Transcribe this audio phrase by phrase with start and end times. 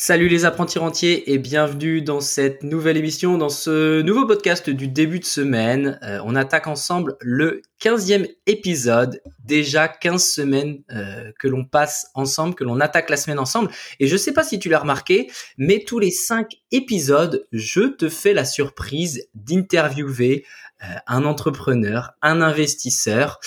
[0.00, 4.86] Salut les apprentis rentiers et bienvenue dans cette nouvelle émission, dans ce nouveau podcast du
[4.86, 5.98] début de semaine.
[6.04, 12.54] Euh, on attaque ensemble le 15e épisode, déjà 15 semaines euh, que l'on passe ensemble,
[12.54, 13.72] que l'on attaque la semaine ensemble.
[13.98, 18.08] Et je sais pas si tu l'as remarqué, mais tous les 5 épisodes, je te
[18.08, 20.44] fais la surprise d'interviewer
[20.84, 23.40] euh, un entrepreneur, un investisseur.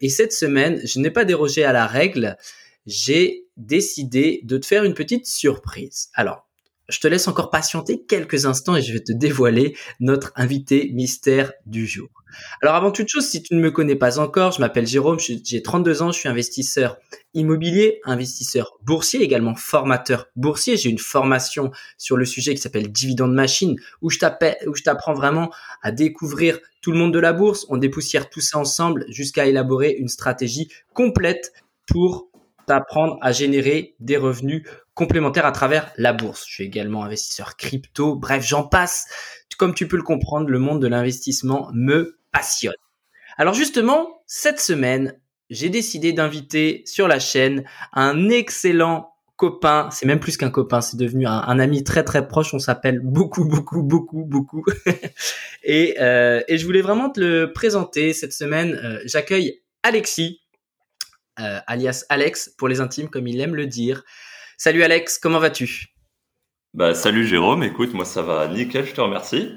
[0.00, 2.36] et cette semaine, je n'ai pas dérogé à la règle
[2.86, 6.08] j'ai décidé de te faire une petite surprise.
[6.14, 6.46] Alors,
[6.88, 11.52] je te laisse encore patienter quelques instants et je vais te dévoiler notre invité mystère
[11.64, 12.08] du jour.
[12.60, 15.62] Alors avant toute chose, si tu ne me connais pas encore, je m'appelle Jérôme, j'ai
[15.62, 16.96] 32 ans, je suis investisseur
[17.34, 20.76] immobilier, investisseur boursier, également formateur boursier.
[20.76, 25.50] J'ai une formation sur le sujet qui s'appelle Dividende Machine, où je t'apprends vraiment
[25.82, 27.66] à découvrir tout le monde de la bourse.
[27.68, 31.52] On dépoussière tout ça ensemble jusqu'à élaborer une stratégie complète
[31.86, 32.28] pour
[32.66, 36.44] t'apprendre à générer des revenus complémentaires à travers la bourse.
[36.46, 38.16] Je suis également investisseur crypto.
[38.16, 39.06] Bref, j'en passe.
[39.58, 42.74] Comme tu peux le comprendre, le monde de l'investissement me passionne.
[43.38, 45.18] Alors justement, cette semaine,
[45.50, 50.96] j'ai décidé d'inviter sur la chaîne un excellent copain, c'est même plus qu'un copain, c'est
[50.96, 54.64] devenu un, ami très très proche, on s'appelle beaucoup beaucoup beaucoup beaucoup.
[55.64, 58.80] et, euh, et je voulais vraiment te le présenter cette semaine.
[58.82, 60.41] Euh, j'accueille Alexis.
[61.40, 64.04] Euh, alias Alex pour les intimes, comme il aime le dire.
[64.58, 65.86] Salut Alex, comment vas-tu?
[66.74, 69.56] Bah salut Jérôme, écoute, moi ça va nickel, je te remercie.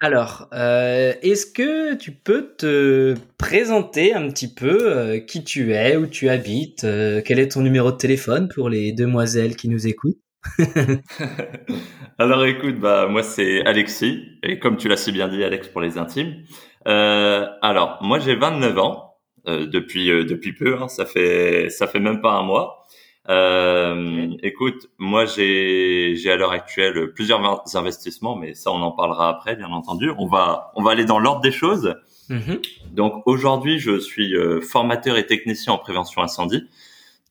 [0.00, 5.96] Alors, euh, est-ce que tu peux te présenter un petit peu euh, qui tu es,
[5.96, 6.86] où tu habites,
[7.24, 10.18] quel est ton numéro de téléphone pour les demoiselles qui nous écoutent?
[12.18, 15.82] Alors écoute, bah moi c'est Alexis, et comme tu l'as si bien dit Alex pour
[15.82, 16.44] les intimes.
[16.84, 19.05] alors, moi j'ai 29 ans,
[19.46, 20.76] depuis euh, depuis peu.
[20.80, 22.86] Hein, ça fait ça fait même pas un mois.
[23.28, 29.28] Euh, écoute, moi j'ai j'ai à l'heure actuelle plusieurs investissements, mais ça on en parlera
[29.28, 30.10] après, bien entendu.
[30.18, 31.94] On va on va aller dans l'ordre des choses.
[32.30, 32.94] Mm-hmm.
[32.94, 36.64] Donc aujourd'hui, je suis formateur et technicien en prévention incendie.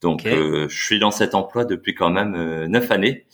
[0.02, 3.24] Donc je suis dans cet emploi depuis quand même neuf années.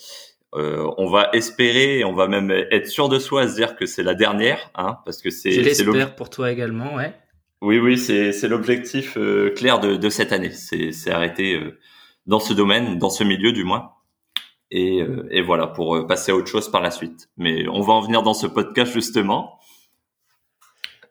[0.54, 3.86] Euh, on va espérer, on va même être sûr de soi à se dire que
[3.86, 5.50] c'est la dernière, hein, parce que c'est.
[5.50, 7.14] Je l'espère pour toi également, ouais.
[7.62, 10.50] Oui, oui, c'est l'objectif euh, clair de, de, cette année.
[10.50, 11.78] C'est arrêter euh,
[12.26, 13.92] dans ce domaine, dans ce milieu du moins.
[14.72, 17.28] Et, euh, et, voilà, pour passer à autre chose par la suite.
[17.36, 19.60] Mais on va en venir dans ce podcast justement.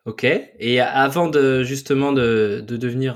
[0.06, 0.26] Ok.
[0.26, 3.16] Et avant de justement de, de devenir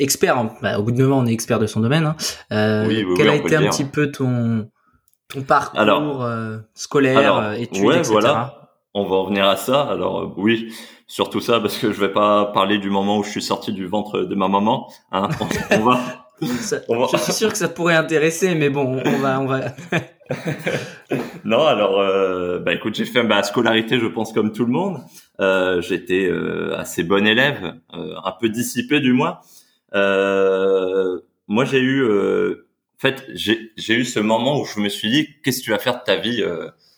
[0.00, 2.16] expert, bah, au bout de 9 ans, on est expert de son domaine.
[2.50, 4.68] Hein, oui, quel a été un petit peu ton
[5.28, 6.28] ton parcours alors,
[6.74, 8.58] scolaire, alors, études, ouais, Voilà.
[8.94, 9.82] On va en venir à ça.
[9.82, 10.72] Alors oui,
[11.12, 13.86] surtout ça parce que je vais pas parler du moment où je suis sorti du
[13.86, 14.90] ventre de ma maman.
[15.12, 15.28] Hein.
[15.70, 16.00] On, va,
[16.40, 19.60] Je suis sûr que ça pourrait intéresser, mais bon, on va, on va.
[21.44, 25.00] non, alors, euh, bah écoute, j'ai fait ma scolarité, je pense comme tout le monde.
[25.38, 29.40] Euh, J'étais euh, assez bon élève, euh, un peu dissipé du moins.
[29.94, 35.28] Euh, moi, j'ai eu, en fait, j'ai eu ce moment où je me suis dit,
[35.44, 36.42] qu'est-ce que tu vas faire de ta vie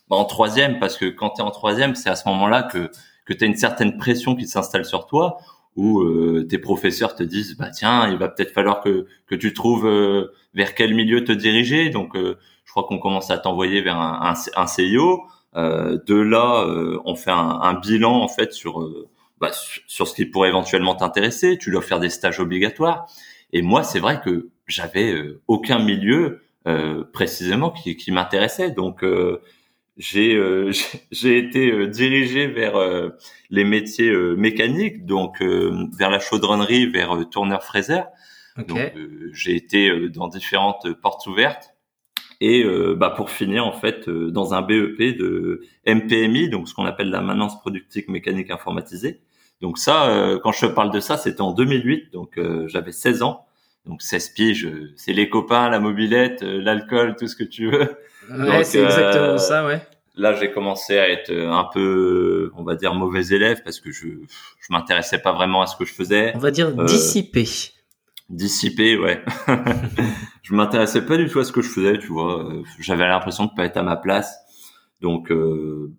[0.09, 0.79] bah, en troisième?
[0.79, 2.91] Parce que quand tu es en troisième, c'est à ce moment-là que
[3.25, 5.39] que tu as une certaine pression qui s'installe sur toi,
[5.77, 9.53] où euh, tes professeurs te disent bah tiens il va peut-être falloir que que tu
[9.53, 11.91] trouves euh, vers quel milieu te diriger.
[11.91, 15.23] Donc euh, je crois qu'on commence à t'envoyer vers un, un, un CIO
[15.57, 16.67] de là
[17.05, 18.89] on fait un, un, bilan en fait sur
[19.41, 19.51] bah,
[19.87, 21.59] sur ce qui pourrait éventuellement t'intéresser.
[21.59, 23.07] Tu dois faire des stages obligatoires.
[23.53, 25.15] Et moi c'est vrai que j'avais
[25.47, 26.43] aucun milieu
[27.13, 28.73] précisément qui, qui m'intéressait.
[28.73, 29.05] Donc
[29.97, 30.73] j'ai euh,
[31.11, 33.11] j'ai été euh, dirigé vers euh,
[33.51, 38.09] les métiers mécaniques, donc vers la chaudronnerie, vers tourneur fraiseur.
[38.69, 38.79] Donc
[39.33, 41.75] j'ai été dans différentes portes ouvertes
[42.41, 42.65] et
[42.97, 47.21] bah pour finir en fait dans un BEP de MPMI, donc ce qu'on appelle la
[47.21, 49.21] maintenance productive mécanique informatisée.
[49.61, 53.47] Donc ça, quand je parle de ça, c'était en 2008, donc j'avais 16 ans.
[53.87, 57.97] Donc 16 piges, c'est les copains, la mobilette, l'alcool, tout ce que tu veux.
[58.31, 59.81] Ouais, c'est exactement ça, ouais.
[60.17, 64.07] Là, j'ai commencé à être un peu, on va dire, mauvais élève parce que je
[64.07, 66.33] je m'intéressais pas vraiment à ce que je faisais.
[66.37, 67.45] On va dire euh, dissipé.
[68.31, 69.25] Dissipé, ouais.
[70.43, 72.49] je m'intéressais pas du tout à ce que je faisais, tu vois.
[72.79, 74.39] J'avais l'impression de pas être à ma place.
[75.01, 75.93] Donc euh,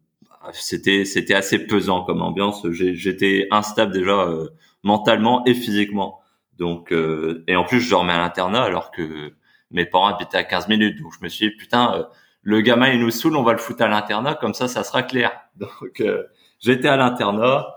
[0.54, 2.66] c'était c'était assez pesant comme ambiance.
[2.72, 4.48] J'étais instable déjà euh,
[4.84, 6.22] mentalement et physiquement.
[6.58, 9.34] Donc et en plus je dormais à l'internat alors que
[9.72, 11.02] mes parents habitaient à 15 minutes.
[11.02, 12.08] Donc je me suis dit putain
[12.45, 15.03] le gamin il nous saoule, on va le foutre à l'internat, comme ça, ça sera
[15.03, 15.31] clair.
[15.57, 16.24] Donc euh,
[16.59, 17.75] j'étais à l'internat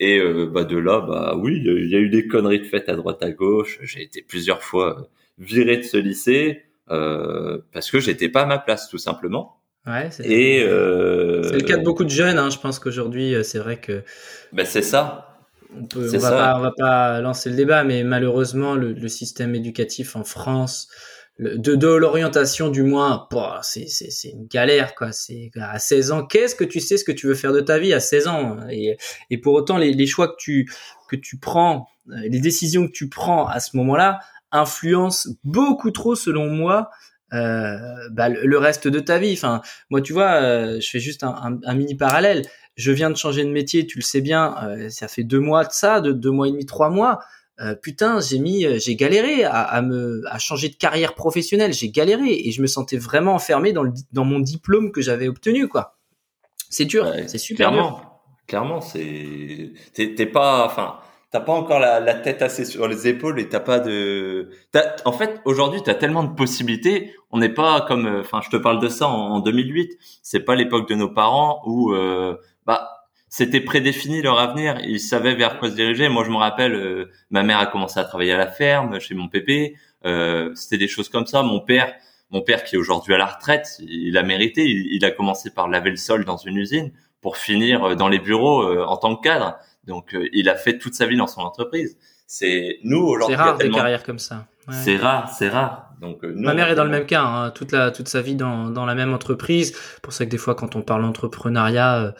[0.00, 2.88] et euh, bah de là, bah oui, il y a eu des conneries de faites
[2.88, 3.78] à droite à gauche.
[3.82, 6.64] J'ai été plusieurs fois viré de ce lycée.
[6.86, 9.56] parce que j'étais pas à ma place tout simplement.
[9.86, 12.38] Ouais, c'est Et le cas de beaucoup de jeunes.
[12.38, 12.50] Hein.
[12.50, 14.02] Je pense qu'aujourd'hui, c'est vrai que.
[14.52, 15.36] Ben c'est ça.
[15.76, 19.08] On, peut, on va pas, on va pas lancer le débat, mais malheureusement, le, le
[19.08, 20.88] système éducatif en France,
[21.38, 23.28] de, de l'orientation du moins,
[23.62, 25.12] c'est c'est une galère quoi.
[25.12, 27.78] C'est à 16 ans, qu'est-ce que tu sais ce que tu veux faire de ta
[27.78, 28.56] vie à 16 ans?
[28.70, 28.96] Et,
[29.30, 30.70] et pour autant les, les choix que tu
[31.08, 34.18] que tu prends, les décisions que tu prends à ce moment-là
[34.50, 36.90] influencent beaucoup trop selon moi
[37.34, 37.76] euh,
[38.10, 39.34] bah, le reste de ta vie.
[39.34, 42.42] Enfin, moi, tu vois, euh, je fais juste un, un, un, mini parallèle.
[42.76, 44.56] Je viens de changer de métier, tu le sais bien.
[44.62, 47.20] Euh, ça fait deux mois de ça, de deux mois et demi, trois mois.
[47.60, 51.72] Euh, putain, j'ai mis, euh, j'ai galéré à, à, me, à changer de carrière professionnelle.
[51.72, 55.26] J'ai galéré et je me sentais vraiment enfermé dans le, dans mon diplôme que j'avais
[55.26, 55.96] obtenu, quoi.
[56.70, 58.10] C'est dur, c'est super clairement, dur.
[58.46, 60.98] Clairement, c'est, t'es pas, enfin,
[61.30, 64.50] t'as pas encore la, la, tête assez sur les épaules et t'as pas de,
[65.04, 67.14] en fait, aujourd'hui, t'as tellement de possibilités.
[67.30, 69.98] On n'est pas comme, euh, enfin, je te parle de ça en, en 2008.
[70.22, 72.97] C'est pas l'époque de nos parents où, euh, bah,
[73.28, 74.78] c'était prédéfini leur avenir.
[74.84, 76.08] Ils savaient vers quoi se diriger.
[76.08, 79.14] Moi, je me rappelle, euh, ma mère a commencé à travailler à la ferme chez
[79.14, 79.76] mon pépé.
[80.04, 81.42] Euh, c'était des choses comme ça.
[81.42, 81.92] Mon père,
[82.30, 84.64] mon père qui est aujourd'hui à la retraite, il a mérité.
[84.64, 88.08] Il, il, a commencé par laver le sol dans une usine pour finir euh, dans
[88.08, 89.58] les bureaux euh, en tant que cadre.
[89.84, 91.96] Donc, euh, il a fait toute sa vie dans son entreprise.
[92.26, 93.36] C'est nous aujourd'hui.
[93.36, 93.76] C'est rare tellement...
[93.76, 94.46] des carrières comme ça.
[94.66, 94.74] Ouais.
[94.74, 95.87] C'est rare, c'est rare.
[96.00, 98.36] Donc, nous, Ma mère est dans le même cas, hein, toute la toute sa vie
[98.36, 99.74] dans dans la même entreprise.
[100.02, 102.12] Pour ça que des fois, quand on parle entrepreneuriat, euh,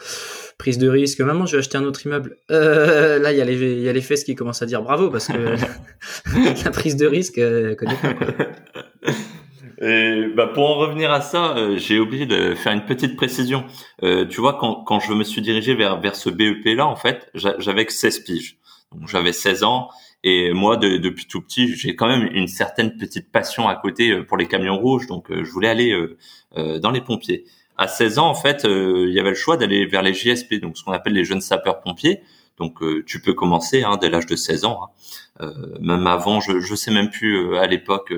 [0.57, 2.37] prise de risque, maman, je vais acheter un autre immeuble.
[2.51, 4.81] Euh, là, il y a les il y a les fesses qui commencent à dire
[4.81, 5.55] bravo parce que
[6.65, 8.13] la prise de risque, euh, connaît pas.
[8.13, 8.27] Quoi.
[9.81, 13.63] Et bah pour en revenir à ça, euh, j'ai oublié de faire une petite précision.
[14.03, 16.97] Euh, tu vois, quand, quand je me suis dirigé vers, vers ce BEP là, en
[16.97, 18.57] fait, j'avais que 16 piges.
[18.91, 19.89] Donc j'avais 16 ans
[20.23, 24.11] et moi, de, depuis tout petit, j'ai quand même une certaine petite passion à côté
[24.11, 25.07] euh, pour les camions rouges.
[25.07, 25.91] Donc je voulais aller
[26.57, 27.45] euh, dans les pompiers.
[27.77, 30.77] À 16 ans, en fait, il y avait le choix d'aller vers les JSP, donc
[30.77, 32.21] ce qu'on appelle les jeunes sapeurs-pompiers.
[32.59, 35.45] Donc euh, tu peux commencer hein, dès l'âge de 16 ans, hein.
[35.45, 36.41] euh, même avant.
[36.41, 38.13] Je je sais même plus euh, à l'époque.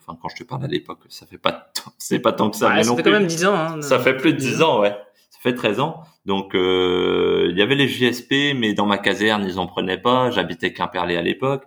[0.00, 2.68] Enfin quand je te parle à l'époque, ça fait pas c'est pas tant que ça.
[2.68, 3.12] Ouais, ça non fait plus.
[3.12, 3.54] quand même 10 ans.
[3.54, 4.94] Hein, ça fait plus de 10 ans, ouais.
[5.46, 6.02] Ça fait 13 ans.
[6.24, 10.30] Donc il y avait les JSP, mais dans ma caserne ils en prenaient pas.
[10.30, 11.64] J'habitais Quimperlé à l'époque,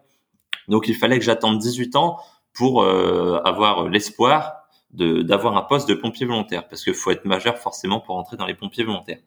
[0.68, 2.18] donc il fallait que j'attende 18 ans
[2.54, 7.58] pour avoir l'espoir de d'avoir un poste de pompier volontaire, parce qu'il faut être majeur
[7.58, 9.20] forcément pour entrer dans les pompiers volontaires.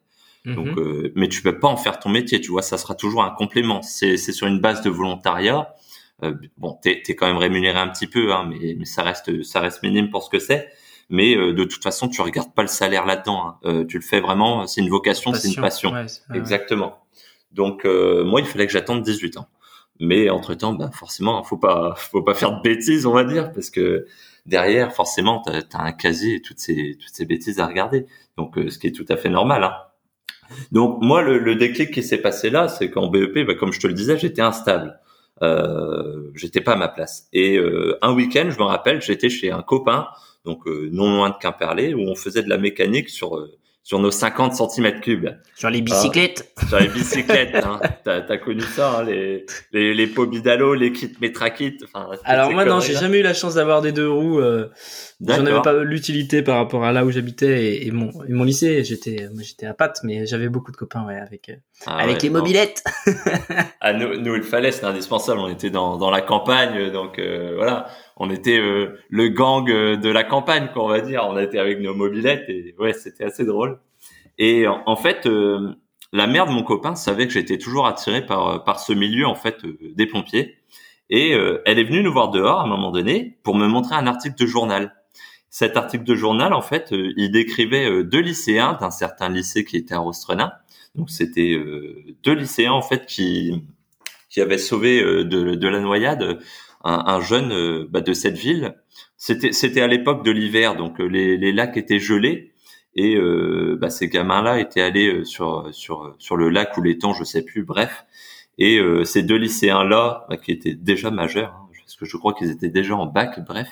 [0.45, 3.23] Donc, euh, mais tu peux pas en faire ton métier, tu vois, ça sera toujours
[3.23, 3.81] un complément.
[3.81, 5.73] C'est, c'est sur une base de volontariat.
[6.21, 9.43] Euh, bon, t'es, t'es quand même rémunéré un petit peu, hein, mais, mais ça reste,
[9.43, 10.69] ça reste minime pour ce que c'est.
[11.13, 13.45] Mais euh, de toute façon, tu regardes pas le salaire là-dedans.
[13.45, 13.57] Hein.
[13.65, 15.91] Euh, tu le fais vraiment, c'est une vocation, c'est une passion.
[15.91, 17.05] Ouais, Exactement.
[17.51, 19.47] Donc, euh, moi, il fallait que j'attende 18 ans.
[19.99, 23.51] Mais entre temps, bah, forcément, faut pas, faut pas faire de bêtises, on va dire,
[23.51, 24.07] parce que
[24.47, 28.07] derrière, forcément, t'as, as un casier et toutes ces, toutes ces bêtises à regarder.
[28.35, 29.63] Donc, ce qui est tout à fait normal.
[29.63, 29.75] Hein.
[30.71, 33.79] Donc moi, le, le, déclic qui s'est passé là, c'est qu'en BEP, bah, comme je
[33.79, 34.99] te le disais, j'étais instable.
[35.41, 37.27] Euh, j'étais pas à ma place.
[37.33, 40.07] Et euh, un week-end, je me rappelle, j'étais chez un copain,
[40.45, 43.51] donc euh, non loin de Quimperlé, où on faisait de la mécanique sur euh,
[43.85, 45.27] sur nos 50 cm cubes.
[45.55, 46.53] Sur les bicyclettes.
[46.55, 47.55] Ah, sur les bicyclettes.
[47.55, 47.81] hein.
[48.05, 51.77] T'as as connu ça, hein, les les les Pobidalo, les kits Metrakit.
[51.83, 52.07] Enfin.
[52.23, 54.39] Alors moi non, j'ai jamais eu la chance d'avoir des deux roues.
[54.39, 54.69] Euh,
[55.25, 58.43] J'en avais pas l'utilité par rapport à là où j'habitais et, et, mon, et mon
[58.45, 58.83] lycée.
[58.85, 61.51] J'étais, moi j'étais à Pâtes, mais j'avais beaucoup de copains ouais, avec
[61.85, 62.39] ah, avec ouais, les non.
[62.39, 62.83] mobilettes.
[63.81, 65.39] ah, nous, nous, il fallait, c'était indispensable.
[65.39, 70.09] On était dans dans la campagne, donc euh, voilà, on était euh, le gang de
[70.09, 71.25] la campagne, on va dire.
[71.29, 73.79] On était avec nos mobilettes et ouais, c'était assez drôle.
[74.37, 75.75] Et en, fait, euh,
[76.11, 79.35] la mère de mon copain savait que j'étais toujours attiré par par ce milieu en
[79.35, 80.57] fait euh, des pompiers.
[81.09, 83.95] Et euh, elle est venue nous voir dehors à un moment donné pour me montrer
[83.95, 84.93] un article de journal
[85.53, 89.63] cet article de journal, en fait, euh, il décrivait euh, deux lycéens d'un certain lycée
[89.63, 90.51] qui était à Rostrenin.
[90.95, 93.63] Donc, c'était euh, deux lycéens, en fait, qui
[94.31, 96.39] qui avaient sauvé de, de la noyade
[96.83, 98.75] un, un jeune bah, de cette ville.
[99.17, 102.51] C'était à l'époque de l'hiver, donc les, les lacs étaient gelés
[102.95, 103.17] et
[103.79, 107.63] bah, ces gamins-là étaient allés sur sur sur le lac ou l'étang, je sais plus.
[107.63, 108.05] Bref,
[108.57, 112.51] et ces deux lycéens-là, bah, qui étaient déjà majeurs, hein, parce que je crois qu'ils
[112.51, 113.39] étaient déjà en bac.
[113.47, 113.69] Bref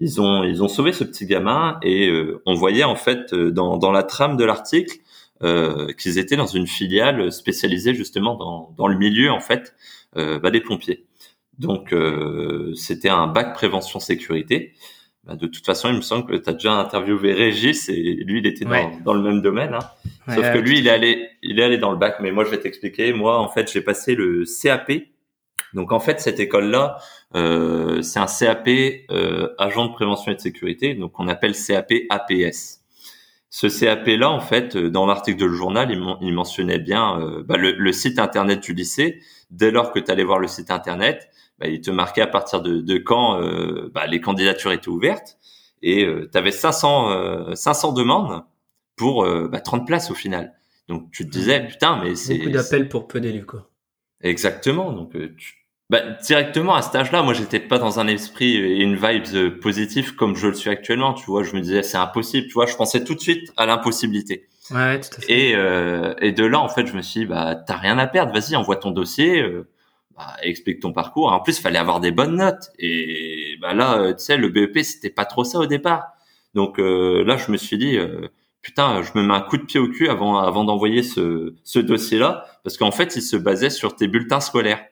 [0.00, 3.76] ils ont ils ont sauvé ce petit gamin et euh, on voyait en fait dans
[3.76, 4.96] dans la trame de l'article
[5.42, 9.74] euh, qu'ils étaient dans une filiale spécialisée justement dans dans le milieu en fait
[10.16, 11.06] euh, bah, des pompiers.
[11.60, 14.72] Donc euh, c'était un bac prévention sécurité.
[15.24, 18.38] Bah, de toute façon, il me semble que tu as déjà interviewé Régis et lui
[18.40, 18.90] il était dans, Ouais.
[19.04, 19.74] dans le même domaine.
[19.74, 19.80] Hein.
[20.26, 22.16] Ouais, Sauf que ouais, lui il est allé il est allé dans le bac.
[22.20, 23.12] Mais moi je vais t'expliquer.
[23.12, 24.90] Moi en fait j'ai passé le CAP
[25.74, 26.96] Donc en fait, cette école-là,
[27.36, 28.68] euh, c'est un CAP
[29.10, 32.80] euh, agent de prévention et de sécurité, donc on appelle CAP APS.
[33.52, 37.56] Ce CAP-là, en fait, euh, dans l'article de le journal, il, mentionnait bien euh, bah,
[37.56, 39.20] le, site internet du lycée.
[39.50, 41.28] Dès lors que tu allais voir le site internet,
[41.60, 45.38] bah, il te marquait à partir de, de quand euh, bah, les candidatures étaient ouvertes.
[45.82, 48.44] Et tu avais 500, 500 demandes
[48.96, 49.26] pour
[49.64, 50.52] 30 places au final.
[50.88, 52.36] Donc tu te disais, putain, mais c'est...
[52.36, 53.70] Beaucoup d'appels pour peu d'élus, quoi.
[54.20, 54.92] Exactement.
[54.92, 58.94] Donc tu, bah, directement à cet âge-là, moi, j'étais pas dans un esprit et une
[58.94, 61.14] vibe euh, positive comme je le suis actuellement.
[61.14, 62.46] Tu vois, je me disais c'est impossible.
[62.46, 64.46] Tu vois, je pensais tout de suite à l'impossibilité.
[64.70, 65.32] Ouais, tout à fait.
[65.32, 68.06] Et euh, et de là, en fait, je me suis dit, bah t'as rien à
[68.06, 68.32] perdre.
[68.32, 69.44] Vas-y, envoie ton dossier.
[70.20, 71.32] Euh, bah, explique ton parcours.
[71.32, 72.70] En plus, il fallait avoir des bonnes notes.
[72.78, 76.08] Et bah là, euh, tu sais, le BEP, c'était pas trop ça au départ.
[76.54, 77.98] Donc euh, là, je me suis dit,
[78.62, 81.78] putain, je me mets un coup de pied au cul avant avant d'envoyer ce ce
[81.78, 84.84] dossier-là, parce qu'en fait, il se basait sur tes bulletins scolaires.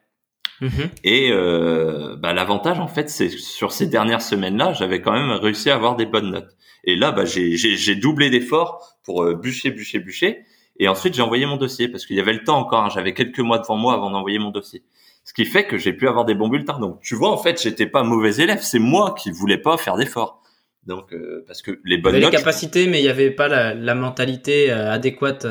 [0.61, 0.91] Mhm.
[1.05, 5.71] Et euh, bah, l'avantage, en fait, c'est sur ces dernières semaines-là, j'avais quand même réussi
[5.71, 6.57] à avoir des bonnes notes.
[6.85, 10.45] Et là, bah, j'ai doublé d'efforts pour euh, bûcher, bûcher, bûcher.
[10.81, 12.85] Et ensuite, j'ai envoyé mon dossier parce qu'il y avait le temps encore.
[12.85, 12.89] Hein.
[12.89, 14.83] J'avais quelques mois devant moi avant d'envoyer mon dossier.
[15.29, 16.79] Ce qui fait que j'ai pu avoir des bons bulletins.
[16.79, 18.61] Donc, tu vois, en fait, j'étais pas mauvais élève.
[18.63, 20.41] C'est moi qui voulais pas faire d'efforts.
[20.87, 22.33] Donc, euh, parce que les bonnes notes.
[22.33, 25.47] les capacités, mais il n'y avait pas la, la mentalité euh, adéquate.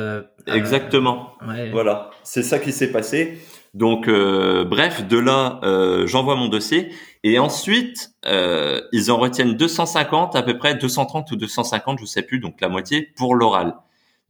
[0.48, 1.34] Exactement.
[1.48, 1.70] Ouais.
[1.70, 3.38] Voilà, c'est ça qui s'est passé.
[3.78, 6.90] Donc, euh, bref, de là, euh, j'envoie mon dossier
[7.24, 12.24] et ensuite, euh, ils en retiennent 250, à peu près 230 ou 250, je sais
[12.24, 13.76] plus, donc la moitié pour l'oral.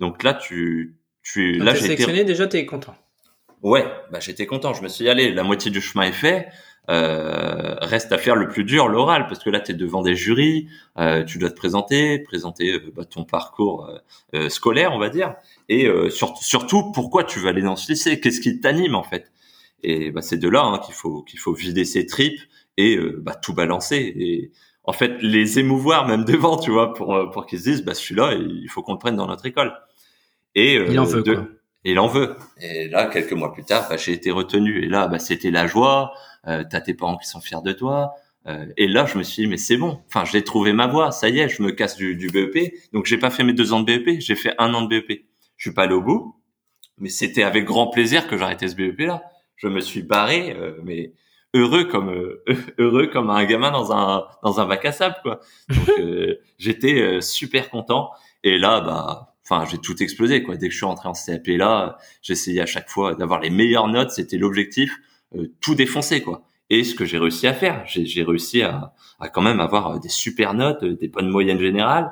[0.01, 2.94] Donc là, tu, tu, là, j'ai sélectionné déjà, t'es content.
[3.64, 4.74] Ouais, bah j'étais content.
[4.74, 6.48] Je me suis dit, allez, la moitié du chemin est fait.
[6.90, 10.16] Euh, reste à faire le plus dur, l'oral, parce que là, tu es devant des
[10.16, 13.92] jurys, euh, tu dois te présenter, présenter euh, bah, ton parcours
[14.34, 15.36] euh, scolaire, on va dire,
[15.68, 19.32] et surtout pourquoi tu veux aller dans ce lycée, qu'est-ce qui t'anime en fait?
[19.84, 22.40] Et bah, c'est de là hein, qu'il faut qu'il faut vider ses tripes
[22.78, 24.52] et bah, tout balancer et
[24.86, 28.34] en fait les émouvoir même devant, tu vois, pour pour qu'ils se disent bah celui-là,
[28.34, 29.74] il faut qu'on le prenne dans notre école.
[30.56, 31.46] Et il en veut quoi.
[31.88, 32.36] Et il en veut.
[32.60, 34.84] Et là, quelques mois plus tard, bah, j'ai été retenu.
[34.84, 36.13] Et là, bah, c'était la joie
[36.48, 38.13] euh, t'as tes parents qui sont fiers de toi.
[38.46, 40.01] Euh, et là, je me suis dit, mais c'est bon.
[40.08, 41.12] Enfin, j'ai trouvé ma voie.
[41.12, 42.74] Ça y est, je me casse du, du BEP.
[42.91, 44.20] Donc, j'ai pas fait mes deux ans de BEP.
[44.20, 45.25] J'ai fait un an de BEP.
[45.56, 46.36] Je suis pas allé au bout,
[46.98, 49.24] mais c'était avec grand plaisir que j'arrêtais ce BEP là.
[49.56, 51.13] Je me suis barré, euh, mais
[51.53, 52.44] heureux comme euh,
[52.77, 55.39] heureux comme un gamin dans un dans un bac à sable quoi.
[56.00, 58.12] Euh, j'étais super content
[58.44, 60.58] et là bah enfin j'ai tout explosé quoi.
[60.58, 63.88] Dès que je suis rentré en CAP là, j'essayais à chaque fois d'avoir les meilleures
[63.88, 65.00] notes, c'était l'objectif.
[65.36, 66.44] Euh, tout défoncer quoi.
[66.70, 70.00] Et ce que j'ai réussi à faire, j'ai réussi à, à, quand même avoir euh,
[70.00, 72.12] des super notes, euh, des bonnes moyennes générales.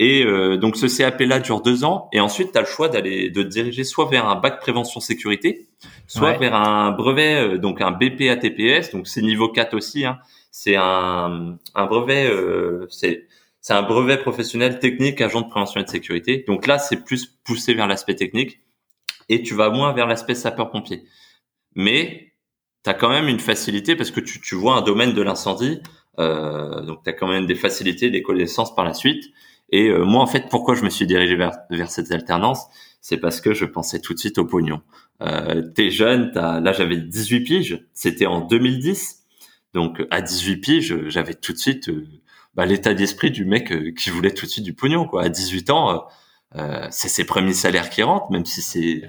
[0.00, 0.24] Et
[0.58, 3.42] donc ce CAP là dure deux ans, et ensuite tu as le choix d'aller de
[3.42, 5.66] te diriger soit vers un bac prévention sécurité,
[6.06, 10.04] soit vers un brevet, donc un BP ATPS, donc c'est niveau 4 aussi.
[10.04, 10.20] Hein.
[10.52, 12.30] C'est un, un brevet,
[12.90, 13.26] c'est
[13.68, 16.42] c'est un brevet professionnel technique agent de prévention et de sécurité.
[16.48, 18.60] Donc là c'est plus poussé vers l'aspect technique,
[19.28, 21.04] et tu vas moins vers l'aspect sapeur pompier.
[21.74, 22.32] Mais
[22.82, 25.82] tu as quand même une facilité parce que tu, tu vois un domaine de l'incendie,
[26.18, 29.22] euh, donc tu as quand même des facilités, des connaissances par la suite.
[29.68, 32.68] Et euh, moi, en fait, pourquoi je me suis dirigé vers, vers cette alternance
[33.02, 34.80] C'est parce que je pensais tout de suite au pognon.
[35.20, 39.26] Euh, T'es jeune, as, là j'avais 18 piges, c'était en 2010.
[39.74, 42.06] Donc à 18 piges, j'avais tout de suite euh,
[42.58, 45.06] bah, l'état d'esprit du mec euh, qui voulait tout de suite du pognon.
[45.06, 45.22] Quoi.
[45.22, 46.08] À 18 ans,
[46.56, 49.02] euh, c'est ses premiers salaires qui rentrent, même si c'est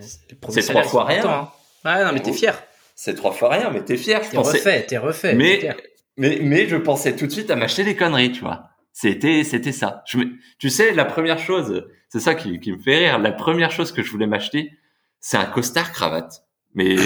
[0.50, 1.26] c'est trois fois rien.
[1.28, 1.50] Hein.
[1.84, 2.62] Ouais, non, mais t'es fier
[3.02, 4.20] c'est trois fois rien, mais t'es fier.
[4.30, 5.34] T'es refait, t'es refait.
[5.34, 5.74] Mais,
[6.18, 8.72] mais, mais je pensais tout de suite à m'acheter des conneries, tu vois.
[8.92, 10.04] C'était, c'était ça.
[10.06, 10.20] Je
[10.58, 13.20] tu sais, la première chose, c'est ça qui, qui me fait rire.
[13.20, 14.74] La première chose que je voulais m'acheter,
[15.22, 16.44] c'est un costard cravate.
[16.74, 16.98] Mais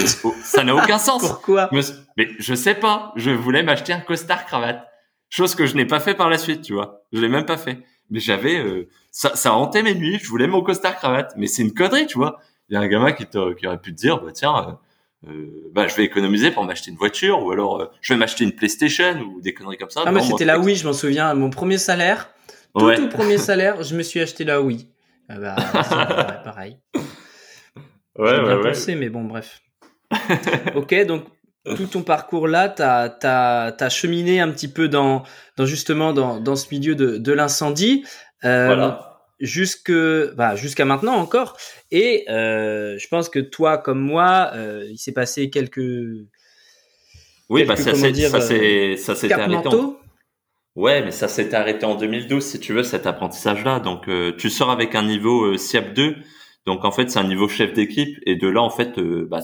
[0.42, 1.22] ça n'a aucun sens.
[1.22, 1.70] Pourquoi?
[2.16, 3.12] Mais je sais pas.
[3.14, 4.84] Je voulais m'acheter un costard cravate.
[5.34, 7.02] Chose que je n'ai pas fait par la suite, tu vois.
[7.12, 7.78] Je l'ai même pas fait.
[8.08, 10.20] Mais j'avais, euh, ça, ça hantait mes nuits.
[10.22, 11.34] Je voulais mon costard cravate.
[11.36, 12.38] Mais c'est une connerie, tu vois.
[12.68, 14.78] Il y a un gamin qui, qui aurait pu te dire, bah tiens,
[15.26, 18.16] euh, euh, bah, je vais économiser pour m'acheter une voiture ou alors euh, je vais
[18.16, 20.04] m'acheter une PlayStation ou des conneries comme ça.
[20.06, 21.34] Ah, moi, c'était la Wii, je m'en souviens.
[21.34, 22.30] Mon premier salaire,
[22.78, 24.88] tout, tout premier salaire, je me suis acheté la Wii.
[25.28, 25.56] Ah bah,
[26.44, 26.78] pareil.
[28.16, 29.62] Ouais, ouais, bien pensé, mais bon, bref.
[30.76, 31.24] ok, donc
[31.64, 35.22] tout ton parcours là, t'as as, cheminé un petit peu dans,
[35.56, 38.04] dans justement dans, dans ce milieu de, de l'incendie.
[38.44, 39.92] Euh, voilà jusque
[40.36, 41.56] bah, jusqu'à maintenant encore.
[41.90, 45.80] Et euh, je pense que toi comme moi, euh, il s'est passé quelques
[47.50, 49.68] oui, bah ça s'est ça arrêté.
[49.68, 49.96] En...
[50.76, 53.80] Ouais, mais ça s'est arrêté en 2012 si tu veux cet apprentissage là.
[53.80, 56.16] Donc tu sors avec un niveau SIAP 2.
[56.66, 59.40] Donc en fait, c'est un niveau chef d'équipe et de là en fait, bah,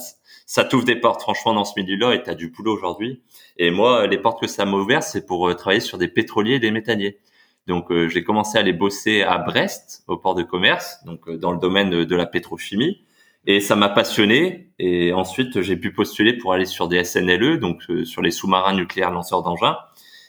[0.47, 3.23] ça t'ouvre des portes franchement dans ce milieu-là et t'as du boulot aujourd'hui.
[3.57, 6.61] Et moi, les portes que ça m'a ouvert, c'est pour travailler sur des pétroliers et
[6.61, 7.19] des méthaniers.
[7.67, 11.59] Donc j'ai commencé à aller bosser à Brest au port de commerce, donc dans le
[11.59, 13.05] domaine de la pétrochimie.
[13.47, 14.71] Et ça m'a passionné.
[14.79, 18.75] Et ensuite, j'ai pu postuler pour aller sur des SNLE, donc euh, sur les sous-marins
[18.75, 19.79] nucléaires lanceurs d'engins,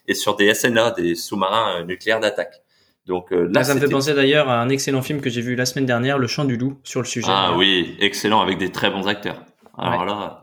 [0.08, 2.62] et sur des SNA, des sous-marins euh, nucléaires d'attaque.
[3.12, 5.56] Donc euh, là, ça me fait penser d'ailleurs à un excellent film que j'ai vu
[5.56, 7.28] la semaine dernière, Le Chant du Loup, sur le sujet.
[7.30, 9.44] Ah oui, excellent, avec des très bons acteurs.
[9.78, 10.42] Alors là,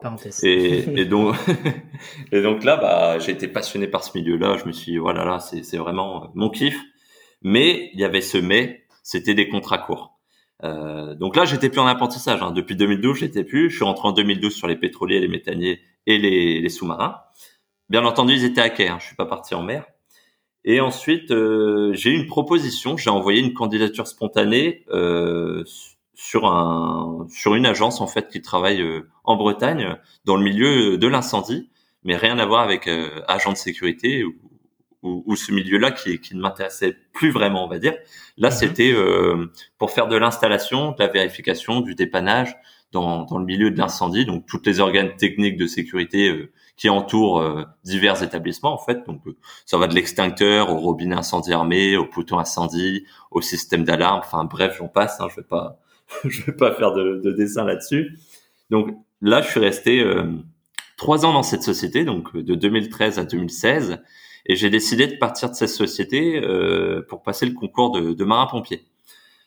[0.00, 0.42] parenthèse.
[0.42, 1.36] Et, et donc,
[2.32, 4.56] et donc là, bah, j'ai été passionné par ce milieu-là.
[4.56, 6.80] Je me suis, dit, voilà, là, c'est vraiment mon kiff.
[7.42, 10.18] Mais il y avait ce mais, c'était des contrats courts.
[10.64, 12.40] Euh, donc là, j'étais plus en apprentissage.
[12.40, 12.52] Hein.
[12.52, 13.68] Depuis 2012, j'étais plus.
[13.68, 17.16] Je suis rentré en 2012 sur les pétroliers, les méthaniers et les, les sous-marins.
[17.90, 18.88] Bien entendu, ils étaient à quai.
[18.88, 18.96] Hein.
[18.98, 19.84] Je suis pas parti en mer.
[20.64, 22.96] Et ensuite, euh, j'ai eu une proposition.
[22.96, 25.64] J'ai envoyé une candidature spontanée euh,
[26.14, 30.98] sur un sur une agence en fait qui travaille euh, en Bretagne dans le milieu
[30.98, 31.68] de l'incendie,
[32.04, 34.34] mais rien à voir avec euh, agent de sécurité ou,
[35.02, 37.94] ou, ou ce milieu-là qui, qui ne m'intéressait plus vraiment, on va dire.
[38.36, 38.54] Là, mhm.
[38.54, 42.56] c'était euh, pour faire de l'installation, de la vérification, du dépannage
[42.92, 46.88] dans, dans le milieu de l'incendie, donc toutes les organes techniques de sécurité euh, qui
[46.88, 49.04] entourent euh, divers établissements en fait.
[49.06, 49.22] Donc
[49.66, 54.20] ça va de l'extincteur au robinet incendie armé, au poteau incendie, au système d'alarme.
[54.20, 55.20] Enfin bref, j'en passe.
[55.20, 55.80] Hein, je vais pas,
[56.24, 58.18] je vais pas faire de, de dessin là-dessus.
[58.70, 58.88] Donc
[59.20, 60.02] là, je suis resté
[60.96, 63.98] trois ans dans cette société, donc de 2013 à 2016.
[64.46, 68.24] Et j'ai décidé de partir de cette société euh, pour passer le concours de, de
[68.24, 68.84] marin-pompier.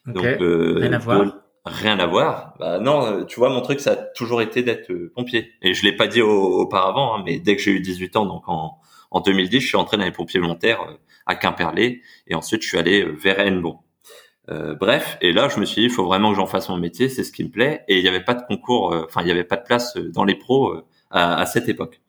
[0.06, 1.36] Donc, euh, rien à voir.
[1.66, 2.54] Rien à voir.
[2.60, 5.54] Bah non, euh, tu vois, mon truc, ça a toujours été d'être euh, pompier.
[5.62, 8.44] Et je l'ai pas dit auparavant, hein, mais dès que j'ai eu 18 ans, donc
[8.48, 8.78] en,
[9.12, 10.94] en 2010, je suis entré dans les pompiers volontaires euh,
[11.26, 12.02] à Quimperlé.
[12.28, 13.80] Et ensuite, je suis allé vers Hennebon.
[14.50, 16.78] Euh, bref, et là, je me suis dit, il faut vraiment que j'en fasse mon
[16.78, 17.84] métier, c'est ce qui me plaît.
[17.88, 20.24] Et il n'y avait pas de concours, enfin, il n'y avait pas de place dans
[20.24, 20.76] les pros
[21.10, 22.02] à, à, cette époque.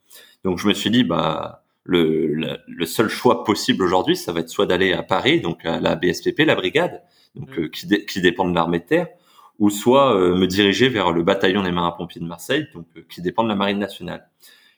[0.44, 4.48] Donc, je me suis dit, bah, le, le, seul choix possible aujourd'hui, ça va être
[4.48, 7.02] soit d'aller à Paris, donc à la BSPP, la brigade,
[7.34, 7.60] donc mm.
[7.60, 9.08] euh, qui, qui, dépend de l'armée de terre,
[9.58, 13.22] ou soit euh, me diriger vers le bataillon des marins-pompiers de Marseille, donc euh, qui
[13.22, 14.28] dépend de la marine nationale.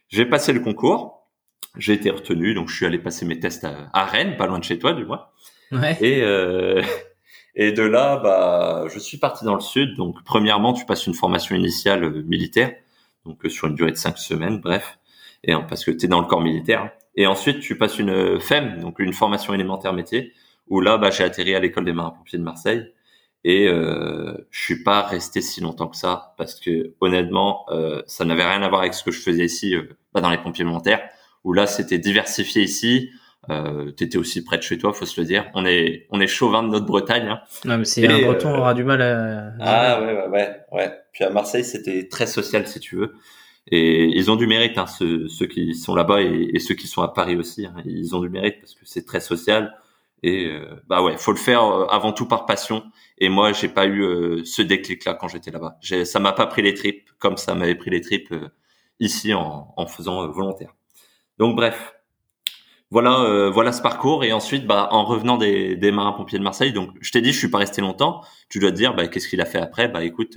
[0.08, 1.26] J'ai passé le concours,
[1.76, 4.64] j'ai été retenu, donc je suis allé passer mes tests à, Rennes, pas loin de
[4.64, 5.26] chez toi du moins.
[5.72, 5.96] Ouais.
[6.00, 6.22] Et
[7.54, 9.96] et de là, bah, je suis parti dans le sud.
[9.96, 12.72] Donc premièrement, tu passes une formation initiale militaire,
[13.26, 14.98] donc sur une durée de cinq semaines, bref
[15.44, 16.90] et parce que tu es dans le corps militaire.
[17.14, 20.32] Et ensuite, tu passes une FEM, donc une formation élémentaire métier,
[20.68, 22.92] où là, bah, j'ai atterri à l'école des marins-pompiers de Marseille.
[23.44, 28.24] Et euh, je suis pas resté si longtemps que ça, parce que honnêtement, euh, ça
[28.24, 30.64] n'avait rien à voir avec ce que je faisais ici, euh, bah, dans les pompiers
[30.64, 31.00] volontaires,
[31.44, 33.10] où là, c'était diversifié ici.
[33.50, 35.46] Euh, T'étais aussi près de chez toi, faut se le dire.
[35.54, 37.28] On est on est chauvin de notre Bretagne.
[37.28, 37.40] Hein.
[37.64, 39.52] Non, mais c'est un Breton euh, aura du mal à.
[39.60, 40.92] Ah ouais ouais ouais ouais.
[41.12, 43.14] Puis à Marseille, c'était très social si tu veux.
[43.70, 46.86] Et ils ont du mérite, hein, ceux, ceux qui sont là-bas et, et, ceux qui
[46.86, 47.66] sont à Paris aussi.
[47.66, 47.74] Hein.
[47.84, 49.74] Ils ont du mérite parce que c'est très social.
[50.22, 52.84] Et euh, bah ouais, faut le faire euh, avant tout par passion.
[53.18, 55.78] Et moi, j'ai pas eu euh, ce déclic-là quand j'étais là-bas.
[56.04, 58.34] Ça m'a pas pris les tripes comme ça m'avait pris les tripes
[59.00, 60.74] ici en, en faisant volontaire.
[61.38, 61.94] Donc bref,
[62.90, 64.24] voilà, voilà ce parcours.
[64.24, 67.32] Et ensuite, bah en revenant des, des marins pompiers de Marseille, donc je t'ai dit,
[67.32, 68.22] je suis pas resté longtemps.
[68.48, 69.88] Tu dois te dire, bah qu'est-ce qu'il a fait après?
[69.88, 70.36] Bah écoute,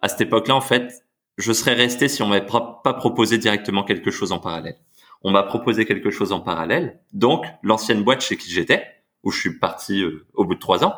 [0.00, 1.04] à cette époque-là, en fait,
[1.36, 4.78] je serais resté si on m'avait pas proposé directement quelque chose en parallèle.
[5.22, 8.84] On m'a proposé quelque chose en parallèle, donc l'ancienne boîte chez qui j'étais,
[9.22, 10.94] où je suis parti euh, au bout de trois ans.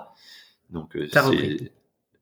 [0.71, 1.09] Donc euh,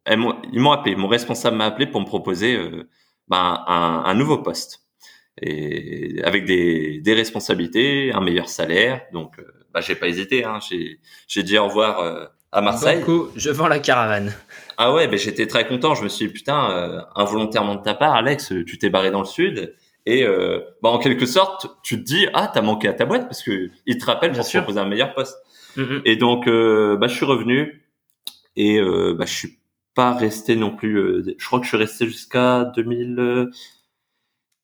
[0.06, 2.88] ils m'ont appelé, mon responsable m'a appelé pour me proposer euh,
[3.28, 4.86] ben, un, un, nouveau poste
[5.42, 9.02] et avec des, des, responsabilités, un meilleur salaire.
[9.12, 9.42] Donc, euh,
[9.74, 10.44] bah, j'ai pas hésité.
[10.44, 10.60] Hein.
[11.28, 13.02] J'ai dit au revoir à Marseille.
[13.02, 14.32] coup, je vends la caravane.
[14.78, 15.94] Ah ouais, ben j'étais très content.
[15.94, 19.20] Je me suis dit, putain, euh, involontairement de ta part, Alex, tu t'es barré dans
[19.20, 19.74] le sud.
[20.06, 23.24] Et euh, bah, en quelque sorte, tu te dis, ah, t'as manqué à ta boîte
[23.24, 25.36] parce que il te rappelle pour te proposer un meilleur poste.
[25.76, 26.02] Mm-hmm.
[26.04, 27.84] Et donc, euh, bah, je suis revenu
[28.54, 29.58] et euh, bah, je suis
[29.94, 30.96] pas resté non plus.
[30.96, 33.50] Euh, je crois que je suis resté jusqu'à 2000,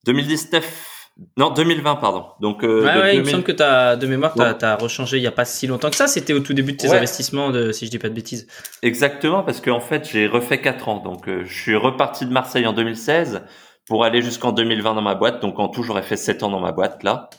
[0.06, 0.92] 2019
[1.36, 2.26] non, 2020, pardon.
[2.40, 5.22] Donc, euh, ouais, ouais, il me semble que as, de mémoire, tu as, rechangé il
[5.22, 6.06] y a pas si longtemps que ça.
[6.06, 8.46] C'était au tout début de tes investissements, de, si je dis pas de bêtises.
[8.82, 11.02] Exactement, parce qu'en fait, j'ai refait 4 ans.
[11.02, 13.42] Donc, euh, je suis reparti de Marseille en 2016
[13.86, 15.40] pour aller jusqu'en 2020 dans ma boîte.
[15.42, 17.30] Donc, en tout, j'aurais fait 7 ans dans ma boîte là.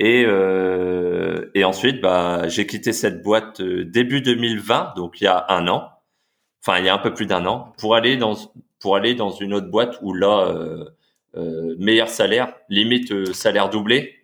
[0.00, 5.26] Et, euh, et ensuite, bah, j'ai quitté cette boîte euh, début 2020, donc il y
[5.26, 5.88] a un an.
[6.64, 8.36] Enfin, il y a un peu plus d'un an, pour aller dans
[8.80, 10.46] pour aller dans une autre boîte où là.
[10.48, 10.84] Euh,
[11.36, 14.16] euh, meilleur salaire, limite euh, salaire doublé,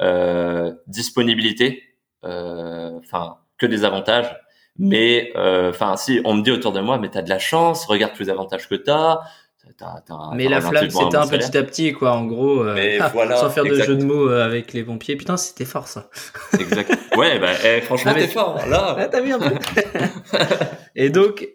[0.00, 1.82] euh, disponibilité,
[2.22, 4.34] enfin que des avantages,
[4.78, 8.12] Mais enfin, si on me dit autour de moi, mais t'as de la chance, regarde
[8.14, 9.20] tous les avantages que t'as.
[10.34, 12.64] Mais la flamme, c'était un petit à petit, quoi, en gros.
[13.36, 15.16] sans faire de jeu de mots avec les pompiers.
[15.16, 16.08] Putain, c'était fort, ça.
[16.58, 16.92] exact.
[17.16, 18.96] Ouais, bah, eh, franchement, t'es fort, là.
[18.98, 19.54] Ah, t'as vu un peu.
[20.94, 21.48] Et donc,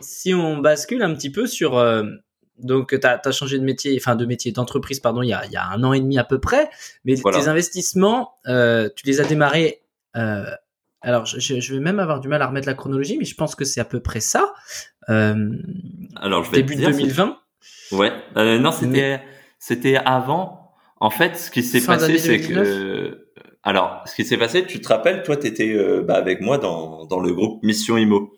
[0.00, 1.78] si on bascule un petit peu sur
[2.58, 5.52] donc, tu as, changé de métier, enfin de métier d'entreprise, pardon, il y, a, il
[5.52, 6.68] y, a, un an et demi à peu près.
[7.04, 9.82] Mais tes investissements, euh, tu les as démarrés.
[11.08, 13.34] Euh, alors, je, je, vais même avoir du mal à remettre la chronologie, mais je
[13.34, 14.52] pense que c'est à peu près ça.
[15.08, 15.50] Euh,
[16.16, 17.38] alors, je vais début dire, 2020.
[17.92, 18.12] Ouais.
[18.36, 19.20] Euh, non, c'était
[19.58, 20.72] c'était avant.
[21.00, 23.26] En fait, ce qui s'est passé, c'est que
[23.62, 26.58] alors, ce qui s'est passé, tu te rappelles, toi, tu étais euh, bah, avec moi
[26.58, 28.34] dans, dans le groupe Mission Imo.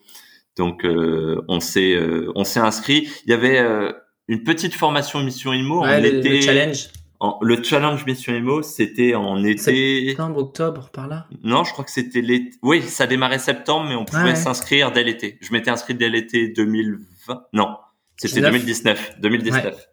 [0.56, 1.96] Donc, euh, on s'est
[2.34, 3.08] on s'est inscrit.
[3.26, 3.60] Il y avait
[4.28, 5.82] une petite formation Mission Imo.
[5.82, 6.88] Ouais, le, challenge.
[7.42, 10.08] Le challenge Mission Imo, c'était en été.
[10.08, 11.26] Septembre, octobre, par là?
[11.42, 12.56] Non, je crois que c'était l'été.
[12.62, 15.38] Oui, ça démarrait septembre, mais on pouvait s'inscrire dès l'été.
[15.40, 17.46] Je m'étais inscrit dès l'été 2020.
[17.52, 17.76] Non,
[18.16, 19.20] c'était 2019.
[19.20, 19.88] 2019.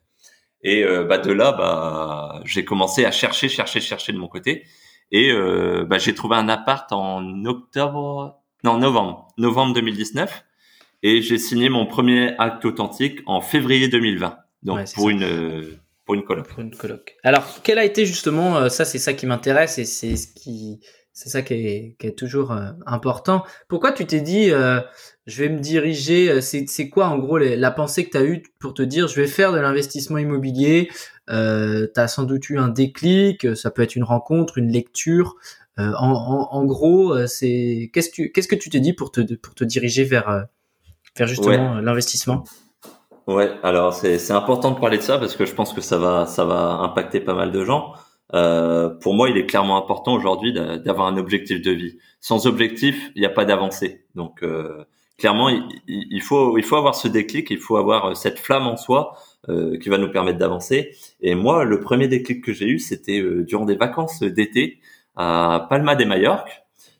[0.63, 4.65] Et euh, bah de là, bah j'ai commencé à chercher, chercher, chercher de mon côté.
[5.11, 10.43] Et euh, bah, j'ai trouvé un appart en octobre, non novembre, novembre 2019
[11.03, 14.37] et j'ai signé mon premier acte authentique en février 2020.
[14.63, 16.47] Donc pour une pour une coloc.
[16.47, 17.17] Pour une coloc.
[17.23, 20.79] Alors, quel a été justement euh, ça c'est ça qui m'intéresse et c'est ce qui
[21.11, 23.43] c'est ça qui est, qui est toujours euh, important.
[23.67, 24.79] Pourquoi tu t'es dit euh,
[25.25, 28.41] je vais me diriger c'est c'est quoi en gros la pensée que tu as eue
[28.59, 30.89] pour te dire je vais faire de l'investissement immobilier
[31.29, 35.35] euh, tu as sans doute eu un déclic, ça peut être une rencontre, une lecture.
[35.79, 39.35] En, en, en, gros, c'est qu'est-ce que tu qu'est-ce que tu t'es dit pour te
[39.35, 40.47] pour te diriger vers
[41.17, 42.43] faire justement euh, l'investissement?
[43.27, 46.25] Ouais, alors c'est important de parler de ça parce que je pense que ça va
[46.25, 47.93] ça va impacter pas mal de gens.
[48.33, 51.97] Euh, pour moi, il est clairement important aujourd'hui d'avoir un objectif de vie.
[52.21, 54.05] Sans objectif, il n'y a pas d'avancée.
[54.15, 54.85] Donc euh,
[55.17, 58.77] clairement, il, faut il faut avoir ce déclic, il faut avoir euh, cette flamme en
[58.77, 59.17] soi
[59.49, 60.91] euh, qui va nous permettre d'avancer.
[61.21, 64.79] Et moi, le premier déclic que j'ai eu, c'était euh, durant des vacances d'été
[65.15, 66.45] à Palma de Mallorca.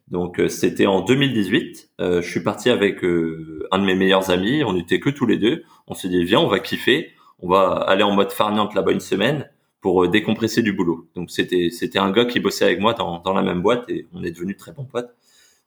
[0.10, 1.90] Donc euh, c'était en 2018.
[2.00, 4.63] Euh, je suis parti avec un de mes meilleurs amis.
[4.63, 5.63] On n'était que tous les deux.
[5.88, 7.12] On s'est dit viens, on va kiffer.
[7.39, 9.50] On va aller en mode farniente là-bas une semaine
[9.82, 11.08] pour décompresser du boulot.
[11.15, 14.08] Donc c'était c'était un gars qui bossait avec moi dans, dans la même boîte et
[14.13, 15.15] on est devenus très bons potes.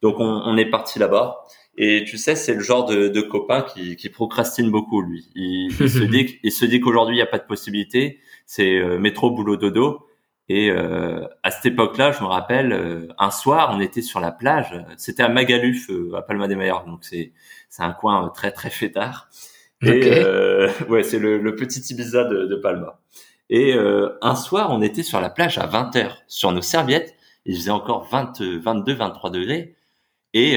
[0.02, 1.44] Donc on, on est parti là-bas.
[1.76, 5.28] Et tu sais, c'est le genre de, de copain qui, qui procrastine beaucoup lui.
[5.36, 8.18] Il, il se dit il se dit qu'aujourd'hui il n'y a pas de possibilité.
[8.46, 10.06] C'est métro boulot dodo.
[10.50, 14.32] Et euh, à cette époque-là, je me rappelle, euh, un soir, on était sur la
[14.32, 14.74] plage.
[14.96, 16.90] C'était à Magaluf, euh, à Palma de Mallorca.
[16.90, 17.30] Donc c'est
[17.68, 19.28] c'est un coin très très fêtard.
[19.82, 20.10] Et
[20.88, 23.00] ouais, c'est le, le, petit Ibiza de, de Palma.
[23.48, 23.74] Et
[24.22, 27.14] un soir, on était sur la plage à 20 h sur nos serviettes.
[27.46, 29.74] Il faisait encore 20, 22, 23 degrés.
[30.34, 30.56] Et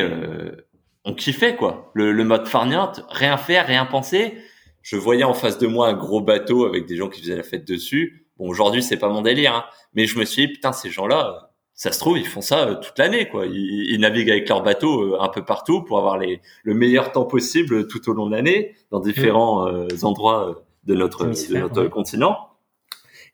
[1.03, 1.91] on kiffait quoi.
[1.95, 4.37] Le, le mode farniente, rien faire, rien penser.
[4.83, 7.43] Je voyais en face de moi un gros bateau avec des gens qui faisaient la
[7.43, 10.71] fête dessus Bon, aujourd'hui, c'est pas mon délire, hein, mais je me suis dit, putain,
[10.73, 13.45] ces gens-là, ça se trouve, ils font ça euh, toute l'année, quoi.
[13.47, 17.25] Ils, naviguent avec leur bateau euh, un peu partout pour avoir les, le meilleur temps
[17.25, 22.49] possible tout au long de l'année dans différents euh, endroits de notre, de notre continent.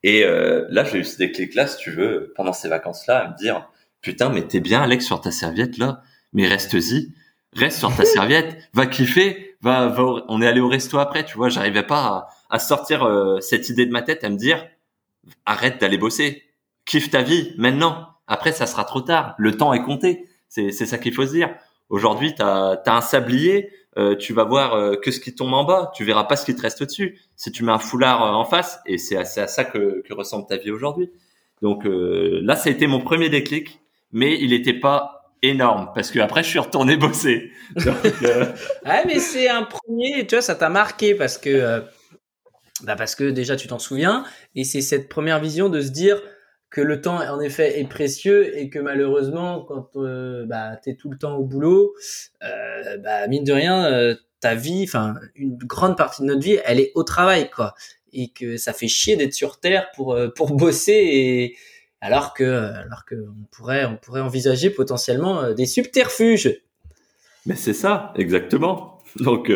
[0.04, 3.68] Et là, j'ai eu ce déclic-là, si tu veux, pendant ces vacances-là, à me dire,
[4.02, 7.14] putain, mais t'es bien, Alex, sur ta serviette là, mais reste-y,
[7.52, 11.36] reste sur ta serviette, va kiffer, va, va, on est allé au resto après, tu
[11.36, 11.50] vois.
[11.50, 13.06] J'arrivais pas à, à sortir
[13.42, 14.66] cette idée de ma tête, à me dire
[15.46, 16.44] arrête d'aller bosser.
[16.86, 18.09] Kiffe ta vie maintenant.
[18.30, 19.34] Après, ça sera trop tard.
[19.38, 20.28] Le temps est compté.
[20.48, 21.54] C'est, ça qu'il faut se dire.
[21.90, 25.64] Aujourd'hui, tu as, un sablier, euh, tu vas voir euh, que ce qui tombe en
[25.64, 27.20] bas, tu verras pas ce qui te reste au-dessus.
[27.36, 30.14] Si tu mets un foulard euh, en face, et c'est à, à ça que, que,
[30.14, 31.12] ressemble ta vie aujourd'hui.
[31.64, 33.82] Donc là, ça a été mon premier déclic,
[34.14, 37.52] mais il n'était pas énorme parce que après je suis retourné bosser.
[37.76, 41.84] Ouais, mais c'est un premier, tu vois, ça t'a marqué parce que
[42.84, 44.24] bah parce que déjà tu t'en souviens
[44.56, 46.22] et c'est cette première vision de se dire
[46.70, 50.96] que le temps en effet est précieux et que malheureusement quand euh, bah, tu es
[50.96, 51.94] tout le temps au boulot,
[52.44, 56.60] euh, bah, mine de rien, euh, ta vie, enfin une grande partie de notre vie,
[56.66, 57.74] elle est au travail quoi
[58.12, 61.58] et que ça fait chier d'être sur terre pour euh, pour bosser et
[62.02, 63.16] alors que alors que
[63.52, 66.62] pourrait on pourrait envisager potentiellement des subterfuges.
[67.46, 69.02] Mais c'est ça exactement.
[69.18, 69.52] Donc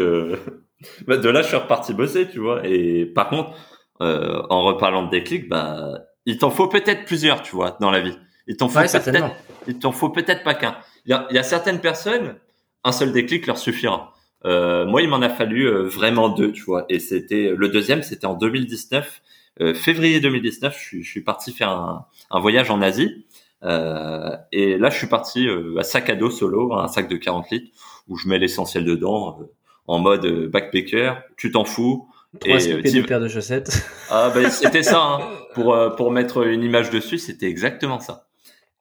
[1.08, 2.67] bah, de là, je suis reparti bosser, tu vois.
[2.67, 3.54] Et par contre,
[3.99, 8.17] en reparlant de déclic, bah, il t'en faut peut-être plusieurs, tu vois, dans la vie.
[8.47, 9.31] Il t'en faut peut-être,
[9.67, 10.77] il t'en faut peut-être pas qu'un.
[11.05, 12.36] Il y a, il y a certaines personnes,
[12.83, 14.13] un seul déclic leur suffira.
[14.45, 16.86] Euh, moi, il m'en a fallu euh, vraiment deux, tu vois.
[16.89, 19.21] Et c'était le deuxième, c'était en 2019,
[19.62, 20.73] euh, février 2019.
[20.77, 23.25] Je suis, je suis parti faire un, un voyage en Asie
[23.63, 27.15] Euh, et là, je suis parti euh, à sac à dos solo, un sac de
[27.15, 27.71] 40 litres,
[28.09, 29.39] où je mets l'essentiel dedans,
[29.88, 31.13] en mode backpacker.
[31.38, 32.09] Tu t'en fous.
[32.39, 33.85] Trois et deux paires de chaussettes.
[34.09, 35.01] Ah ben c'était ça.
[35.01, 35.19] Hein.
[35.53, 38.27] Pour pour mettre une image dessus, c'était exactement ça.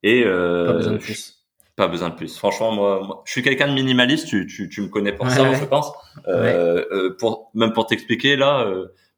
[0.03, 1.39] Et pas besoin de plus.
[1.77, 2.37] Pas besoin de plus.
[2.37, 4.27] Franchement, moi, je suis quelqu'un de minimaliste.
[4.27, 5.91] Tu, tu, tu me connais pour ça, je pense.
[6.29, 8.67] Euh, pour même pour t'expliquer là,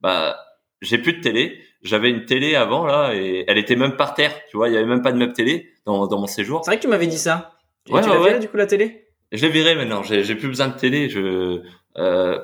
[0.01, 0.37] bah
[0.83, 4.33] j'ai plus de télé j'avais une télé avant là et elle était même par terre.
[4.51, 6.63] Tu vois, il y avait même pas de meuble télé dans, dans mon séjour.
[6.65, 7.53] C'est vrai que tu m'avais dit ça.
[7.91, 9.07] ouais, tu ouais, du coup la télé?
[9.31, 10.03] Je l'ai viré maintenant.
[10.03, 11.09] J'ai plus besoin de télé.
[11.09, 11.63] Je, euh,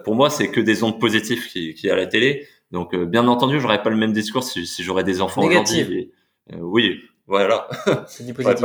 [0.05, 2.47] pour moi, c'est que des ondes positives qui, qui a la télé.
[2.71, 6.13] Donc, euh, bien entendu, j'aurais pas le même discours si, si j'aurais des enfants aujourd'hui.
[6.53, 7.69] Euh, oui, voilà.
[8.07, 8.65] C'est du positif.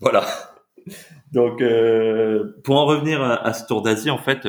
[0.00, 0.26] Voilà.
[1.32, 4.46] Donc, euh, pour en revenir à, à ce tour d'Asie, en fait,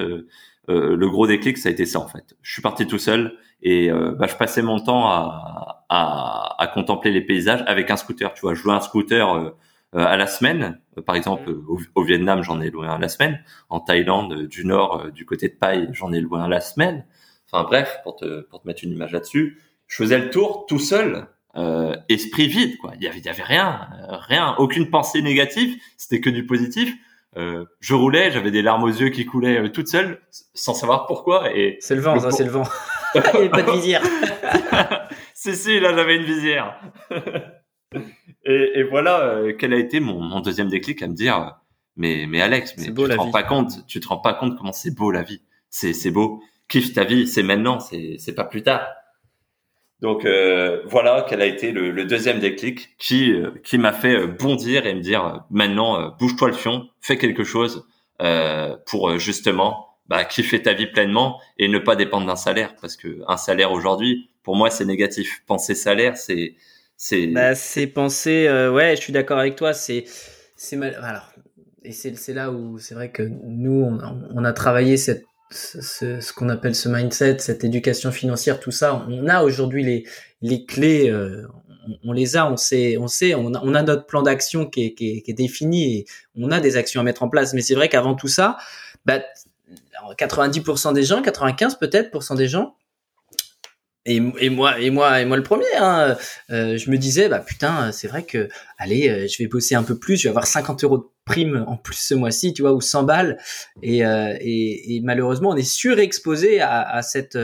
[0.68, 2.36] le gros déclic, ça a été ça, en fait.
[2.42, 3.38] Je suis parti tout seul.
[3.62, 7.98] Et euh, bah, je passais mon temps à, à, à, contempler les paysages avec un
[7.98, 8.32] scooter.
[8.34, 9.52] Tu vois, je louais un scooter euh, euh,
[9.96, 10.80] à la semaine.
[11.06, 11.50] Par exemple,
[11.96, 13.42] au, Vietnam, j'en ai loué un à la semaine.
[13.70, 17.06] En Thaïlande, du Nord, du côté de Pai, j'en ai loué un à la semaine.
[17.52, 20.80] Enfin bref, pour te, pour te mettre une image là-dessus, je faisais le tour tout
[20.80, 21.28] seul,
[21.58, 22.78] euh, esprit vide.
[22.78, 22.94] Quoi.
[22.96, 25.78] Il y avait, il y avait rien, rien, aucune pensée négative.
[25.98, 26.94] C'était que du positif.
[27.38, 30.22] Euh, je roulais, j'avais des larmes aux yeux qui coulaient euh, toute seule,
[30.54, 31.56] sans savoir pourquoi.
[31.56, 32.64] Et c'est le vent, ça, c'est le vent.
[33.16, 34.02] Il n'y avait pas de visière.
[35.34, 36.80] si, si, là, j'avais une visière.
[38.46, 41.58] et, et, voilà, euh, quel a été mon, mon, deuxième déclic à me dire,
[41.96, 44.74] mais, mais Alex, mais tu te rends pas compte, tu te rends pas compte comment
[44.74, 45.42] c'est beau la vie.
[45.70, 46.42] C'est, c'est beau.
[46.68, 48.88] Kiffe ta vie, c'est maintenant, c'est, c'est pas plus tard.
[50.02, 54.28] Donc euh, voilà quel a été le, le deuxième déclic qui euh, qui m'a fait
[54.28, 57.88] bondir et me dire maintenant bouge-toi le fion, fais quelque chose
[58.86, 63.22] pour justement bah, kiffer ta vie pleinement et ne pas dépendre d'un salaire parce que
[63.28, 66.56] un salaire aujourd'hui pour moi c'est négatif penser salaire c'est
[66.98, 70.06] c'est bah, c'est penser euh, ouais je suis d'accord avec toi c'est
[70.56, 71.32] c'est mal alors
[71.84, 74.00] et c'est là où c'est vrai que nous on,
[74.34, 79.06] on a travaillé cette ce, ce qu'on appelle ce mindset cette éducation financière tout ça
[79.08, 80.06] on a aujourd'hui les
[80.42, 81.48] les clés euh,
[82.04, 84.86] on, les a, on sait, on sait, on a, on a notre plan d'action qui
[84.86, 86.06] est, qui, est, qui est défini et
[86.36, 87.54] on a des actions à mettre en place.
[87.54, 88.58] Mais c'est vrai qu'avant tout ça,
[89.06, 89.20] bah,
[90.18, 92.76] 90% des gens, 95 peut-être des gens,
[94.06, 96.16] et, et, moi et moi et moi le premier hein,
[96.52, 99.84] euh, je me disais bah putain c'est vrai que allez euh, je vais bosser un
[99.84, 102.74] peu plus je vais avoir 50 euros de prime en plus ce mois-ci tu vois
[102.74, 103.38] ou 100 balles.
[103.82, 107.38] Et, euh, et, et, malheureusement on est surexposé à, à cet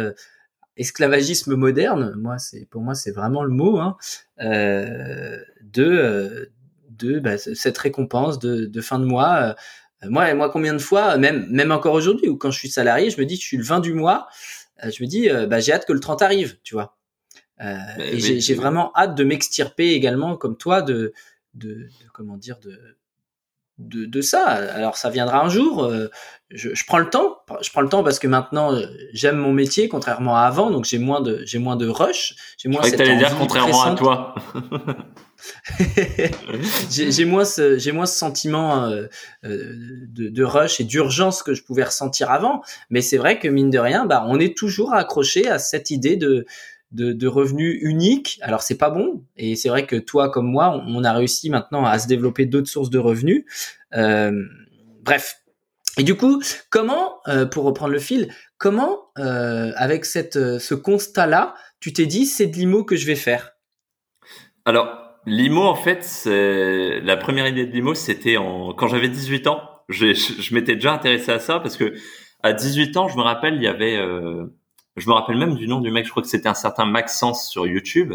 [0.78, 2.14] esclavagisme moderne.
[2.18, 3.98] Moi c'est pour moi c'est vraiment le mot hein,
[4.40, 6.52] de
[6.90, 9.56] de bah, cette récompense de, de fin de mois.
[10.04, 13.10] Euh, moi, moi, combien de fois, même, même encore aujourd'hui, ou quand je suis salarié,
[13.10, 15.60] je me dis, je suis le 20 du mois, euh, je me dis, euh, bah,
[15.60, 16.98] j'ai hâte que le 30 arrive, tu vois.
[18.00, 21.14] et j'ai vraiment hâte de m'extirper également, comme toi, de,
[21.54, 22.80] de, de, comment dire, de,
[23.78, 24.46] de, de, ça.
[24.46, 25.92] Alors ça viendra un jour.
[26.50, 27.40] Je, je, prends le temps.
[27.62, 28.76] Je prends le temps parce que maintenant
[29.14, 30.70] j'aime mon métier, contrairement à avant.
[30.72, 32.36] Donc j'ai moins de j'ai moins de rush.
[32.58, 32.82] J'ai moins.
[32.84, 34.36] Je cette dire contrairement à toi.
[36.90, 39.08] j'ai moins ce sentiment euh,
[39.44, 39.74] euh,
[40.08, 42.62] de, rush et d'urgence que je pouvais ressentir avant.
[42.90, 46.16] Mais c'est vrai que mine de rien bah on est toujours accroché à cette idée
[46.16, 46.46] de
[46.92, 49.24] de, de revenus uniques alors c'est pas bon.
[49.38, 52.70] Et c'est vrai que toi comme moi on, a réussi maintenant à se développer d'autres
[52.70, 53.46] sources de revenus.
[53.94, 54.32] Euh,
[55.02, 55.38] bref.
[55.98, 57.20] Et du coup comment
[57.52, 62.86] pour reprendre le fil comment avec ce constat là tu t'es dit c'est de l'IMO
[62.86, 63.54] que je vais faire?
[64.66, 69.48] Alors L'IMO, en fait, c'est la première idée de l'IMO, c'était en quand j'avais 18
[69.48, 69.62] ans.
[69.90, 71.94] Je, je, m'étais déjà intéressé à ça parce que
[72.44, 74.46] à 18 ans, je me rappelle, il y avait, euh,
[74.96, 76.06] je me rappelle même du nom du mec.
[76.06, 78.14] Je crois que c'était un certain Maxence sur YouTube,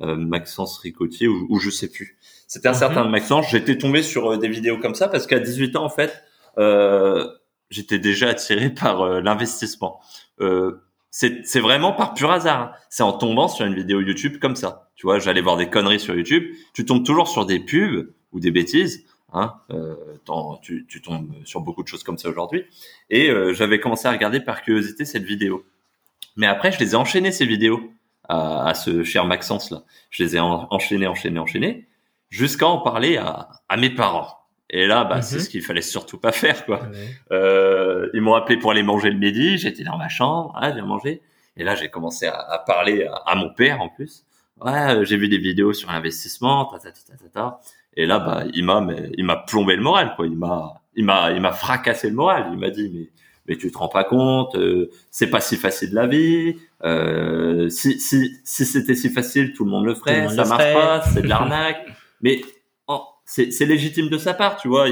[0.00, 2.18] euh, Maxence Ricotier ou, ou, je sais plus.
[2.48, 2.78] C'était un mhm.
[2.78, 3.50] certain Maxence.
[3.50, 6.22] J'étais tombé sur euh, des vidéos comme ça parce qu'à 18 ans, en fait,
[6.58, 7.28] euh,
[7.68, 10.00] j'étais déjà attiré par l'investissement.
[10.40, 12.60] Euh, c'est vraiment par pur hasard.
[12.60, 12.72] Hein.
[12.88, 14.90] C'est en tombant sur une vidéo YouTube comme ça.
[14.94, 16.54] Tu vois, j'allais voir des conneries sur YouTube.
[16.72, 19.04] Tu tombes toujours sur des pubs ou des bêtises.
[19.32, 19.94] Hein, euh,
[20.62, 22.64] tu, tu, tombes sur beaucoup de choses comme ça aujourd'hui.
[23.10, 25.64] Et euh, j'avais commencé à regarder par curiosité cette vidéo.
[26.36, 27.92] Mais après, je les ai enchaînées ces vidéos
[28.28, 29.82] à, à ce cher Maxence là.
[30.10, 31.86] Je les ai enchaînées, enchaînées, enchaînées,
[32.28, 34.39] jusqu'à en parler à, à mes parents.
[34.70, 35.42] Et là, bah, c'est mhm.
[35.42, 36.80] ce qu'il fallait surtout pas faire, quoi.
[37.32, 39.58] Euh, ils m'ont appelé pour aller manger le midi.
[39.58, 41.22] J'étais dans ma chambre, ah, j'ai mangé.
[41.56, 44.24] Et là, j'ai commencé à, à parler à, à, mon père en plus
[44.64, 47.60] ouais, euh, j'ai vu des vidéos sur l'investissement, ta, ta, ta, ta, ta.
[47.96, 50.26] Et là, bah, il m'a, il m'a plombé le moral, quoi.
[50.26, 52.48] Il m'a, il m'a, il m'a fracassé le moral.
[52.52, 53.10] Il m'a dit, mais,
[53.46, 56.56] mais tu te rends pas compte, euh, c'est pas si facile la vie.
[56.84, 60.28] Euh, si, si, si c'était si facile, tout le monde le ferait.
[60.28, 61.86] ça marche pas, c'est de l'arnaque.
[62.20, 62.42] mais
[63.30, 64.86] c'est légitime de sa part, tu vois.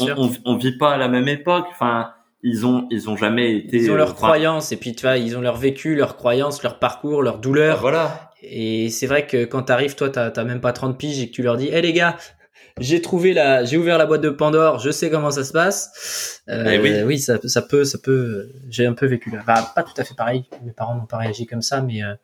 [0.00, 1.66] on, on, vit pas à la même époque.
[1.70, 2.10] Enfin,
[2.42, 3.76] ils ont ils ont jamais été.
[3.76, 6.78] Ils ont leurs croyances et puis tu vois, ils ont leur vécu, leurs croyances, leur
[6.78, 7.80] parcours, leur douleur.
[7.80, 8.32] Voilà.
[8.42, 11.42] Et c'est vrai que quand t'arrives, toi, t'as même pas 30 piges et que tu
[11.42, 12.16] leur dis, hé les gars,
[12.80, 16.40] j'ai trouvé la, j'ai ouvert la boîte de Pandore, je sais comment ça se passe.
[16.48, 18.48] Euh, eh oui, oui ça, ça, peut, ça peut.
[18.68, 19.42] J'ai un peu vécu là.
[19.46, 20.44] Bah, pas tout à fait pareil.
[20.64, 22.14] Mes parents n'ont pas réagi comme ça, mais euh,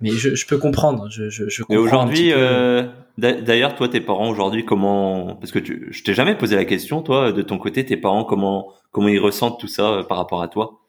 [0.00, 1.08] mais je, je, peux comprendre.
[1.10, 1.74] Je, je, je comprends.
[1.74, 2.84] Et aujourd'hui, euh,
[3.18, 7.02] d'ailleurs, toi, tes parents aujourd'hui, comment Parce que tu, je t'ai jamais posé la question,
[7.02, 10.42] toi, de ton côté, tes parents, comment comment ils ressentent tout ça euh, par rapport
[10.42, 10.80] à toi?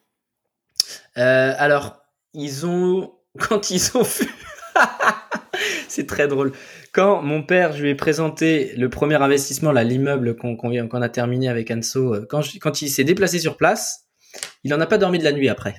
[1.18, 1.98] Euh, Alors,
[2.34, 4.28] ils ont quand ils ont vu.
[5.88, 6.54] c'est très drôle.
[6.94, 11.50] Quand mon père, je lui ai présenté le premier investissement, là, l'immeuble qu'on a terminé
[11.50, 14.08] avec Anso, euh, quand, quand il s'est déplacé sur place,
[14.64, 15.76] il en a pas dormi de la nuit après.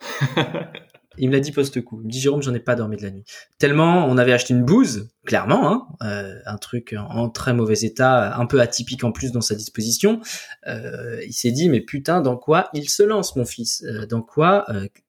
[1.18, 2.00] il me l'a dit post-coup.
[2.02, 3.24] Il me dit Jérôme, j'en ai pas dormi de la nuit.
[3.58, 8.36] Tellement on avait acheté une bouse, clairement, hein, euh, un truc en très mauvais état,
[8.36, 10.20] un peu atypique en plus dans sa disposition.
[10.66, 13.84] Euh, il s'est dit mais putain, dans quoi il se lance, mon fils?
[13.84, 14.66] Euh, Dans quoi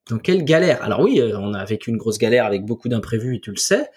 [0.10, 0.84] Dans quelle galère?
[0.84, 3.90] Alors oui, on a vécu une grosse galère avec beaucoup d'imprévus et tu le sais.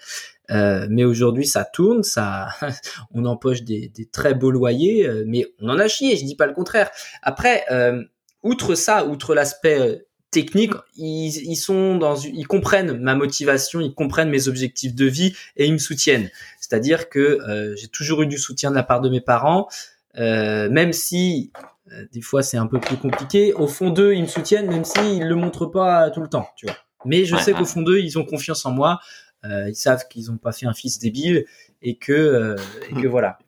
[0.49, 2.49] mais aujourd'hui, ça tourne, ça,
[3.11, 6.17] on empoche des, des très beaux loyers, mais on en a chié.
[6.17, 6.89] Je dis pas le contraire.
[7.21, 7.63] Après,
[8.43, 14.47] outre ça, outre l'aspect technique, ils, sont dans, ils comprennent ma motivation, ils comprennent mes
[14.47, 16.29] objectifs de vie et ils me soutiennent.
[16.59, 19.67] C'est-à-dire que euh, j'ai toujours eu du soutien de la part de mes parents,
[20.17, 21.51] euh, même si
[21.91, 23.53] euh, des fois c'est un peu plus compliqué.
[23.53, 26.65] Au fond d'eux, ils me soutiennent, même s'ils le montrent pas tout le temps, tu
[26.65, 26.77] vois.
[27.03, 28.99] Mais je sais qu'au fond d'eux, ils ont confiance en moi.
[29.43, 31.45] ils savent qu'ils n'ont pas fait un fils débile
[31.81, 32.55] et que,
[32.89, 33.39] et que voilà.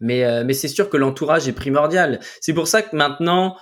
[0.00, 2.20] Mais, mais c'est sûr que l'entourage est primordial.
[2.42, 3.56] C'est pour ça que maintenant,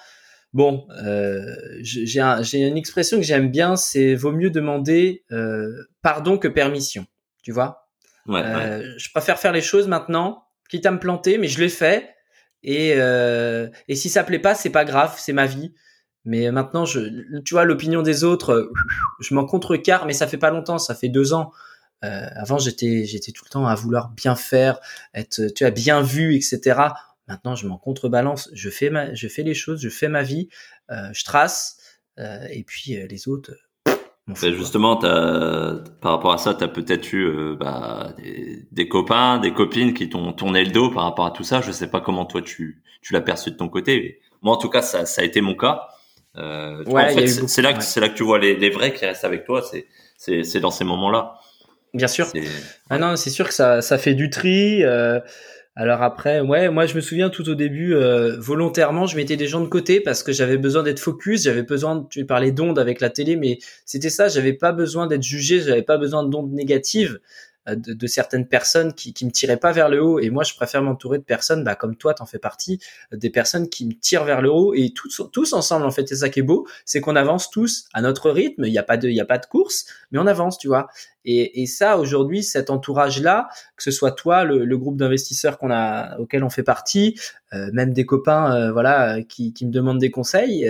[0.52, 5.70] Bon, euh, j'ai une expression que j'aime bien, c'est vaut mieux demander euh,
[6.02, 7.06] pardon que permission.
[7.42, 7.88] Tu vois?
[8.26, 11.68] Ouais, euh, Je préfère faire les choses maintenant, quitte à me planter, mais je l'ai
[11.68, 12.14] fait.
[12.62, 15.72] Et, euh, et si ça plaît pas, c'est pas grave, c'est ma vie.
[16.24, 17.00] Mais maintenant, je,
[17.40, 18.70] tu vois, l'opinion des autres,
[19.20, 21.52] je m'en contrecarre, mais ça fait pas longtemps, ça fait deux ans.
[22.04, 24.80] Euh, avant, j'étais, j'étais tout le temps à vouloir bien faire,
[25.14, 26.80] être, tu as bien vu, etc.
[27.30, 30.48] Maintenant, je m'en contrebalance, je fais ma, je fais les choses, je fais ma vie,
[30.90, 31.76] euh, je trace,
[32.18, 33.52] euh, et puis euh, les autres.
[34.34, 38.16] justement, par rapport à ça, tu as peut-être eu bah,
[38.72, 41.60] des, copains, des copines qui t'ont tourné le dos par rapport à tout ça.
[41.60, 44.18] Je sais pas comment toi tu, tu l'as perçu de ton côté.
[44.42, 45.86] Moi, en tout cas, ça, ça a été mon cas.
[46.34, 49.44] ouais, c'est là, que, c'est là que tu vois les, les, vrais qui restent avec
[49.44, 49.62] toi.
[49.62, 49.86] C'est,
[50.42, 51.38] c'est, dans ces moments-là.
[51.94, 52.26] Bien sûr.
[52.88, 54.82] Ah non, c'est sûr que ça, ça fait du tri.
[54.82, 55.20] Euh,
[55.80, 59.46] alors après, ouais, moi je me souviens tout au début, euh, volontairement, je mettais des
[59.46, 63.00] gens de côté parce que j'avais besoin d'être focus, j'avais besoin, tu parlais d'ondes avec
[63.00, 67.18] la télé, mais c'était ça, j'avais pas besoin d'être jugé, j'avais pas besoin d'ondes négatives.
[67.68, 70.18] Euh, de, certaines personnes qui, qui me tiraient pas vers le haut.
[70.18, 72.80] Et moi, je préfère m'entourer de personnes, bah, comme toi, t'en fais partie,
[73.12, 76.08] euh, des personnes qui me tirent vers le haut et tous, tous ensemble, en fait.
[76.08, 78.64] C'est ça qui est beau, c'est qu'on avance tous à notre rythme.
[78.64, 80.68] Il n'y a pas de, il y a pas de course, mais on avance, tu
[80.68, 80.88] vois.
[81.26, 85.70] Et, et ça, aujourd'hui, cet entourage-là, que ce soit toi, le, le groupe d'investisseurs qu'on
[85.70, 87.20] a, auquel on fait partie,
[87.52, 90.66] euh, même des copains, voilà, qui, qui me demandent des conseils,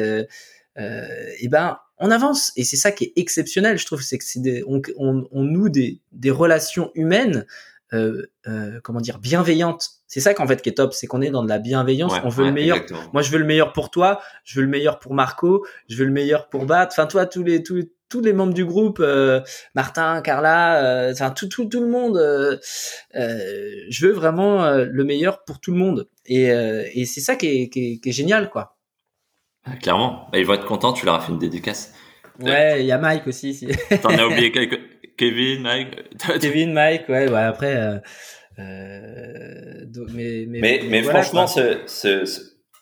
[0.79, 1.07] euh,
[1.41, 2.53] et ben, on avance.
[2.57, 5.69] Et c'est ça qui est exceptionnel, je trouve, c'est que c'est on, on, on, noue
[5.69, 7.47] des, des relations humaines,
[7.93, 9.91] euh, euh, comment dire, bienveillantes.
[10.07, 12.13] C'est ça qu'en fait qui est top, c'est qu'on est dans de la bienveillance.
[12.25, 12.79] on veut le meilleur.
[13.13, 16.07] Moi, je veux le meilleur pour toi, je veux le meilleur pour Marco, je veux
[16.07, 16.89] le meilleur pour Bat.
[16.91, 19.41] Enfin, toi, tous les tous, tous les membres du groupe, euh,
[19.75, 22.17] Martin, Carla, euh, enfin tout, tout, tout le monde.
[22.17, 22.59] Euh,
[23.15, 26.09] je veux vraiment le meilleur pour tout le monde.
[26.27, 28.77] Et, et c'est ça qui est, qui est, qui est génial, quoi.
[29.65, 31.95] Ah, clairement, bah, ils vont être contents, tu leur as fait une dédicace.
[32.41, 33.53] Ouais, il y a Mike aussi.
[33.55, 33.69] Si.
[34.03, 34.81] T'en as oublié quelques...
[35.17, 35.97] Kevin, Mike
[36.41, 37.77] Kevin, Mike, ouais, ouais après...
[37.77, 37.99] Euh,
[38.59, 42.25] euh, mais, mais, mais, mais franchement, ce, ce,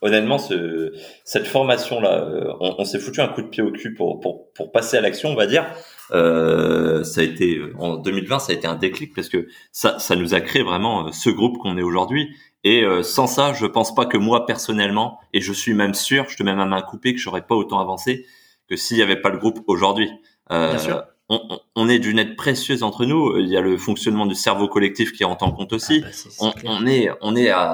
[0.01, 0.93] honnêtement, ce,
[1.25, 4.53] cette formation-là, euh, on, on s'est foutu un coup de pied au cul pour, pour,
[4.53, 5.67] pour passer à l'action, on va dire.
[6.13, 10.17] Euh, ça a été en 2020, ça a été un déclic parce que ça, ça
[10.17, 12.35] nous a créé vraiment ce groupe qu'on est aujourd'hui.
[12.65, 16.27] Et euh, sans ça, je pense pas que moi personnellement, et je suis même sûr,
[16.29, 18.27] je te mets ma main coupée, que j'aurais pas autant avancé
[18.69, 20.11] que s'il y avait pas le groupe aujourd'hui.
[20.51, 23.39] Euh, Bien sûr on, on, est d'une aide précieuse entre nous.
[23.39, 26.03] Il y a le fonctionnement du cerveau collectif qui rentre en compte aussi.
[26.05, 26.09] Ah
[26.41, 27.73] bah, on, est, on est à,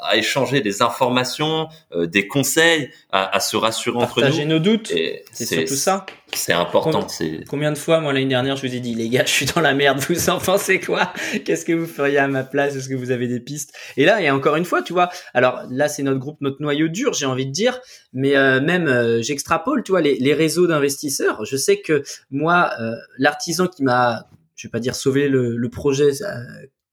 [0.00, 4.26] à échanger des informations, euh, des conseils, à, à, se rassurer entre nous.
[4.26, 4.90] Partager nos doutes.
[5.32, 6.06] C'est surtout ça.
[6.32, 7.06] C'est important.
[7.48, 9.60] Combien, de fois, moi l'année dernière, je vous ai dit, les gars, je suis dans
[9.60, 10.00] la merde.
[10.08, 11.12] Vous en pensez quoi?
[11.44, 12.74] Qu'est-ce que vous feriez à ma place?
[12.74, 13.72] Est-ce que vous avez des pistes?
[13.96, 15.10] Et là, et encore une fois, tu vois.
[15.32, 17.80] Alors là, c'est notre groupe, notre noyau dur, j'ai envie de dire.
[18.12, 21.44] Mais euh, même, euh, j'extrapole, tu vois, les, les réseaux d'investisseurs.
[21.44, 22.70] Je sais que moi.
[22.80, 26.10] Euh, l'artisan qui m'a, je vais pas dire sauvé le, projet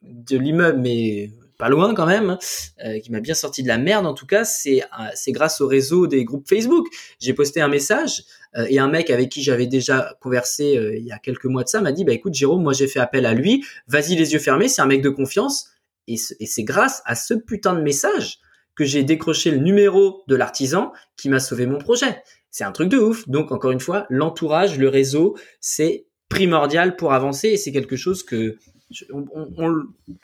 [0.01, 2.37] de l'immeuble, mais pas loin quand même,
[2.83, 4.81] euh, qui m'a bien sorti de la merde en tout cas, c'est
[5.13, 6.87] c'est grâce au réseau des groupes Facebook.
[7.19, 8.23] J'ai posté un message
[8.67, 11.79] et un mec avec qui j'avais déjà conversé il y a quelques mois de ça
[11.79, 14.67] m'a dit bah écoute Jérôme, moi j'ai fait appel à lui, vas-y les yeux fermés,
[14.67, 15.69] c'est un mec de confiance
[16.07, 18.39] et c'est grâce à ce putain de message
[18.75, 22.21] que j'ai décroché le numéro de l'artisan qui m'a sauvé mon projet.
[22.49, 23.27] C'est un truc de ouf.
[23.27, 28.23] Donc encore une fois, l'entourage, le réseau, c'est primordial pour avancer et c'est quelque chose
[28.23, 28.57] que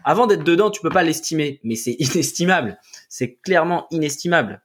[0.04, 2.78] avant d'être dedans, tu peux pas l'estimer, mais c'est inestimable.
[3.10, 4.62] C'est clairement inestimable.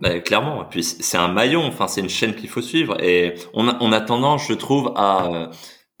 [0.00, 0.62] Bah, clairement.
[0.62, 1.66] Et puis c'est un maillon.
[1.66, 3.02] Enfin, c'est une chaîne qu'il faut suivre.
[3.02, 5.46] Et on a, on a tendance, je trouve, à euh,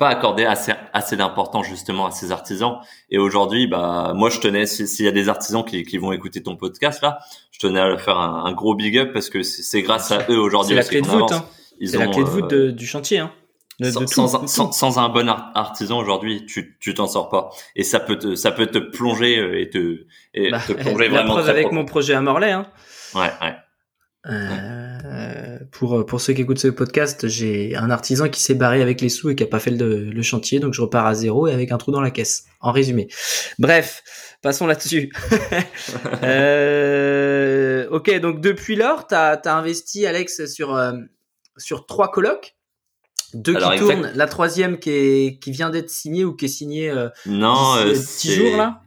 [0.00, 2.78] pas accorder assez, assez d'importance justement à ces artisans.
[3.10, 6.42] Et aujourd'hui, bah moi je tenais, s'il y a des artisans qui, qui vont écouter
[6.42, 7.18] ton podcast là,
[7.52, 10.38] je tenais à leur faire un, gros big up parce que c'est grâce à eux
[10.38, 10.70] aujourd'hui.
[10.70, 11.32] C'est la clé de voûte.
[11.32, 11.44] Hein.
[11.84, 13.18] C'est la clé de voûte euh, du chantier.
[13.18, 13.30] Hein.
[14.06, 17.50] sans, sans, un bon artisan aujourd'hui, tu tu t'en sors pas.
[17.76, 21.08] Et ça peut te ça peut te plonger euh, et te et bah, te plonger
[21.10, 21.34] la vraiment.
[21.34, 22.52] Preuve avec mon projet à Morlaix.
[22.52, 22.66] Hein.
[23.14, 23.54] Ouais ouais.
[24.26, 29.00] Euh, pour pour ceux qui écoutent ce podcast, j'ai un artisan qui s'est barré avec
[29.00, 31.46] les sous et qui a pas fait le, le, chantier, donc je repars à zéro
[31.46, 32.44] et avec un trou dans la caisse.
[32.60, 33.08] En résumé.
[33.58, 34.02] Bref,
[34.42, 35.10] passons là-dessus.
[36.22, 40.92] euh, ok, donc depuis lors, t'as as investi Alex sur euh,
[41.56, 42.56] sur trois colocs.
[43.32, 46.90] Deux qui tournent, la troisième qui est qui vient d'être signée ou qui est signée
[46.90, 48.82] euh, non euh, dix jours là?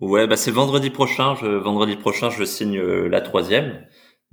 [0.00, 1.36] Ouais, bah c'est vendredi prochain.
[1.36, 3.86] Je, vendredi prochain, je signe la troisième.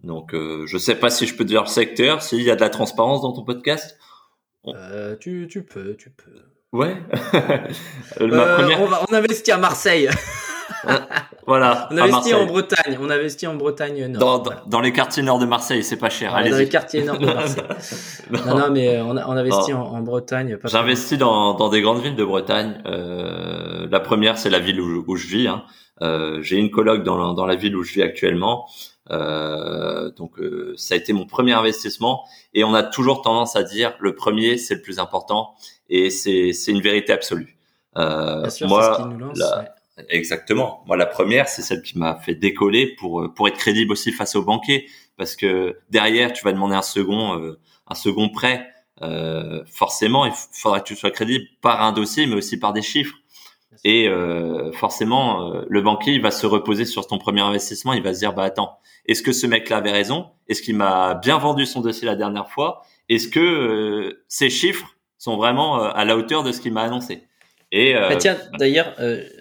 [0.04, 2.62] Donc, euh, je sais pas si je peux dire le secteur, s'il y a de
[2.62, 3.98] la transparence dans ton podcast.
[4.68, 6.42] Euh, tu, tu peux, tu peux.
[6.72, 6.98] Ouais.
[8.20, 8.82] Euh, première...
[8.82, 10.10] on, va, on investit à Marseille.
[11.48, 11.88] Voilà.
[11.92, 12.98] On investit en Bretagne.
[13.02, 14.42] On investit en Bretagne nord.
[14.44, 16.34] Dans, dans, les quartiers nord de Marseille, c'est pas cher.
[16.34, 17.64] dans les quartiers nord de Marseille.
[18.32, 18.58] non.
[18.58, 20.58] non, mais on, on investit en, en, Bretagne.
[20.64, 22.82] J'investis dans, dans des grandes villes de Bretagne.
[22.86, 25.48] Euh, la première, c'est la ville où, où je vis.
[25.48, 25.64] Hein.
[26.02, 28.68] Euh, J'ai une colloque dans, dans la ville où je vis actuellement.
[29.10, 32.24] Euh, donc euh, ça a été mon premier investissement
[32.54, 35.56] et on a toujours tendance à dire le premier c'est le plus important
[35.90, 37.58] et c'est c'est une vérité absolue.
[37.98, 39.42] Euh, sûr, moi, ce qui nous lance,
[40.08, 40.84] exactement.
[40.86, 44.36] Moi la première c'est celle qui m'a fait décoller pour pour être crédible aussi face
[44.36, 44.88] aux banquiers
[45.18, 48.68] parce que derrière tu vas demander un second euh, un second prêt.
[49.02, 52.84] Euh, forcément, il faudra que tu sois crédible par un dossier, mais aussi par des
[52.84, 53.16] chiffres.
[53.84, 57.94] Et euh, forcément, euh, le banquier il va se reposer sur ton premier investissement.
[57.94, 58.78] Il va se dire bah attends,
[59.08, 60.28] est-ce que ce mec-là avait raison?
[60.48, 62.84] Est-ce qu'il m'a bien vendu son dossier la dernière fois?
[63.10, 67.24] Est-ce que euh, ces chiffres sont vraiment à la hauteur de ce qu'il m'a annoncé?
[67.72, 68.94] Et bah, tiens, d'ailleurs,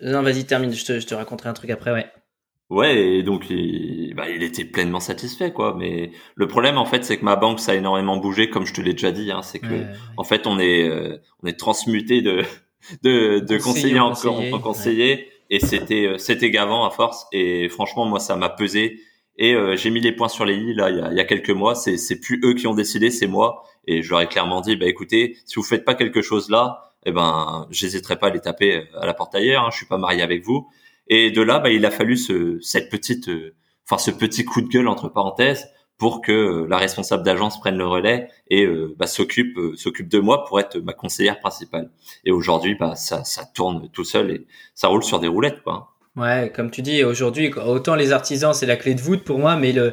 [0.02, 0.72] non vas-y termine.
[0.72, 2.06] Je te, je te raconterai un truc après, ouais.
[2.68, 5.74] Ouais, et donc il, bah, il était pleinement satisfait, quoi.
[5.76, 8.72] Mais le problème, en fait, c'est que ma banque, ça a énormément bougé, comme je
[8.72, 9.32] te l'ai déjà dit.
[9.32, 9.84] Hein, c'est que,
[10.16, 10.88] en fait, on est,
[11.42, 12.44] on est transmuté de
[13.02, 14.14] de, de conseiller, en
[14.60, 17.26] conseiller, et c'était euh, c'était gavant à force.
[17.32, 19.00] Et franchement moi ça m'a pesé.
[19.36, 21.20] Et euh, j'ai mis les points sur les i là il y a, il y
[21.20, 21.74] a quelques mois.
[21.74, 23.64] C'est c'est plus eux qui ont décidé c'est moi.
[23.86, 26.94] Et je leur ai clairement dit bah écoutez si vous faites pas quelque chose là
[27.06, 29.98] eh ben j'hésiterai pas à les taper à la porte ailleurs hein, je suis pas
[29.98, 30.68] marié avec vous.
[31.08, 33.54] Et de là bah il a fallu ce cette petite euh,
[33.86, 35.66] enfin ce petit coup de gueule entre parenthèses
[36.00, 40.08] pour que euh, la responsable d'agence prenne le relais et euh, bah, s'occupe euh, s'occupe
[40.08, 41.90] de moi pour être ma conseillère principale.
[42.24, 45.92] Et aujourd'hui, bah ça, ça tourne tout seul et ça roule sur des roulettes, quoi.
[46.16, 49.56] Ouais, comme tu dis, aujourd'hui, autant les artisans, c'est la clé de voûte pour moi,
[49.56, 49.92] mais le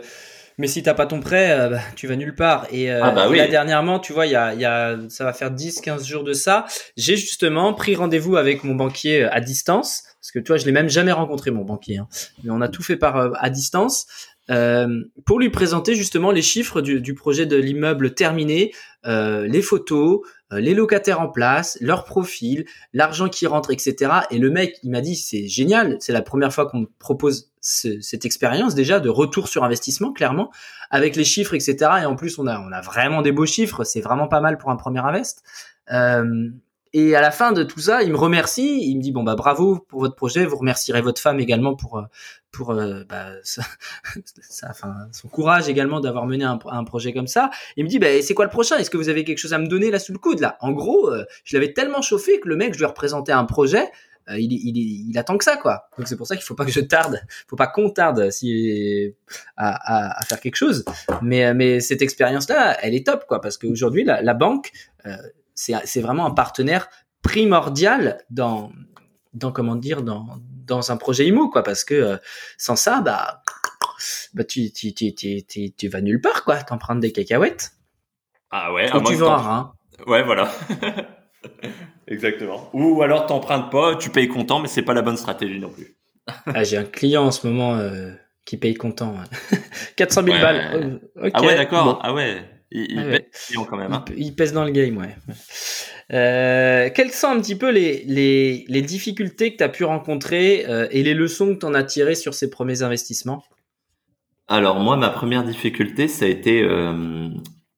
[0.60, 2.66] mais si t'as pas ton prêt, bah, tu vas nulle part.
[2.72, 3.38] Et, ah bah oui.
[3.38, 6.24] là, dernièrement, tu vois, il y a, y a, ça va faire 10, 15 jours
[6.24, 6.66] de ça.
[6.96, 10.04] J'ai justement pris rendez-vous avec mon banquier à distance.
[10.20, 12.00] Parce que tu vois, je l'ai même jamais rencontré, mon banquier.
[12.00, 12.08] Hein.
[12.44, 14.08] Mais on a tout fait par à distance.
[14.50, 18.74] Euh, pour lui présenter justement les chiffres du, du projet de l'immeuble terminé,
[19.06, 20.22] euh, les photos,
[20.54, 24.12] euh, les locataires en place, leur profil, l'argent qui rentre, etc.
[24.32, 28.00] Et le mec, il m'a dit, c'est génial, c'est la première fois qu'on propose ce,
[28.00, 30.50] cette expérience déjà de retour sur investissement, clairement,
[30.90, 31.76] avec les chiffres, etc.
[32.02, 34.58] Et en plus, on a, on a vraiment des beaux chiffres, c'est vraiment pas mal
[34.58, 35.44] pour un premier invest.
[36.96, 38.80] Euh, et à la fin de tout ça, il me remercie.
[38.90, 40.46] Il me dit bon bah bravo pour votre projet.
[40.46, 42.08] Vous remercierez votre femme également pour
[42.52, 47.50] pour euh, bah, ça, enfin, son courage également d'avoir mené un, projet comme ça.
[47.76, 48.78] Il me dit bah c'est quoi le prochain?
[48.78, 50.40] Est-ce que vous avez quelque chose à me donner là sous le coude?
[50.40, 53.32] Là En gros, euh, je l'avais tellement chauffé que le mec, je lui ai représenté
[53.32, 53.86] un projet.
[54.30, 55.84] Euh, il, il, il, attend que ça quoi.
[55.98, 59.16] Donc c'est pour ça qu'il faut pas que je tarde, faut pas qu'on tarde si
[59.56, 60.84] à, à, à, faire quelque chose.
[61.22, 64.72] Mais mais cette expérience là, elle est top quoi parce qu'aujourd'hui la, la banque
[65.58, 66.90] c'est vraiment un partenaire
[67.22, 68.72] primordial dans
[69.34, 72.18] dans comment dire dans dans un projet IMO quoi parce que euh,
[72.58, 73.42] sans ça bah
[74.34, 77.72] bah tu tu tu tu tu, vas nulle part quoi t'empruntes des cacahuètes
[78.52, 79.74] ah ouais ou tu vas hein.
[80.06, 80.52] ouais voilà
[82.08, 85.70] exactement ou alors t'empruntes pas tu payes content mais c'est pas la bonne stratégie non
[85.70, 85.98] plus
[86.46, 88.12] ah, j'ai un client en ce moment euh,
[88.46, 89.16] qui paye content.
[89.98, 91.02] 400 000 balles.
[91.34, 92.00] Ah ouais, d'accord.
[92.02, 92.44] Ah ouais.
[92.72, 93.94] Il, ah pèse quand même.
[93.94, 94.06] Hein.
[94.18, 95.16] Il, pèse dans le game, ouais.
[96.12, 100.66] Euh, quelles sont un petit peu les, les, les difficultés que tu as pu rencontrer
[100.68, 103.44] euh, et les leçons que tu en as tirées sur ces premiers investissements?
[104.48, 107.30] Alors moi, ma première difficulté, ça a été euh,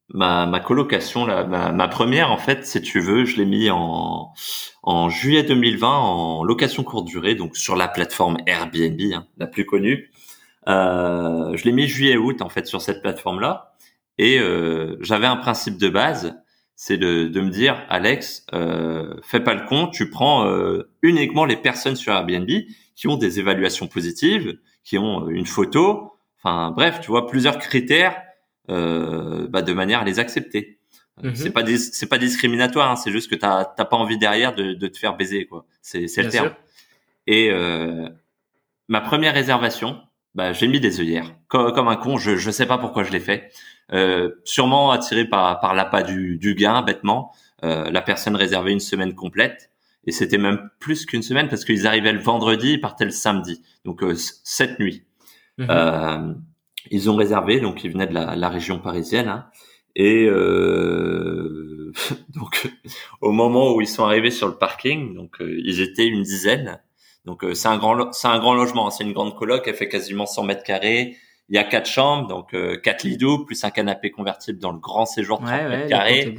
[0.09, 1.25] ma, ma colocation.
[1.25, 4.31] Là, ma, ma, première, en fait, si tu veux, je l'ai mis en,
[4.83, 9.65] en juillet 2020 en location courte durée, donc sur la plateforme Airbnb, hein, la plus
[9.65, 10.11] connue.
[10.67, 13.68] Euh, je l'ai mis juillet-août, en fait, sur cette plateforme-là.
[14.19, 16.35] Et euh, j'avais un principe de base,
[16.75, 21.45] c'est de, de, me dire, Alex, euh, fais pas le con, tu prends euh, uniquement
[21.45, 22.49] les personnes sur Airbnb
[22.95, 28.21] qui ont des évaluations positives, qui ont une photo, enfin bref, tu vois, plusieurs critères
[28.69, 30.79] euh, bah, de manière à les accepter.
[31.23, 31.35] Euh, mhm.
[31.35, 34.73] C'est pas c'est pas discriminatoire, hein, c'est juste que t'as t'as pas envie derrière de,
[34.73, 35.65] de te faire baiser quoi.
[35.81, 36.53] C'est c'est le terme.
[37.25, 38.09] Et euh,
[38.89, 40.01] ma première réservation,
[40.35, 42.17] bah, j'ai mis des œillères comme, comme un con.
[42.17, 43.51] Je je sais pas pourquoi je l'ai fait.
[43.91, 47.33] Euh, sûrement attiré par, par l'appât du, du gain, bêtement.
[47.63, 49.71] Euh, la personne réservait une semaine complète.
[50.05, 53.61] Et c'était même plus qu'une semaine parce qu'ils arrivaient le vendredi, ils partaient le samedi.
[53.85, 55.03] Donc, euh, sept nuits.
[55.57, 55.67] Mhm.
[55.69, 56.33] Euh,
[56.89, 59.27] ils ont réservé, donc ils venaient de la, la région parisienne.
[59.27, 59.47] Hein,
[59.95, 61.91] et euh,
[62.29, 62.71] donc,
[63.21, 66.79] au moment où ils sont arrivés sur le parking, donc ils étaient une dizaine.
[67.29, 68.87] Donc, c'est un grand, c'est un grand logement.
[68.87, 68.91] Hein.
[68.91, 69.67] C'est une grande coloc.
[69.67, 71.15] Elle fait quasiment 100 mètres carrés.
[71.49, 74.71] Il y a quatre chambres, donc euh, quatre lits doubles plus un canapé convertible dans
[74.71, 76.35] le grand séjour de 30 mètres carrés.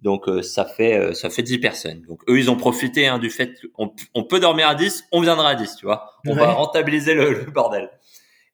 [0.00, 2.02] Donc euh, ça fait euh, ça fait 10 personnes.
[2.02, 5.22] Donc eux ils ont profité hein, du fait qu'on on peut dormir à 10, on
[5.22, 6.12] viendra à 10, tu vois.
[6.26, 7.90] On va rentabiliser le, le bordel.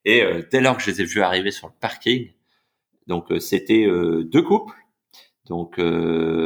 [0.05, 2.31] Et dès lors que je les ai vus arriver sur le parking,
[3.07, 4.73] donc c'était deux couples,
[5.49, 5.79] donc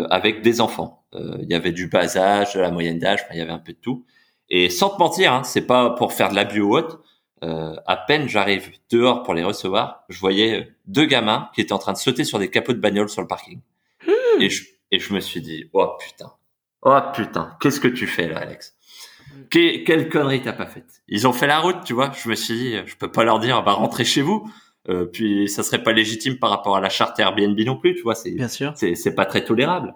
[0.10, 1.06] avec des enfants.
[1.14, 3.74] Il y avait du bas âge, de la moyenne d'âge, il y avait un peu
[3.74, 4.04] de tout.
[4.52, 7.00] Et sans te mentir, hein, c'est pas pour faire de la bio haute,
[7.44, 11.80] euh, à peine j'arrive dehors pour les recevoir, je voyais deux gamins qui étaient en
[11.80, 13.62] train de sauter sur des capots de bagnole sur le parking.
[14.06, 14.42] Hmm.
[14.42, 16.34] Et, je, et je me suis dit, oh putain,
[16.84, 18.76] oh putain, qu'est-ce que tu fais là, Alex?
[19.50, 21.02] Quelle connerie t'as pas faite?
[21.08, 22.12] Ils ont fait la route, tu vois.
[22.12, 24.52] Je me suis dit, je peux pas leur dire, bah rentrez chez vous.
[24.90, 28.02] Euh, puis ça serait pas légitime par rapport à la charte Airbnb non plus, tu
[28.02, 28.16] vois.
[28.16, 28.74] C'est bien sûr.
[28.76, 29.94] C'est c'est pas très tolérable.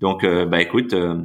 [0.00, 1.22] Donc euh, bah écoute, euh,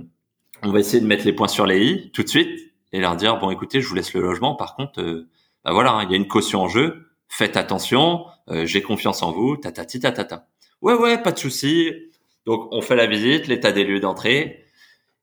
[0.63, 3.15] on va essayer de mettre les points sur les i tout de suite et leur
[3.15, 4.55] dire bon écoutez, je vous laisse le logement.
[4.55, 5.25] Par contre
[5.63, 7.07] bah voilà, hein, il y a une caution en jeu.
[7.27, 10.47] Faites attention, euh, j'ai confiance en vous, tatati tatata.
[10.81, 11.91] Ouais ouais, pas de souci.
[12.45, 14.65] Donc on fait la visite, l'état des lieux d'entrée.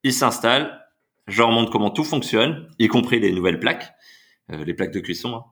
[0.04, 0.84] Ils s'installent.
[1.26, 3.92] Je leur montre comment tout fonctionne, y compris les nouvelles plaques,
[4.50, 5.34] euh, les plaques de cuisson.
[5.34, 5.44] Hein.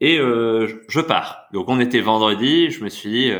[0.00, 1.46] Et euh, je pars.
[1.54, 3.32] Donc on était vendredi, je me suis dit,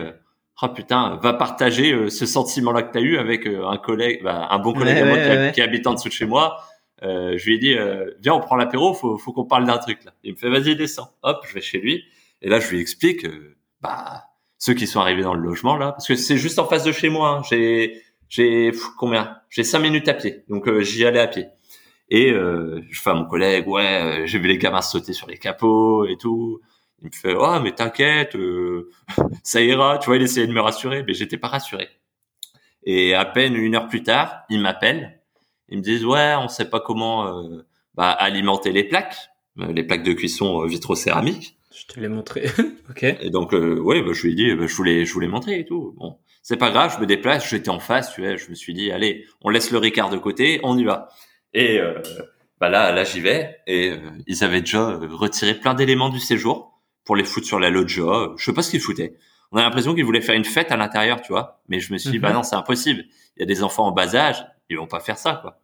[0.60, 4.58] oh putain, va partager ce sentiment-là que tu as eu avec un collègue, bah, un
[4.58, 6.58] bon collègue moi qui, qui, habite en dessous de chez moi.
[7.02, 9.78] Euh, je lui ai dit euh, viens on prend l'apéro faut faut qu'on parle d'un
[9.78, 10.12] truc là.
[10.22, 11.10] Il me fait vas-y descends.
[11.22, 12.04] Hop je vais chez lui.
[12.42, 14.24] Et là je lui explique euh, bah
[14.58, 16.92] ceux qui sont arrivés dans le logement là parce que c'est juste en face de
[16.92, 17.42] chez moi hein.
[17.48, 19.36] j'ai j'ai combien?
[19.50, 20.44] J'ai cinq minutes à pied.
[20.48, 21.48] Donc euh, j'y allais à pied.
[22.08, 26.04] Et je fais à mon collègue ouais j'ai vu les gamins sauter sur les capots
[26.04, 26.60] et tout
[27.02, 28.36] il me fait oh mais t'inquiète
[29.42, 31.88] ça ira tu vois il essayait de me rassurer mais j'étais pas rassuré
[32.84, 35.22] et à peine une heure plus tard il m'appelle
[35.72, 39.16] ils me disent ouais, on sait pas comment euh, bah, alimenter les plaques,
[39.58, 41.56] euh, les plaques de cuisson euh, vitrocéramiques.
[41.74, 42.46] Je te l'ai montré.
[42.90, 43.02] ok.
[43.02, 45.60] Et donc euh, ouais, bah, je lui ai dit, bah, je voulais, je voulais montrer
[45.60, 45.94] et tout.
[45.96, 48.74] Bon, c'est pas grave, je me déplace, j'étais en face, tu vois, je me suis
[48.74, 51.08] dit allez, on laisse le Ricard de côté, on y va.
[51.54, 51.80] Et
[52.60, 53.56] bah là, là j'y vais.
[53.66, 53.94] Et
[54.26, 56.71] ils avaient déjà retiré plein d'éléments du séjour
[57.04, 58.30] pour les foutre sur la loggia.
[58.36, 59.16] Je sais pas ce qu'ils foutaient.
[59.50, 61.60] On a l'impression qu'ils voulaient faire une fête à l'intérieur, tu vois.
[61.68, 62.36] Mais je me suis dit, bah mhm.
[62.36, 63.04] non, c'est impossible.
[63.36, 65.60] Il y a des enfants en bas âge, ils vont pas faire ça, quoi.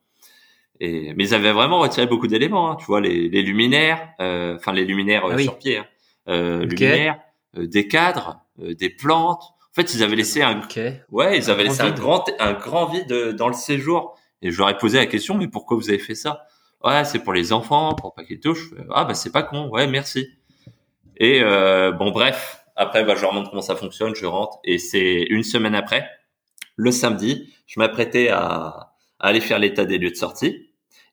[0.80, 4.56] Et, mais ils avaient vraiment retiré beaucoup d'éléments, hein, tu vois, les, les luminaires, euh,
[4.56, 5.86] enfin les luminaires euh, ah sur pied, hein,
[6.28, 7.18] euh, luminaires,
[7.56, 9.42] euh, des cadres, des plantes.
[9.42, 10.60] En fait, ils avaient laissé un,
[11.10, 14.16] ouais, ils avaient laissé un grand, un grand vide dans le séjour.
[14.40, 16.44] Et je leur ai posé la question, mais pourquoi vous avez fait ça?
[16.84, 18.70] Ouais, c'est pour les enfants, pour pas qu'ils touchent.
[18.90, 20.28] Ah bah c'est pas con, ouais, merci.
[21.18, 25.26] Et bon, bref, après, bah, je leur montre comment ça fonctionne, je rentre, et c'est
[25.30, 26.08] une semaine après,
[26.76, 30.68] le samedi, je m'apprêtais à, à aller faire l'état des lieux de sortie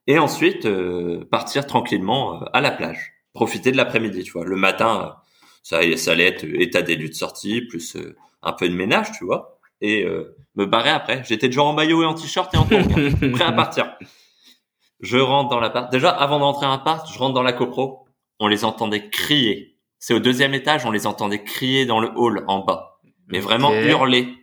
[0.07, 4.45] et ensuite euh, partir tranquillement euh, à la plage, profiter de l'après-midi, tu vois.
[4.45, 5.15] Le matin,
[5.63, 9.11] ça, ça allait être état des lieux de sortie plus euh, un peu de ménage,
[9.17, 10.05] tu vois, et
[10.55, 11.23] me barrer après.
[11.25, 13.97] J'étais déjà en maillot et en t-shirt et en tongs, hein, prêt à partir.
[14.99, 15.91] Je rentre dans l'appart.
[15.91, 18.05] Déjà, avant d'entrer à part, je rentre dans la copro.
[18.39, 19.74] On les entendait crier.
[19.99, 23.73] C'est au deuxième étage, on les entendait crier dans le hall en bas, mais vraiment
[23.73, 24.33] hurler.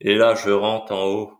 [0.00, 1.32] Et là, je rentre en haut,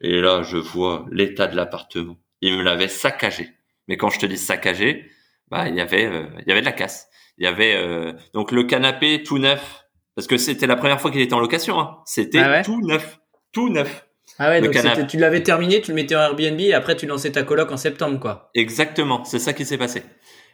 [0.00, 3.50] et là, je vois l'état de l'appartement il me l'avait saccagé.
[3.86, 5.10] Mais quand je te dis saccagé,
[5.50, 7.08] bah il y avait il y avait de la casse.
[7.38, 9.84] Il y avait donc le canapé tout neuf
[10.14, 11.78] parce que c'était la première fois qu'il était en location.
[11.78, 11.98] Hein.
[12.04, 13.18] C'était ah tout neuf,
[13.52, 14.04] tout neuf.
[14.38, 14.76] Ah ouais, donc
[15.08, 17.76] tu l'avais terminé, tu le mettais en Airbnb et après tu lançais ta coloc en
[17.76, 18.50] septembre, quoi.
[18.54, 20.02] Exactement, c'est ça qui s'est passé.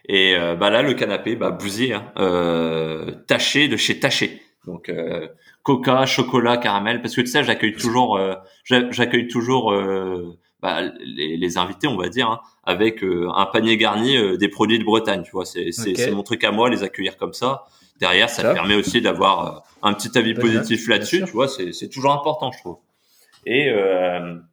[0.07, 4.43] Et euh, bah là, le canapé, bah bousillé, hein, euh, taché de chez Taché.
[4.67, 5.29] Donc euh,
[5.63, 8.35] coca, chocolat, caramel, parce que tu sais, j'accueille toujours, euh,
[8.65, 14.17] j'accueille toujours euh, bah, les, les, invités, on va dire, hein, avec un panier garni
[14.39, 15.23] des produits de Bretagne.
[15.23, 17.65] Tu vois, c'est c'est mon truc à moi, les accueillir comme ça.
[18.01, 21.25] Derrière, ça permet aussi d'avoir un petit avis positif là-dessus.
[21.25, 22.79] Tu vois, c'est toujours important, je trouve.
[23.47, 23.71] Et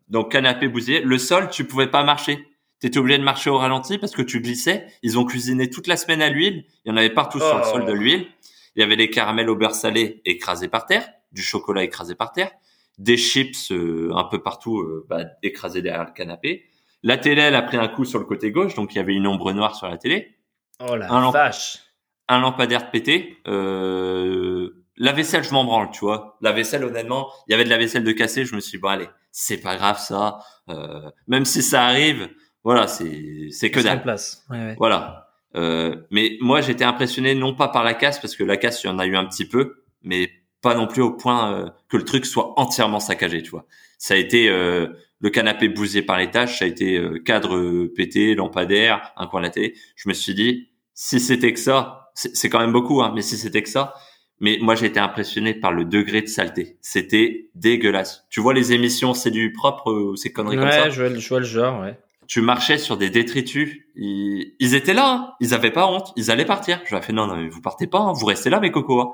[0.10, 2.46] donc canapé bousillé, le sol, tu pouvais pas marcher
[2.82, 4.88] tu étais obligé de marcher au ralenti parce que tu glissais.
[5.04, 6.66] Ils ont cuisiné toute la semaine à l'huile.
[6.84, 7.96] Il y en avait partout sur le sol de oh.
[7.96, 8.28] l'huile.
[8.76, 12.32] Il y avait des caramels au beurre salé écrasés par terre, du chocolat écrasé par
[12.32, 12.52] terre,
[12.98, 16.66] des chips euh, un peu partout euh, bah, écrasés derrière le canapé.
[17.04, 19.14] La télé, elle a pris un coup sur le côté gauche, donc il y avait
[19.14, 20.38] une ombre noire sur la télé.
[20.80, 21.80] Oh la un vache
[22.28, 23.38] Un lampadaire pété.
[23.48, 26.38] Euh, la vaisselle, je m'en branle, tu vois.
[26.42, 28.46] La vaisselle, honnêtement, il y avait de la vaisselle de cassé.
[28.46, 30.40] Je me suis dit, bon allez, c'est pas grave ça.
[30.70, 32.30] Euh, même si ça arrive,
[32.64, 34.02] voilà, c'est c'est que dalle.
[34.02, 34.46] place.
[34.78, 35.28] Voilà.
[35.56, 38.88] Euh, mais moi, j'étais impressionné non pas par la casse parce que la casse, il
[38.88, 40.30] y en a eu un petit peu, mais
[40.62, 43.66] pas non plus au point euh, que le truc soit entièrement saccagé, tu vois.
[43.98, 44.88] Ça a été euh,
[45.20, 49.42] le canapé bousillé par les tâches, ça a été euh, cadre pété, lampadaire, un coin
[49.42, 49.74] de la télé.
[49.96, 53.38] Je me suis dit, si c'était que ça, c'est quand même beaucoup, hein, mais si
[53.38, 53.96] c'était que ça,
[54.40, 56.78] mais moi j'ai été impressionné par le degré de saleté.
[56.82, 58.26] C'était dégueulasse.
[58.30, 60.84] Tu vois les émissions, c'est du propre ou c'est conneries comme ça?
[60.84, 61.98] Ouais, je vois le genre, ouais
[62.32, 63.82] tu marchais sur des détritus.
[63.94, 65.34] Ils, étaient là, hein.
[65.42, 66.82] ils avaient pas honte, ils allaient partir.
[66.86, 68.14] Je leur ai fait non, non, vous partez pas, hein.
[68.14, 69.02] vous restez là, mes cocos.
[69.02, 69.12] Hein.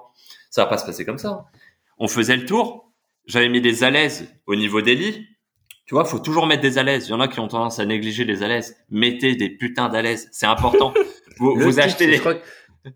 [0.51, 1.45] Ça va pas se passer comme ça.
[1.97, 2.91] On faisait le tour.
[3.25, 5.25] J'avais mis des alaises au niveau des lits.
[5.87, 7.07] Tu vois, faut toujours mettre des alaises.
[7.07, 8.77] Il y en a qui ont tendance à négliger les alaises.
[8.91, 10.93] Mettez des putains d'alaises, c'est important.
[11.39, 12.21] vous, vous achetez des.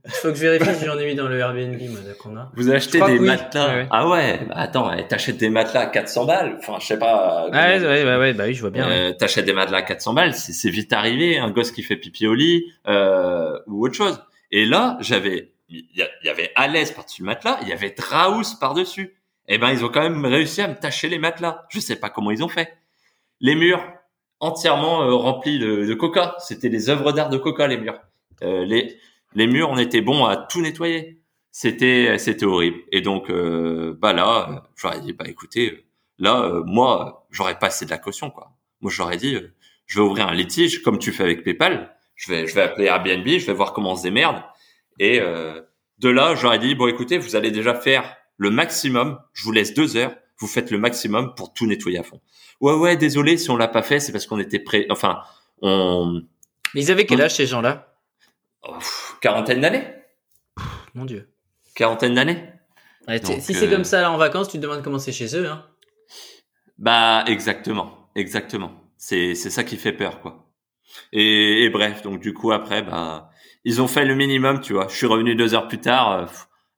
[0.05, 2.51] Il faut que je vérifie si j'en ai mis dans le Airbnb, moi, qu'on a.
[2.55, 3.85] Vous achetez des matelas.
[3.89, 6.55] Ah ouais, bah attends, t'achètes des matelas à 400 balles.
[6.59, 7.49] Enfin, je sais pas.
[7.51, 8.89] Ah ouais, ouais, ouais, ouais, bah oui, je vois bien.
[8.89, 12.27] Euh, T'achètes des matelas à 400 balles, c'est vite arrivé, un gosse qui fait pipi
[12.27, 14.21] au lit, euh, ou autre chose.
[14.51, 18.55] Et là, j'avais, il y, avait à l'aise par-dessus le matelas, il y avait Draus
[18.59, 19.15] par-dessus.
[19.47, 21.65] Eh ben, ils ont quand même réussi à me tâcher les matelas.
[21.69, 22.77] Je sais pas comment ils ont fait.
[23.39, 23.83] Les murs,
[24.39, 26.35] entièrement euh, remplis de, de coca.
[26.39, 27.99] C'était les œuvres d'art de coca, les murs.
[28.43, 28.97] Euh, les,
[29.33, 31.21] les murs, on était bon à tout nettoyer.
[31.51, 32.79] C'était c'était horrible.
[32.91, 35.85] Et donc euh, bah là, j'aurais dit bah écoutez,
[36.17, 38.53] là euh, moi j'aurais passé de la caution quoi.
[38.79, 39.53] Moi j'aurais dit euh,
[39.85, 41.93] je vais ouvrir un litige comme tu fais avec PayPal.
[42.15, 44.41] Je vais je vais appeler Airbnb, je vais voir comment on se démerde.
[44.99, 49.19] Et de là j'aurais dit bon écoutez vous allez déjà faire le maximum.
[49.33, 50.15] Je vous laisse deux heures.
[50.37, 52.21] Vous faites le maximum pour tout nettoyer à fond.
[52.61, 54.85] Ouais ouais désolé si on l'a pas fait c'est parce qu'on était prêt.
[54.89, 55.21] Enfin
[55.61, 56.21] on.
[56.73, 57.97] Mais ils avaient quel âge ces gens-là?
[58.63, 58.77] Oh,
[59.21, 59.87] quarantaine d'années.
[60.93, 61.29] Mon Dieu.
[61.75, 62.43] Quarantaine d'années.
[63.23, 65.47] si c'est comme euh, ça là en vacances, tu te demandes comment c'est chez eux,
[65.47, 65.65] hein
[66.77, 68.73] Bah exactement, exactement.
[68.97, 70.51] C'est c'est ça qui fait peur, quoi.
[71.13, 73.29] Et, bref, donc du coup après, bah
[73.63, 74.87] ils ont fait le minimum, tu vois.
[74.89, 76.11] Je suis revenu deux heures plus tard.
[76.11, 76.25] Euh,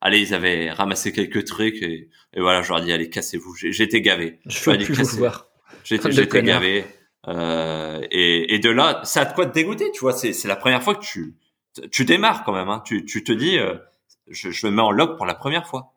[0.00, 3.54] allez, ils avaient ramassé quelques trucs et, voilà, je leur ai dit allez cassez-vous.
[3.56, 4.38] J'étais gavé.
[4.46, 5.48] Je veux plus vous voir.
[5.82, 6.84] J'étais gavé.
[7.26, 10.12] Euh, et, et de là, ça a de quoi te dégoûter, tu vois.
[10.12, 11.36] C'est la première fois que tu
[11.90, 12.68] tu démarres quand même.
[12.68, 12.82] Hein.
[12.84, 13.74] Tu, tu te dis, euh,
[14.28, 15.94] je, je, me mets en log pour la première fois.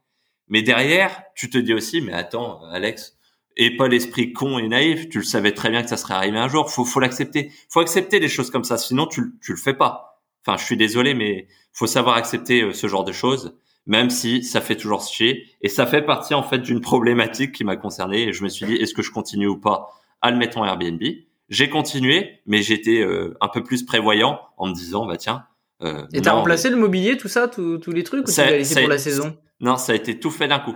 [0.48, 3.18] Mais derrière, tu te dis aussi, mais attends, Alex,
[3.58, 5.10] et pas l'esprit con et naïf.
[5.10, 6.72] Tu le savais très bien que ça serait arrivé un jour.
[6.72, 7.52] Faut, faut l'accepter.
[7.70, 8.78] Faut accepter les choses comme ça.
[8.78, 10.22] Sinon, tu, tu le fais pas.
[10.46, 14.44] Enfin, je suis désolé, mais faut savoir accepter euh, ce genre de choses, même si
[14.44, 15.46] ça fait toujours chier.
[15.62, 18.30] Et ça fait partie en fait d'une problématique qui m'a concerné.
[18.30, 19.90] Et je me suis dit, est-ce que je continue ou pas
[20.22, 21.04] en Airbnb?
[21.50, 25.46] J'ai continué, mais j'étais euh, un peu plus prévoyant en me disant, bah tiens,
[25.82, 28.90] et t'as remplacé le mobilier, tout ça, tous les trucs, ou tu l'as laissé pour
[28.90, 29.38] la saison?
[29.60, 30.76] Non, ça a été tout fait d'un coup.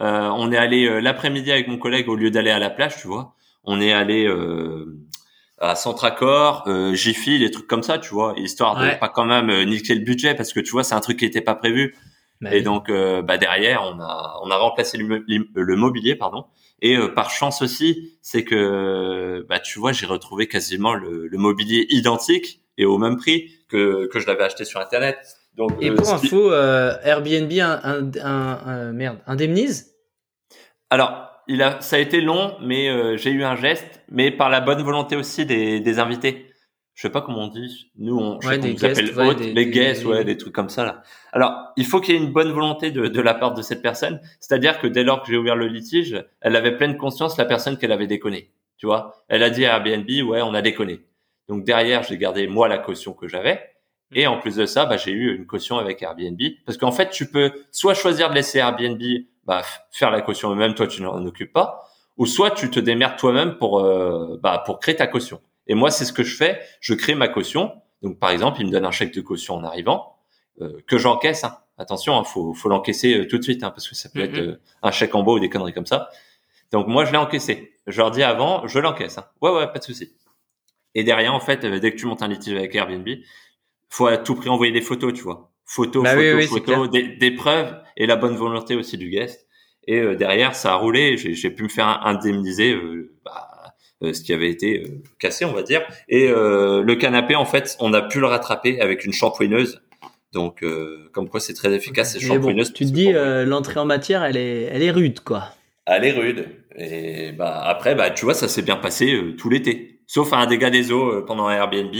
[0.00, 2.96] Euh, on est allé euh, l'après-midi avec mon collègue au lieu d'aller à la plage,
[2.96, 3.34] tu vois.
[3.62, 4.98] On est allé euh,
[5.58, 9.50] à Centracor, euh, Jiffy, des trucs comme ça, tu vois, histoire de pas quand même
[9.50, 11.94] euh, niquer le budget parce que tu vois, c'est un truc qui était pas prévu.
[12.40, 16.46] Bah et donc, bah derrière, on a on a remplacé le, le mobilier, pardon.
[16.80, 21.86] Et par chance aussi, c'est que bah tu vois, j'ai retrouvé quasiment le, le mobilier
[21.90, 25.18] identique et au même prix que, que je l'avais acheté sur Internet.
[25.54, 29.94] Donc, et euh, pour info, euh, Airbnb un, un, merde, indemnise?
[30.90, 34.48] Alors, il a, ça a été long, mais euh, j'ai eu un geste, mais par
[34.48, 36.46] la bonne volonté aussi des, des invités.
[36.94, 37.90] Je sais pas comment on dit.
[37.96, 39.00] Nous, on, je des guests,
[39.40, 41.02] les guests, ouais, des trucs comme ça là.
[41.32, 43.80] Alors, il faut qu'il y ait une bonne volonté de, de la part de cette
[43.80, 44.20] personne.
[44.40, 47.78] C'est-à-dire que dès lors que j'ai ouvert le litige, elle avait pleine conscience la personne
[47.78, 48.52] qu'elle avait déconné.
[48.76, 51.00] Tu vois, elle a dit à Airbnb, ouais, on a déconné.
[51.48, 53.60] Donc derrière, j'ai gardé moi la caution que j'avais
[54.14, 56.40] Et en plus de ça, bah, j'ai eu une caution avec Airbnb.
[56.66, 59.00] Parce qu'en fait, tu peux soit choisir de laisser Airbnb
[59.44, 61.82] bah, faire la caution eux-mêmes, toi tu n'en occupes pas,
[62.16, 65.40] ou soit tu te démerdes toi-même pour euh, bah, pour créer ta caution.
[65.66, 66.60] Et moi, c'est ce que je fais.
[66.80, 67.72] Je crée ma caution.
[68.02, 70.16] Donc, par exemple, il me donne un chèque de caution en arrivant
[70.60, 71.44] euh, que j'encaisse.
[71.44, 71.56] Hein.
[71.78, 74.32] Attention, hein, faut faut l'encaisser euh, tout de suite hein, parce que ça peut être
[74.36, 74.48] Mhm.
[74.50, 76.10] euh, un chèque en bas ou des conneries comme ça.
[76.72, 77.72] Donc moi, je l'ai encaissé.
[77.86, 79.18] Je leur dis avant, je l'encaisse.
[79.18, 79.26] Hein.
[79.40, 80.12] Ouais, ouais, pas de souci.
[80.94, 83.08] Et derrière, en fait, euh, dès que tu montes un litige avec Airbnb,
[83.88, 85.50] faut à tout prix envoyer des photos, tu vois.
[85.64, 89.46] Photos, Bah photos, oui, photos, des, des preuves et la bonne volonté aussi du guest.
[89.86, 91.16] Et euh, derrière, ça a roulé.
[91.16, 94.84] J'ai pu me faire indemniser euh, bah, euh, ce qui avait été
[95.18, 95.82] cassé, on va dire.
[96.08, 99.82] Et le canapé, en fait, on a pu le rattraper avec une shampouineuse.
[100.32, 100.64] Donc,
[101.12, 102.72] comme quoi, c'est très efficace, ces bon, shampouineuses.
[102.72, 105.48] tu te dis, l'entrée en matière, elle est, elle est rude, quoi.
[105.84, 106.46] Elle est rude.
[106.76, 110.00] Et bah après, bah tu vois, ça s'est bien passé euh, tout l'été.
[110.06, 111.94] Sauf à un dégât des eaux euh, pendant un Airbnb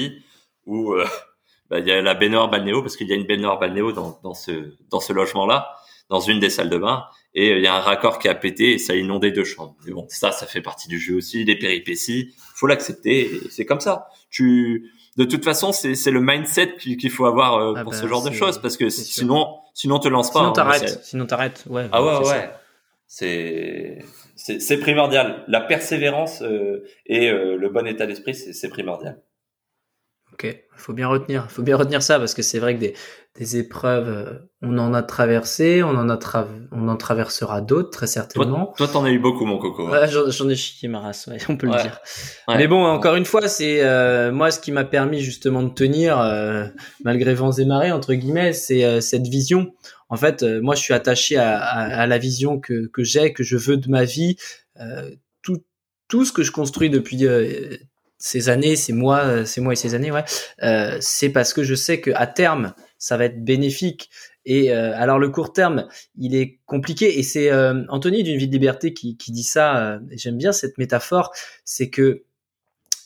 [0.67, 1.07] où euh,
[1.71, 4.19] bah, il y a la baignoire balnéo parce qu'il y a une baignoire balnéo dans,
[4.23, 5.75] dans ce dans ce logement-là,
[6.09, 7.05] dans une des salles de bain.
[7.35, 9.45] Et euh, il y a un raccord qui a pété et ça a inondé deux
[9.45, 9.75] chambres.
[9.87, 12.35] Mais bon, ça, ça fait partie du jeu aussi, des péripéties.
[12.55, 13.21] Faut l'accepter.
[13.23, 14.09] et C'est comme ça.
[14.31, 17.99] Tu, de toute façon, c'est c'est le mindset qu'il faut avoir euh, Ah pour bah,
[17.99, 20.41] ce genre de choses parce que sinon, sinon te lance pas.
[20.41, 20.53] Sinon, hein.
[20.53, 21.01] t'arrêtes.
[21.05, 21.65] Sinon, t'arrêtes.
[21.69, 21.89] Ouais.
[21.91, 22.61] ah ouais, c'est ça.
[23.15, 23.99] C'est
[24.37, 25.45] c'est c'est primordial.
[25.47, 29.21] La persévérance euh, et euh, le bon état d'esprit, c'est c'est primordial.
[30.33, 30.47] Ok,
[30.79, 32.95] faut bien retenir, faut bien retenir ça parce que c'est vrai que des,
[33.39, 37.91] des épreuves, euh, on en a traversé, on en a tra- on en traversera d'autres
[37.91, 38.73] très certainement.
[38.79, 39.91] Toi, t'en as eu beaucoup, mon coco.
[39.91, 42.01] Ouais, j'en ai chié ma race, ouais, on peut le dire.
[42.49, 42.57] Ouais.
[42.57, 46.19] Mais bon, encore une fois, c'est euh, moi ce qui m'a permis justement de tenir
[46.19, 46.65] euh,
[47.05, 49.75] malgré vents et marées entre guillemets, c'est euh, cette vision.
[50.13, 53.79] En fait, euh, moi, je suis attaché à, la vision que, j'ai, que je veux
[53.79, 54.37] de ma vie.
[54.79, 55.11] Euh,
[56.07, 57.79] tout, ce que je construis depuis euh,
[58.19, 60.25] ces années, ces mois, ces mois et ces années, ouais,
[61.01, 64.11] c'est parce que je sais que à terme, ça va être bénéfique.
[64.45, 65.89] Et alors le court terme,
[66.19, 67.19] il est compliqué.
[67.19, 67.51] Et c'est
[67.89, 69.99] Anthony d'une vie de liberté qui, qui dit ça.
[70.11, 71.33] J'aime bien cette métaphore.
[71.65, 72.25] C'est que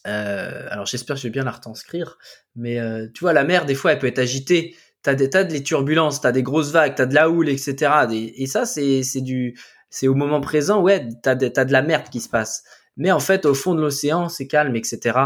[0.04, 2.18] alors j'espère que je vais bien la retranscrire,
[2.56, 2.80] mais
[3.14, 4.74] tu vois, la mer, des fois, elle peut être agitée.
[5.06, 7.76] T'as des tas de les turbulences, t'as des grosses vagues, t'as de la houle, etc.
[8.12, 9.56] Et ça, c'est c'est du,
[9.88, 12.64] c'est au moment présent, ouais, t'as de, t'as de la merde qui se passe.
[12.96, 15.16] Mais en fait, au fond de l'océan, c'est calme, etc.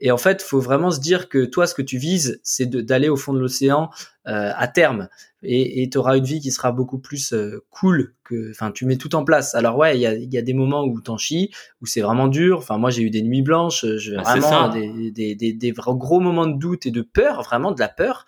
[0.00, 3.08] Et en fait, faut vraiment se dire que toi, ce que tu vises, c'est d'aller
[3.08, 3.90] au fond de l'océan
[4.26, 5.08] euh, à terme.
[5.44, 8.96] Et tu auras une vie qui sera beaucoup plus euh, cool que, enfin, tu mets
[8.96, 9.54] tout en place.
[9.54, 12.00] Alors ouais, il y a, il y a des moments où t'en chies, où c'est
[12.00, 12.58] vraiment dur.
[12.58, 15.72] Enfin, moi, j'ai eu des nuits blanches, euh, je, Ah, c'est vraiment des, des, des,
[15.72, 18.26] gros moments de doute et de peur, vraiment de la peur.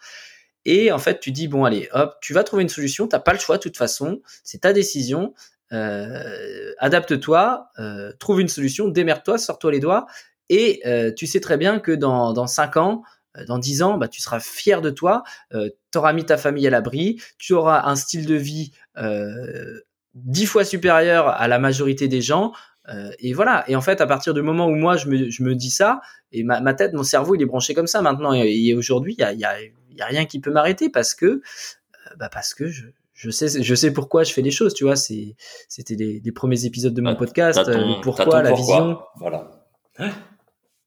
[0.65, 3.07] Et en fait, tu dis bon, allez, hop, tu vas trouver une solution.
[3.07, 4.21] T'as pas le choix de toute façon.
[4.45, 5.35] C'est ta décision.
[5.73, 10.07] Euh, adapte-toi, euh, trouve une solution, démerde-toi, sors-toi les doigts.
[10.49, 13.03] Et euh, tu sais très bien que dans dans cinq ans,
[13.47, 15.23] dans dix ans, bah, tu seras fier de toi.
[15.55, 17.23] Euh, t'auras mis ta famille à l'abri.
[17.39, 18.73] Tu auras un style de vie
[20.15, 22.53] dix fois supérieur à la majorité des gens.
[22.89, 23.65] Euh, et voilà.
[23.69, 26.01] Et en fait, à partir du moment où moi je me, je me dis ça,
[26.33, 28.33] et ma, ma tête, mon cerveau, il est branché comme ça maintenant.
[28.33, 31.15] Et, et aujourd'hui, il y a, y, a, y a rien qui peut m'arrêter parce
[31.15, 31.41] que, euh,
[32.19, 34.75] bah parce que je, je sais, je sais pourquoi je fais les choses.
[34.75, 35.37] Tu vois, c'est,
[35.69, 37.63] c'était les, les premiers épisodes de mon Bah, podcast.
[37.65, 38.77] Ton- euh, le t'as pourquoi, ton la pourquoi.
[38.81, 38.99] vision.
[39.17, 39.51] Voilà.
[39.99, 40.11] Ouais.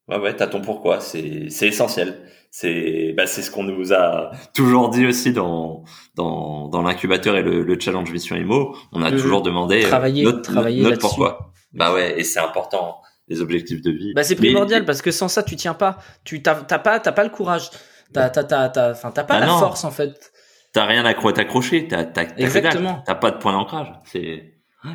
[0.10, 1.00] Ouais, ouais, t'as ton pourquoi.
[1.00, 2.20] C'est, c'est essentiel.
[2.52, 5.86] C'est, bah, c'est ce qu'on nous a toujours dit aussi dans,
[6.16, 8.76] dans, dans l'incubateur et le, le challenge Mission Imo.
[8.92, 11.53] On a toujours demandé euh, travailler- notre, travailler notre pourquoi.
[11.74, 14.14] Bah ouais, et c'est important, les objectifs de vie.
[14.14, 15.98] Bah, c'est Mais- primordial parce que sans ça, tu tiens pas.
[16.24, 17.70] Tu t'as, pas, t'as pas le courage.
[18.14, 19.58] T'as, t'as, t'as, t'as, enfin, t'as pas Bah la non.
[19.60, 20.32] force en fait.
[20.72, 23.02] T'as rien à quoi t'accrocher, t'as, t'as, Exactement.
[23.06, 23.92] T'as pas de point d'ancrage.
[24.06, 24.54] C'est,
[24.86, 24.92] ouais.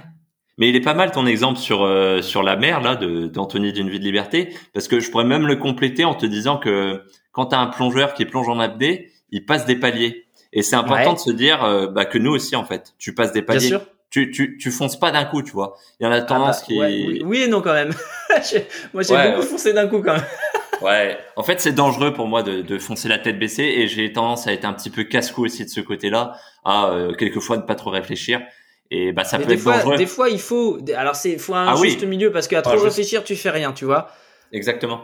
[0.57, 3.73] Mais il est pas mal ton exemple sur euh, sur la mer là de d'Anthony
[3.73, 7.05] d'une vie de liberté parce que je pourrais même le compléter en te disant que
[7.33, 11.11] quand t'as un plongeur qui plonge en apnée, il passe des paliers et c'est important
[11.11, 11.15] Ouais.
[11.15, 13.69] de se dire euh, bah, que nous aussi en fait, tu passes des Bien paliers.
[13.69, 13.83] sûr.
[14.11, 15.77] Tu tu tu fonces pas d'un coup, tu vois.
[16.01, 17.91] Il y en a Ah tendance bah, qui ouais, oui, oui et non quand même.
[18.95, 20.25] Moi, j'ai Ouais, beaucoup foncé d'un coup quand même.
[20.81, 24.13] Ouais, en fait, c'est dangereux pour moi de, de foncer la tête baissée et j'ai
[24.13, 26.35] tendance à être un petit peu casse-cou aussi de ce côté-là,
[26.65, 28.41] à euh, quelquefois ne pas trop réfléchir
[28.93, 29.97] et bah ça Mais peut des être fois, dangereux.
[29.97, 30.79] des fois, il faut.
[30.97, 31.91] Alors, c'est faut un Ah oui.
[31.91, 34.09] juste milieu parce qu'à trop réfléchir, tu fais rien, tu vois.
[34.53, 35.01] Exactement.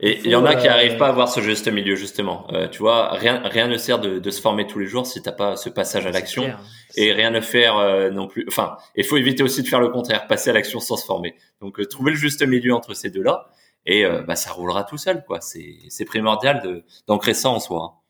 [0.00, 2.46] Et Il y en a qui euh, arrivent pas à voir ce juste milieu justement.
[2.52, 5.22] Euh, tu vois, rien rien ne sert de, de se former tous les jours si
[5.22, 6.54] t'as pas ce passage à l'action
[6.96, 8.44] et rien ne faire euh, non plus.
[8.48, 11.34] Enfin, il faut éviter aussi de faire le contraire, passer à l'action sans se former.
[11.60, 13.48] Donc euh, trouver le juste milieu entre ces deux là
[13.86, 15.40] et euh, bah ça roulera tout seul quoi.
[15.40, 17.82] C'est c'est primordial de d'ancrer ça en soi.
[17.82, 18.00] hein.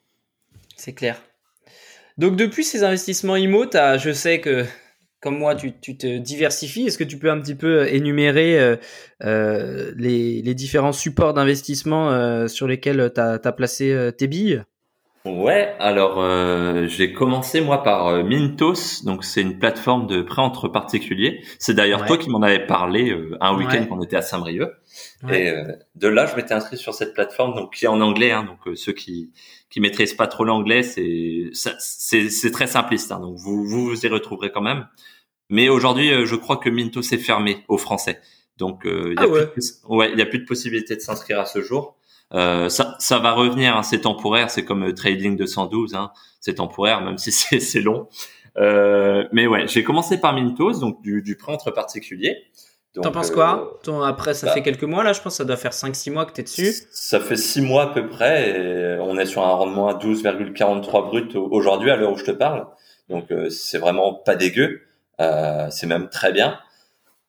[0.76, 1.20] C'est clair.
[2.18, 4.64] Donc, depuis ces investissements IMO, t'as- je sais que,
[5.26, 6.86] comme moi, tu, tu te diversifies.
[6.86, 8.76] Est-ce que tu peux un petit peu énumérer euh,
[9.24, 14.62] euh, les, les différents supports d'investissement euh, sur lesquels tu as, placé euh, tes billes?
[15.24, 20.42] Ouais, alors euh, j'ai commencé moi par euh, Mintos, donc c'est une plateforme de prêt
[20.42, 21.42] entre particuliers.
[21.58, 24.70] C'est d'ailleurs toi qui m'en avais parlé euh, un week-end quand on était à Saint-Brieuc.
[25.28, 25.52] Et
[25.96, 28.30] de là, je m'étais inscrit sur cette plateforme, donc qui est en anglais.
[28.30, 29.32] Hein, donc ceux qui
[29.70, 33.10] qui maîtrisent pas trop l'anglais, c'est c'est c'est très simpliste.
[33.10, 34.86] Hein, donc vous, vous vous y retrouverez quand même.
[35.48, 38.20] Mais aujourd'hui, je crois que Mintos est fermé aux Français.
[38.58, 41.40] Donc il y a ah plus de, ouais, y a plus de possibilité de s'inscrire
[41.40, 41.96] à ce jour.
[42.34, 46.54] Euh, ça, ça va revenir, hein, c'est temporaire, c'est comme euh, Trading 212, hein, c'est
[46.54, 47.30] temporaire, même si
[47.60, 48.08] c'est long.
[48.56, 52.36] Euh, mais ouais, j'ai commencé par Mintos, donc du, du prêt entre particuliers.
[52.94, 53.78] T'en penses quoi?
[53.82, 56.12] Ton, Après, ça bah fait quelques mois là, je pense que ça doit faire 5-6
[56.12, 56.72] mois que tu es dessus.
[56.90, 61.06] Ça fait 6 mois à peu près, et on est sur un rendement à 12,43
[61.06, 62.66] brut aujourd'hui à l'heure où je te parle.
[63.10, 64.80] Donc c'est vraiment pas dégueu,
[65.18, 66.58] c'est même très bien.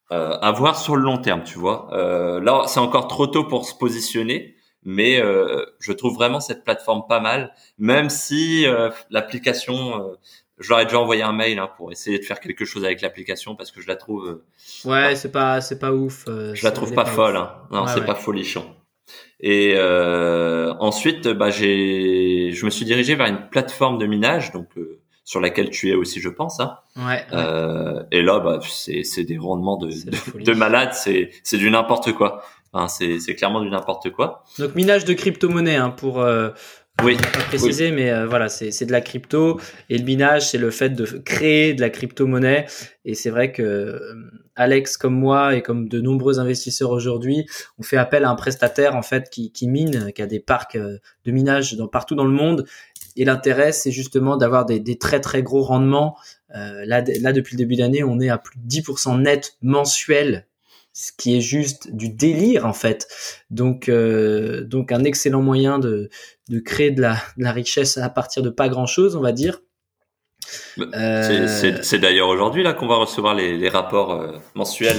[0.10, 1.90] à voir sur le long terme, tu vois.
[1.92, 4.58] là, c'est encore trop tôt pour se positionner
[4.88, 10.14] mais euh, je trouve vraiment cette plateforme pas mal, même si euh, l'application, euh,
[10.60, 13.02] je leur ai déjà envoyé un mail hein, pour essayer de faire quelque chose avec
[13.02, 14.42] l'application parce que je la trouve.
[14.86, 16.24] ouais, c'est pas c'est pas ouf.
[16.26, 17.52] je la trouve pas, folle, hein.
[17.70, 18.66] non, c'est pas folichon.
[19.42, 19.78] Et
[20.80, 24.70] ensuite, bah j'ai, je me suis dirigé vers une plateforme de minage, donc
[25.28, 26.62] sur laquelle tu es aussi, je pense.
[26.62, 26.78] Hein.
[26.96, 27.26] Ouais.
[28.12, 32.14] et là, bah c'est c'est des rendements de de, de malade, c'est c'est du n'importe
[32.14, 32.44] quoi
[32.88, 34.44] c'est clairement du n'importe quoi.
[34.60, 36.50] Donc minage de crypto-monnaie hein, pour euh,
[37.04, 39.60] oui, pas mais euh, voilà, c'est de la crypto
[39.90, 42.66] et le minage, c'est le fait de créer de la crypto-monnaie.
[43.06, 44.16] Et c'est vrai que euh,
[44.56, 47.46] Alex, comme moi et comme de nombreux investisseurs aujourd'hui,
[47.78, 50.78] on fait appel à un prestataire en fait qui, qui mine, qui a des parcs
[50.78, 52.66] de minage dans, partout dans le monde.
[53.18, 56.18] Et l'intérêt, c'est justement d'avoir des, des, très très gros rendements.
[56.50, 60.48] là, là, depuis le début d'année, on est à plus de 10% net mensuel
[60.98, 63.08] ce qui est juste du délire en fait.
[63.52, 66.10] Donc, euh, donc un excellent moyen de,
[66.50, 69.32] de créer de la, de la, richesse à partir de pas grand chose, on va
[69.32, 69.62] dire.
[70.96, 71.82] Euh...
[71.84, 74.98] C'est d'ailleurs aujourd'hui là qu'on va recevoir les, les rapports euh, mensuels.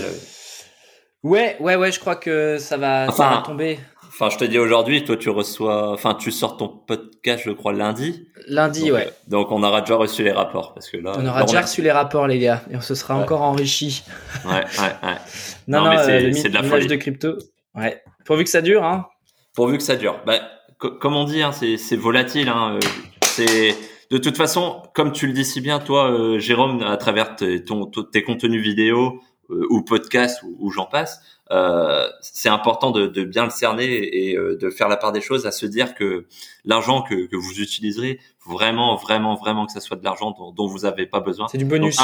[1.25, 3.81] Ouais, ouais, ouais, je crois que ça va, ça va tomber.
[4.21, 7.73] Enfin, je te dis aujourd'hui, toi, tu reçois, enfin, tu sors ton podcast, je crois,
[7.73, 8.27] lundi.
[8.49, 9.13] Lundi, ouais.
[9.29, 11.13] donc, on aura déjà reçu les rapports, parce que là.
[11.17, 14.03] On aura déjà reçu les rapports, les gars, et on se sera encore enrichi.
[14.45, 15.15] Ouais, ouais, ouais.
[15.69, 16.89] non, non, euh, c'est de la folie.
[16.89, 17.39] de crypto.
[17.77, 18.03] Ouais.
[18.25, 19.07] Pourvu que ça dure, hein.
[19.55, 20.19] Pourvu que ça dure.
[20.27, 20.41] Bah,
[20.79, 22.75] comme on dit, hein, c'est volatile, hein.
[22.75, 22.81] Euh,
[23.23, 23.77] c'est,
[24.11, 27.87] de toute façon, comme tu le dis si bien, toi, euh, Jérôme, à travers ton,
[27.87, 31.21] tes contenus vidéo, ou podcasts, ou j'en passe,
[31.51, 35.23] euh, c'est important de, de, bien le cerner et euh, de faire la part des
[35.23, 36.27] choses, à se dire que
[36.65, 40.67] l'argent que, que, vous utiliserez, vraiment, vraiment, vraiment que ça soit de l'argent dont, dont,
[40.67, 41.49] vous n'avez pas besoin.
[41.49, 41.99] C'est du, bonus.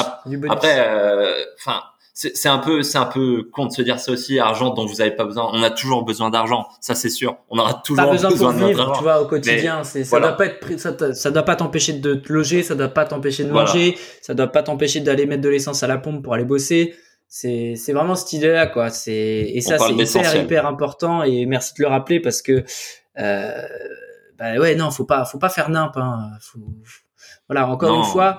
[0.48, 1.82] Après, euh, enfin.
[2.14, 4.96] c'est un peu c'est un peu con de se dire ça aussi argent dont vous
[4.96, 8.30] n'avez pas besoin on a toujours besoin d'argent ça c'est sûr on aura toujours besoin,
[8.30, 11.56] pour vivre tu vois au quotidien c'est ça doit pas être ça, ça doit pas
[11.56, 15.26] t'empêcher de te loger ça doit pas t'empêcher de manger ça doit pas t'empêcher d'aller
[15.26, 16.94] mettre de l'essence à la pompe pour aller bosser
[17.28, 18.90] c'est c'est vraiment cette idée là quoi.
[18.90, 22.64] C'est et ça c'est hyper hyper important et merci de le rappeler parce que
[23.18, 23.68] euh,
[24.38, 26.30] bah ouais non faut pas faut pas faire nimp hein.
[26.40, 26.60] faut,
[27.48, 28.38] voilà encore une fois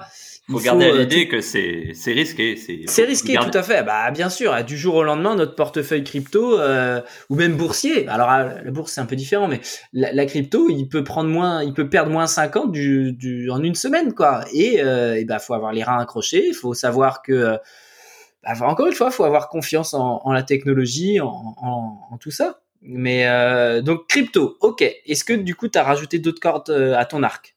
[0.51, 3.83] faut garder à euh, l'idée que c'est c'est risqué c'est risqué tout à fait.
[3.83, 8.07] Bah bien sûr du jour au lendemain notre portefeuille crypto euh, ou même boursier.
[8.07, 9.59] Alors la bourse c'est un peu différent mais
[9.93, 13.75] la, crypto il peut prendre moins il peut perdre moins 50 du, du en une
[13.75, 14.45] semaine quoi.
[14.53, 16.47] Et euh, et bah faut avoir les reins accrochés.
[16.47, 17.57] Il faut savoir que
[18.45, 22.61] bah, encore une fois, il faut avoir confiance en, la technologie, en, tout ça.
[22.81, 24.81] Mais euh, donc crypto, ok.
[24.81, 27.55] Est-ce que du coup, tu as rajouté d'autres cordes euh, à ton arc?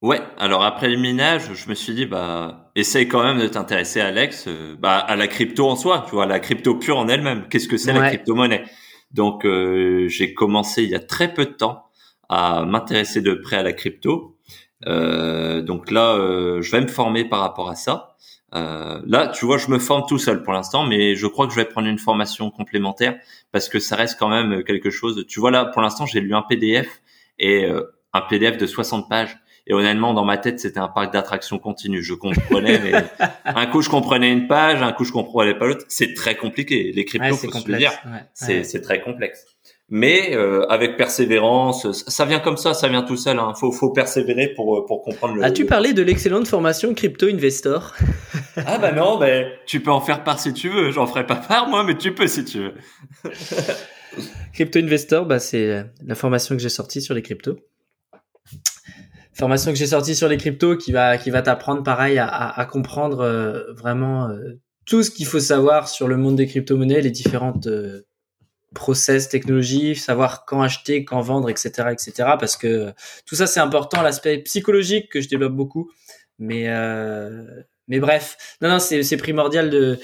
[0.00, 0.20] Ouais.
[0.36, 4.46] Alors après le minage, je me suis dit bah essaye quand même de t'intéresser, Alex,
[4.48, 6.04] euh, bah, à la crypto en soi.
[6.08, 7.46] Tu vois, la crypto pure en elle-même.
[7.48, 8.64] Qu'est-ce que c'est la crypto-monnaie?
[9.12, 11.84] Donc j'ai commencé il y a très peu de temps
[12.28, 14.38] à m'intéresser de près à la crypto.
[14.84, 16.16] donc là,
[16.60, 18.16] je vais me former par rapport à ça.
[18.54, 21.52] Euh, là, tu vois, je me forme tout seul pour l'instant, mais je crois que
[21.52, 23.16] je vais prendre une formation complémentaire
[23.50, 25.24] parce que ça reste quand même quelque chose.
[25.28, 27.02] Tu vois là, pour l'instant, j'ai lu un PDF
[27.38, 29.38] et euh, un PDF de 60 pages.
[29.68, 32.02] Et honnêtement, dans ma tête, c'était un parc d'attractions continu.
[32.02, 32.92] Je comprenais, mais
[33.44, 35.84] un coup je comprenais une page, un coup je comprenais pas l'autre.
[35.88, 36.90] C'est très compliqué.
[36.92, 37.92] Les cryptos, faut se le dire,
[38.34, 39.46] c'est très complexe
[39.94, 43.38] mais euh, avec persévérance, ça vient comme ça, ça vient tout seul.
[43.38, 43.52] Hein.
[43.60, 45.44] Faut, faut persévérer pour euh, pour comprendre le.
[45.44, 47.94] As-tu parlé de l'excellente formation Crypto Investor?
[48.66, 50.90] Ah bah non, mais tu peux en faire part si tu veux.
[50.90, 52.74] J'en ferai pas part moi, mais tu peux si tu veux.
[54.52, 57.56] Crypto Investor, bah c'est la formation que j'ai sortie sur les cryptos.
[59.32, 62.64] Formation que j'ai sortie sur les cryptos qui va qui va t'apprendre pareil à, à,
[62.66, 64.28] comprendre euh, vraiment
[64.86, 67.68] tout ce qu'il faut savoir sur le monde des crypto-monnaies, les différentes
[68.74, 72.12] process, technologie, savoir quand acheter, quand vendre, etc., etc.
[72.38, 72.92] Parce que
[73.26, 75.90] tout ça c'est important, l'aspect psychologique que je développe beaucoup.
[76.38, 77.44] Mais euh,
[77.88, 79.98] mais bref, non non c'est primordial de,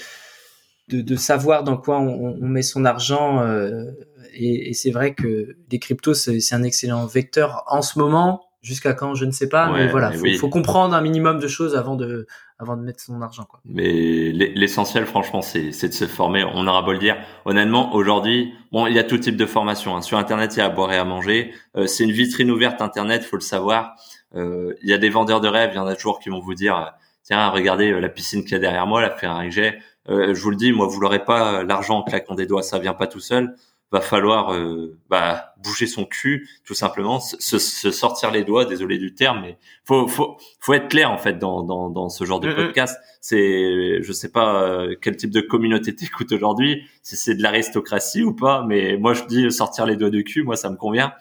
[0.89, 3.41] de, de savoir dans quoi on, on met son argent.
[3.43, 3.85] Euh,
[4.33, 8.48] et, et c'est vrai que les cryptos c'est un excellent vecteur en ce moment.
[8.61, 11.77] Jusqu'à quand, je ne sais pas, mais voilà, faut, faut comprendre un minimum de choses
[11.77, 12.27] avant de,
[12.59, 13.45] avant de mettre son argent.
[13.45, 13.61] Quoi.
[13.63, 16.43] Mais l'essentiel, franchement, c'est de se former.
[16.43, 17.15] On aura beau le dire.
[17.45, 19.95] Honnêtement, aujourd'hui, bon, il y a tout type de formation.
[19.95, 20.01] Hein.
[20.01, 21.53] Sur Internet, il y a à boire et à manger.
[21.77, 23.95] Euh, c'est une vitrine ouverte Internet, faut le savoir.
[24.35, 25.71] Euh, il y a des vendeurs de rêves.
[25.73, 26.93] Il y en a toujours qui vont vous dire,
[27.23, 29.79] tiens, regardez euh, la piscine qu'il y a derrière moi, la Ferrari que j'ai.
[30.09, 32.63] Euh, je vous le dis, moi, vous l'aurez pas l'argent en claquant des doigts.
[32.63, 33.55] Ça vient pas tout seul
[33.91, 38.97] va falloir euh, bah, bouger son cul tout simplement se, se, sortir les doigts désolé
[38.99, 42.39] du terme mais faut faut faut être clair en fait dans dans, dans ce genre
[42.39, 42.99] de podcast.
[43.21, 48.23] C'est je sais pas euh, quel type de communauté t'écoutes aujourd'hui si c'est de l'aristocratie
[48.23, 51.13] ou pas mais moi je dis sortir les doigts du cul moi ça me convient.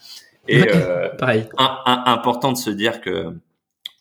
[0.47, 1.49] Et euh, pareil.
[1.57, 3.35] important de se dire que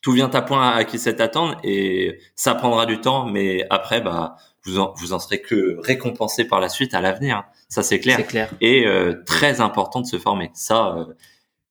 [0.01, 4.01] tout vient à point à qui c'est attendre et ça prendra du temps mais après
[4.01, 7.99] bah vous en, vous en serez que récompensé par la suite à l'avenir ça c'est
[7.99, 8.25] clair.
[8.27, 8.49] clair.
[8.61, 10.51] Et euh, très important de se former.
[10.53, 11.05] Ça, euh,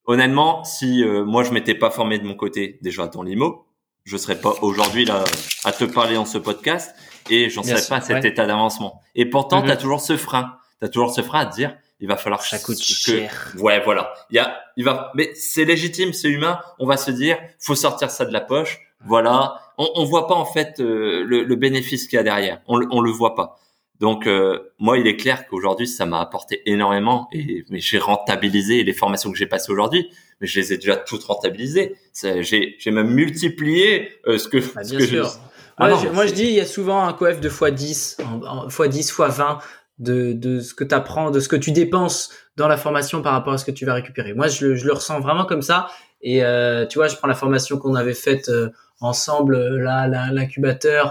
[0.05, 3.67] honnêtement, si euh, moi je m'étais pas formé de mon côté déjà dans l'IMO,
[4.05, 5.25] je serais pas aujourd'hui là
[5.65, 6.95] à te parler dans ce podcast
[7.31, 9.01] et j'en serais pas à cet état d'avancement.
[9.15, 10.59] Et pourtant, tu as toujours ce frein.
[10.79, 13.55] Tu as toujours ce frein à te dire il va falloir ça coûte cher.
[13.59, 14.13] Ouais, voilà.
[14.31, 16.61] Il y a il va mais c'est légitime, c'est humain.
[16.79, 18.81] On va se dire faut sortir ça de la poche.
[19.05, 22.61] Voilà, on, on voit pas en fait le, le bénéfice qu'il y a derrière.
[22.67, 23.59] On, on le voit pas.
[24.01, 28.85] Donc euh, moi, il est clair qu'aujourd'hui, ça m'a apporté énormément et mais j'ai rentabilisé
[28.85, 31.97] les formations que j'ai passées aujourd'hui, mais je les ai déjà toutes rentabilisées.
[32.15, 35.31] J'ai j'ai même multiplié euh, ce que bah, ce que sûr.
[35.79, 39.59] Ah moi, je, dis, il y a souvent un coef de x10, x10, x20
[39.99, 43.33] de, de ce que tu apprends, de ce que tu dépenses dans la formation par
[43.33, 44.33] rapport à ce que tu vas récupérer.
[44.33, 45.89] Moi, je, je le ressens vraiment comme ça.
[46.23, 48.71] Et euh, tu vois, je prends la formation qu'on avait faite euh,
[49.01, 51.11] ensemble, là, l'incubateur, euh,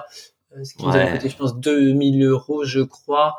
[0.64, 3.36] ce qui nous avait coûté, je pense, 2000 euros, je crois.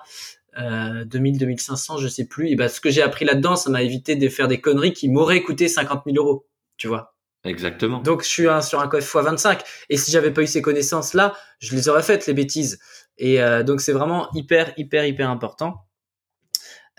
[0.59, 2.49] Euh, 2000, 2500, je sais plus.
[2.49, 5.09] Et ben, ce que j'ai appris là-dedans, ça m'a évité de faire des conneries qui
[5.09, 6.47] m'auraient coûté 50 000 euros.
[6.77, 7.15] Tu vois.
[7.45, 8.01] Exactement.
[8.01, 9.61] Donc, je suis un, sur un coef x25.
[9.91, 12.79] Et si j'avais pas eu ces connaissances-là, je les aurais faites, les bêtises.
[13.19, 15.87] Et euh, donc, c'est vraiment hyper, hyper, hyper important.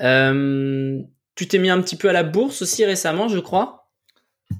[0.02, 1.00] Euh,
[1.36, 3.77] tu t'es mis un petit peu à la bourse aussi récemment, je crois?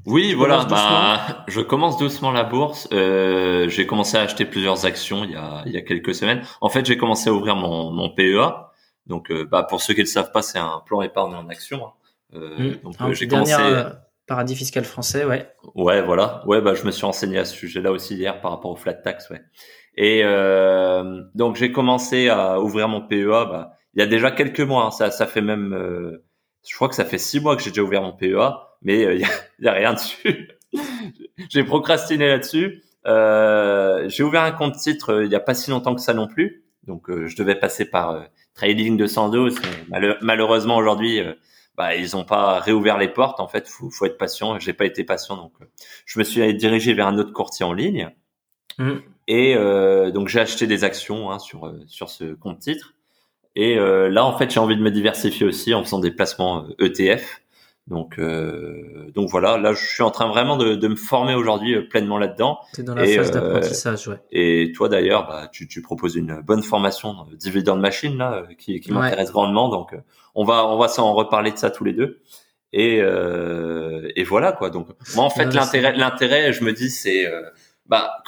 [0.08, 0.64] Oui, voilà.
[0.66, 2.88] Bah, je commence doucement la bourse.
[2.94, 6.42] Euh, j'ai commencé à acheter plusieurs actions il y a, il y a quelques semaines.
[6.62, 8.72] En fait, j'ai commencé à ouvrir mon, mon PEA.
[9.06, 11.50] Donc, euh, bah, pour ceux qui ne le savent pas, c'est un plan épargne en
[11.50, 11.86] action.
[11.86, 11.92] Hein.
[12.36, 12.76] Euh, mmh.
[12.84, 13.54] donc, euh, j'ai commencé.
[13.60, 13.90] Euh,
[14.28, 15.50] paradis fiscal français, ouais.
[15.76, 16.42] Ouais, voilà.
[16.46, 18.94] Ouais, bah, je me suis renseigné à ce sujet-là aussi hier par rapport au flat
[18.94, 19.42] tax, ouais.
[19.96, 20.24] Et
[21.36, 23.26] donc, j'ai commencé à ouvrir mon PEA.
[23.26, 24.86] Bah, il y a déjà quelques mois.
[24.86, 24.92] Hein.
[24.92, 25.76] ça, ça fait même.
[26.68, 29.06] je crois que ça fait six mois que j'ai déjà ouvert mon PEA mais il
[29.06, 29.28] euh,
[29.60, 30.50] y, a, rien dessus.
[31.50, 32.84] j'ai procrastiné là-dessus.
[33.06, 36.14] Euh, j'ai ouvert un compte titre euh, il y a pas si longtemps que ça
[36.14, 36.64] non plus.
[36.86, 39.56] Donc je devais passer par Trading 212.
[39.90, 41.22] Mais malheureusement aujourd'hui,
[41.76, 43.42] bah, ils n'ont pas réouvert les portes.
[43.42, 44.58] En fait, faut, faut être patient.
[44.58, 45.52] J'ai pas été patient, donc
[46.06, 48.10] je me suis dirigé vers un autre courtier en ligne.
[48.78, 48.92] Mmh.
[49.28, 49.56] Et
[50.14, 52.94] donc j'ai acheté des actions hein, sur sur ce compte titre.
[53.58, 57.42] Et là, en fait, j'ai envie de me diversifier aussi en faisant des placements ETF.
[57.88, 61.74] Donc, euh, donc voilà, là je suis en train vraiment de, de me former aujourd'hui
[61.74, 62.60] euh, pleinement là-dedans.
[62.74, 64.20] C'est dans la phase euh, d'apprentissage, ouais.
[64.30, 68.82] Et toi d'ailleurs, bah, tu, tu proposes une bonne formation de dividend machine là, qui,
[68.82, 69.70] qui m'intéresse grandement.
[69.70, 69.96] Donc,
[70.36, 72.20] on va on va s'en reparler de ça tous les deux.
[72.74, 74.70] Et, euh, et voilà quoi.
[74.70, 77.26] Donc moi en fait l'intérêt l'intérêt, je me dis c'est
[77.86, 78.22] bah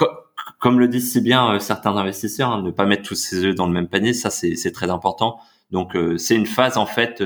[0.62, 3.68] comme le disent si bien certains investisseurs, hein, ne pas mettre tous ses œufs dans
[3.68, 5.38] le même panier, ça c'est c'est très important.
[5.72, 7.22] Donc c'est une phase en fait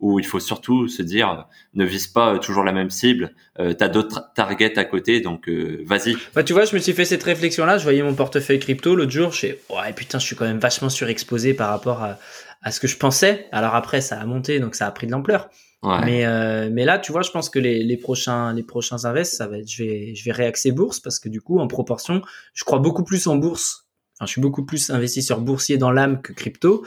[0.00, 3.84] où il faut surtout se dire ne vise pas toujours la même cible, euh, tu
[3.84, 6.16] as d'autres targets à côté donc euh, vas-y.
[6.34, 8.96] Bah tu vois, je me suis fait cette réflexion là, je voyais mon portefeuille crypto
[8.96, 12.18] l'autre jour, je fais ouais putain, je suis quand même vachement surexposé par rapport à,
[12.62, 13.46] à ce que je pensais.
[13.52, 15.48] Alors après ça a monté donc ça a pris de l'ampleur.
[15.82, 16.04] Ouais.
[16.04, 19.34] Mais euh, mais là, tu vois, je pense que les, les prochains les prochains invests,
[19.36, 22.20] ça va être je vais je vais réaxer bourse parce que du coup en proportion,
[22.52, 23.86] je crois beaucoup plus en bourse.
[24.18, 26.84] Enfin, je suis beaucoup plus investisseur boursier dans l'âme que crypto.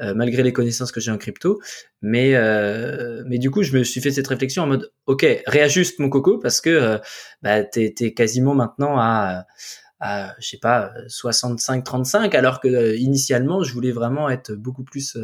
[0.00, 1.60] Euh, malgré les connaissances que j'ai en crypto.
[2.00, 5.98] Mais euh, mais du coup, je me suis fait cette réflexion en mode, ok, réajuste
[5.98, 6.98] mon coco parce que euh,
[7.42, 9.44] bah, t'es es quasiment maintenant à
[9.98, 15.18] à je sais pas 65-35 alors que initialement je voulais vraiment être beaucoup plus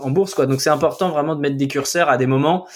[0.00, 2.66] en bourse quoi donc c'est important vraiment de mettre des curseurs à des moments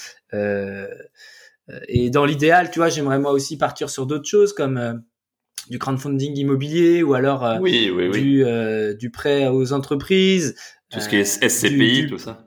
[1.88, 5.02] et dans l'idéal tu vois j'aimerais moi aussi partir sur d'autres choses comme
[5.70, 8.20] du crowdfunding immobilier ou alors oui, oui, oui.
[8.20, 8.44] Du,
[8.98, 10.54] du prêt aux entreprises
[10.90, 12.44] tout ce qui est SCPI, tout ça.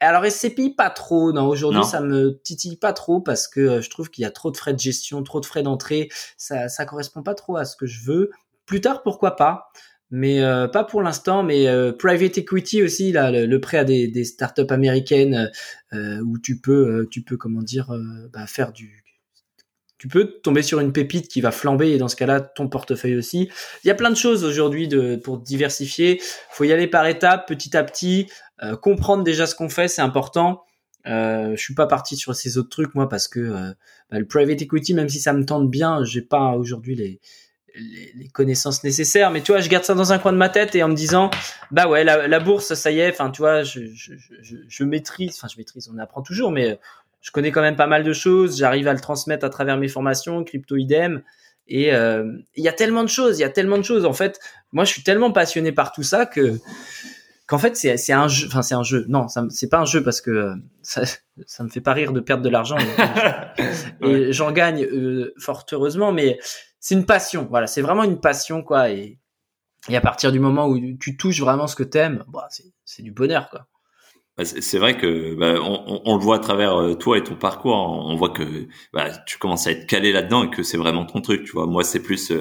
[0.00, 1.32] Alors SCPI pas trop.
[1.32, 4.30] Non, aujourd'hui ça me titille pas trop parce que euh, je trouve qu'il y a
[4.30, 6.08] trop de frais de gestion, trop de frais d'entrée.
[6.36, 8.30] Ça ça correspond pas trop à ce que je veux.
[8.64, 9.72] Plus tard pourquoi pas,
[10.10, 11.42] mais euh, pas pour l'instant.
[11.42, 15.50] Mais euh, private equity aussi là, le, prêt à des, des startups américaines
[15.92, 17.92] où tu peux tu peux comment dire
[18.32, 19.07] bah, faire du
[19.98, 23.16] tu peux tomber sur une pépite qui va flamber et dans ce cas-là ton portefeuille
[23.16, 23.50] aussi.
[23.82, 24.88] Il y a plein de choses aujourd'hui
[25.22, 26.20] pour diversifier.
[26.50, 28.28] Faut y aller par étapes, petit à petit.
[28.62, 30.62] Euh, comprendre déjà ce qu'on fait, c'est important.
[31.06, 33.72] Euh, je suis pas parti sur ces autres trucs moi parce que euh,
[34.10, 37.20] bah, le private equity, même si ça me tente bien, j'ai pas aujourd'hui les,
[38.32, 39.30] connaissances nécessaires.
[39.30, 40.94] Mais tu vois, je garde ça dans un coin de ma tête et en me
[40.94, 41.30] disant,
[41.70, 43.10] bah ouais, la, bourse, ça y est.
[43.10, 45.36] Enfin, tu vois, je, je maîtrise.
[45.36, 45.88] Enfin, je maîtrise.
[45.92, 46.78] On apprend toujours, mais
[47.20, 48.58] je connais quand même pas mal de choses.
[48.58, 51.22] J'arrive à le transmettre à travers mes formations, crypto idem.
[51.66, 53.38] Et euh, il y a tellement de choses.
[53.38, 54.04] Il y a tellement de choses.
[54.04, 54.40] En fait,
[54.72, 56.58] moi, je suis tellement passionné par tout ça que
[57.46, 60.20] qu'en fait c'est un jeu enfin c'est un jeu non c'est pas un jeu parce
[60.20, 61.04] que euh, ça
[61.46, 62.76] ça me fait pas rire de perdre de l'argent
[64.02, 66.38] et j'en gagne euh, fort heureusement mais
[66.78, 69.18] c'est une passion voilà c'est vraiment une passion quoi et,
[69.88, 72.48] et à partir du moment où tu touches vraiment ce que t'aimes bah
[72.84, 73.66] c'est du bonheur quoi
[74.44, 77.76] c'est vrai que bah, on, on, le voit à travers euh, toi et ton parcours.
[77.76, 78.02] Hein.
[78.06, 78.44] On voit que
[78.92, 81.44] bah, tu commences à être calé là-dedans et que c'est vraiment ton truc.
[81.44, 82.32] Tu vois, moi c'est plus.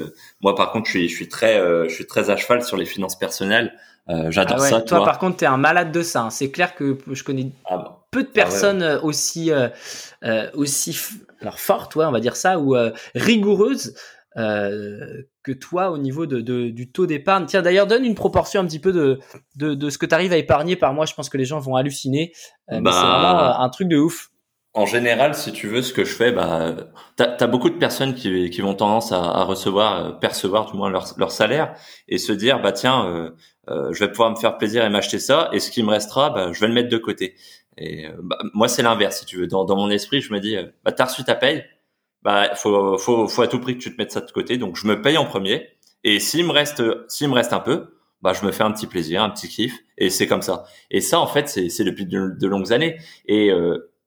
[0.41, 2.85] moi par contre, je suis, je suis très, je suis très à cheval sur les
[2.85, 3.73] finances personnelles.
[4.09, 4.81] Euh, j'adore ah ça.
[4.81, 6.23] Toi, par contre, t'es un malade de ça.
[6.23, 6.29] Hein.
[6.29, 9.69] C'est clair que je connais ah peu de ah personnes euh, aussi euh,
[10.53, 10.97] aussi
[11.41, 12.75] alors fortes, ouais, on va dire ça, ou
[13.13, 13.95] rigoureuses
[14.38, 17.45] que toi au niveau de, du taux d'épargne.
[17.47, 19.19] Tiens, d'ailleurs, donne une proportion un petit peu de,
[19.55, 21.05] de, de ce que tu arrives à épargner par mois.
[21.05, 22.31] Je pense que les gens vont halluciner.
[22.69, 24.29] mais c'est bah, vraiment un truc de ouf
[24.77, 26.75] en général, si tu veux, ce que je fais, bah,
[27.15, 30.77] t'as as beaucoup de personnes qui, qui vont tendance à, à recevoir, euh, percevoir du
[30.77, 31.73] moins leur, leur, salaire
[32.07, 33.31] et se dire, bah tiens, euh,
[33.69, 36.29] euh, je vais pouvoir me faire plaisir et m'acheter ça, et ce qui me restera,
[36.29, 37.33] bah, je vais le mettre de côté.
[37.75, 39.47] Et bah, moi, c'est l'inverse, si tu veux.
[39.47, 41.65] Dans, dans, mon esprit, je me dis, bah t'as reçu ta paye,
[42.28, 44.57] bah faut, faut, faut à tout prix que tu te mettes ça de côté.
[44.57, 45.69] Donc je me paye en premier,
[46.03, 48.86] et s'il me reste, s'il me reste un peu, bah je me fais un petit
[48.86, 50.65] plaisir, un petit kiff, et c'est comme ça.
[50.91, 52.97] Et ça, en fait, c'est depuis de, longues années.
[53.28, 53.49] Et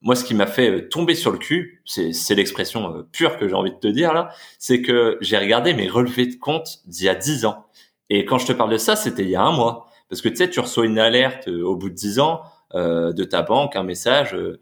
[0.02, 3.48] moi, ce qui m'a fait euh, tomber sur le cul, c'est l'expression euh, pure que
[3.48, 7.06] j'ai envie de te dire là, c'est que j'ai regardé mes relevés de compte d'il
[7.06, 7.66] y a 10 ans.
[8.10, 9.86] Et quand je te parle de ça, c'était il y a un mois.
[10.10, 12.42] Parce que tu sais, tu reçois une alerte euh, au bout de 10 ans
[12.74, 14.60] euh, de ta banque, un message euh,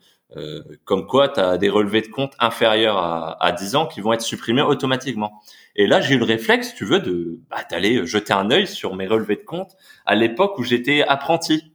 [0.84, 4.12] comme quoi tu as des relevés de compte inférieurs à, à 10 ans qui vont
[4.12, 5.42] être supprimés automatiquement.
[5.74, 8.94] Et là, j'ai eu le réflexe, tu veux, de bah, d'aller jeter un œil sur
[8.94, 9.76] mes relevés de compte
[10.06, 11.72] à l'époque où j'étais apprenti,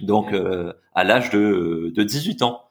[0.00, 0.32] donc
[0.94, 2.68] à l'âge de, de 18 ans.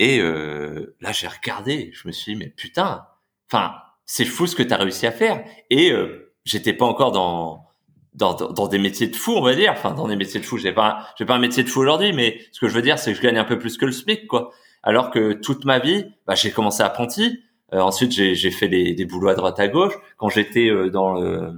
[0.00, 3.06] Et euh, là, j'ai regardé, je me suis dit, mais putain,
[3.50, 3.74] enfin,
[4.06, 5.44] c'est fou ce que tu as réussi à faire.
[5.68, 7.66] Et euh, j'étais pas encore dans,
[8.14, 9.72] dans, dans des métiers de fou, on va dire.
[9.72, 12.12] Enfin, dans des métiers de fou, j'ai pas, j'ai pas un métier de fou aujourd'hui,
[12.12, 13.92] mais ce que je veux dire, c'est que je gagne un peu plus que le
[13.92, 14.50] SMIC, quoi.
[14.82, 17.42] Alors que toute ma vie, bah, j'ai commencé apprenti.
[17.72, 19.94] Euh, ensuite, j'ai fait des, des boulots à droite à gauche.
[20.16, 21.52] Quand j'étais euh, dans le,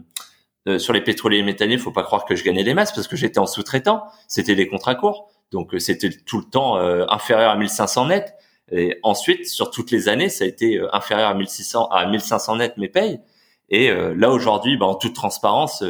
[0.68, 3.08] euh, sur les pétroliers et métalliers, faut pas croire que je gagnais des masses parce
[3.08, 4.04] que j'étais en sous-traitant.
[4.28, 5.32] C'était des contrats courts.
[5.52, 8.34] Donc euh, c'était tout le temps euh, inférieur à 1500 net.
[8.70, 12.56] Et ensuite, sur toutes les années, ça a été euh, inférieur à 1600 à 1500
[12.56, 13.20] net mes payes.
[13.68, 15.82] Et là aujourd'hui, bah, en toute transparence,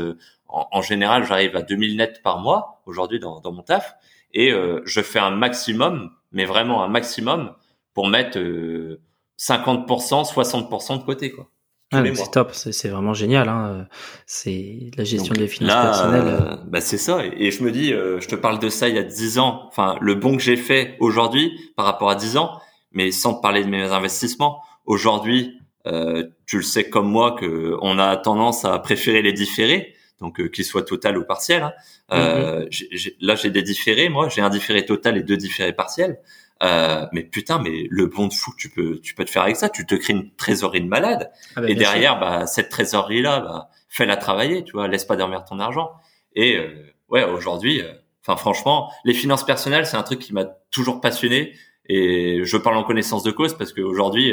[0.53, 3.94] en, général, j'arrive à 2000 net par mois aujourd'hui dans, dans, mon taf.
[4.34, 4.50] Et
[4.84, 7.55] je fais un maximum, mais vraiment un maximum,
[7.94, 8.98] pour mettre 50%,
[9.38, 11.48] 60% de côté, quoi.
[11.92, 13.50] Ah, c'est top, c'est vraiment génial.
[13.50, 13.86] Hein.
[14.24, 16.22] C'est la gestion des finances personnelles.
[16.24, 17.20] Euh, bah c'est ça.
[17.37, 19.64] Et je me dis, euh, je te parle de ça il y a 10 ans.
[19.68, 22.58] Enfin, le bon que j'ai fait aujourd'hui par rapport à 10 ans,
[22.92, 24.62] mais sans te parler de mes investissements.
[24.87, 29.95] Aujourd'hui, euh, tu le sais comme moi que on a tendance à préférer les différés,
[30.22, 31.62] donc euh, qu'ils soient total ou partiels.
[31.62, 31.72] Hein.
[32.11, 33.14] Mm-hmm.
[33.20, 34.08] là, j'ai des différés.
[34.08, 36.18] Moi, j'ai un différé total et deux différés partiels.
[36.62, 39.42] Euh, mais putain, mais le bon de fou que tu peux, tu peux te faire
[39.42, 41.30] avec ça, tu te crées une trésorerie de malade.
[41.57, 45.44] Ah bah, et derrière, bah, cette trésorerie-là, bah, fais-la travailler, tu vois, laisse pas dormir
[45.44, 45.90] ton argent.
[46.36, 46.68] Et euh,
[47.08, 47.92] ouais, aujourd'hui, euh,
[48.24, 51.53] enfin franchement, les finances personnelles, c'est un truc qui m'a toujours passionné.
[51.86, 54.32] Et je parle en connaissance de cause parce qu'aujourd'hui,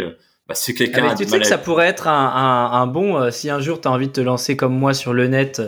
[0.49, 1.07] bah, c'est quelqu'un.
[1.11, 3.87] Ah, tu sais que ça pourrait être un, un, un bon, si un jour tu
[3.87, 5.61] as envie de te lancer comme moi sur le net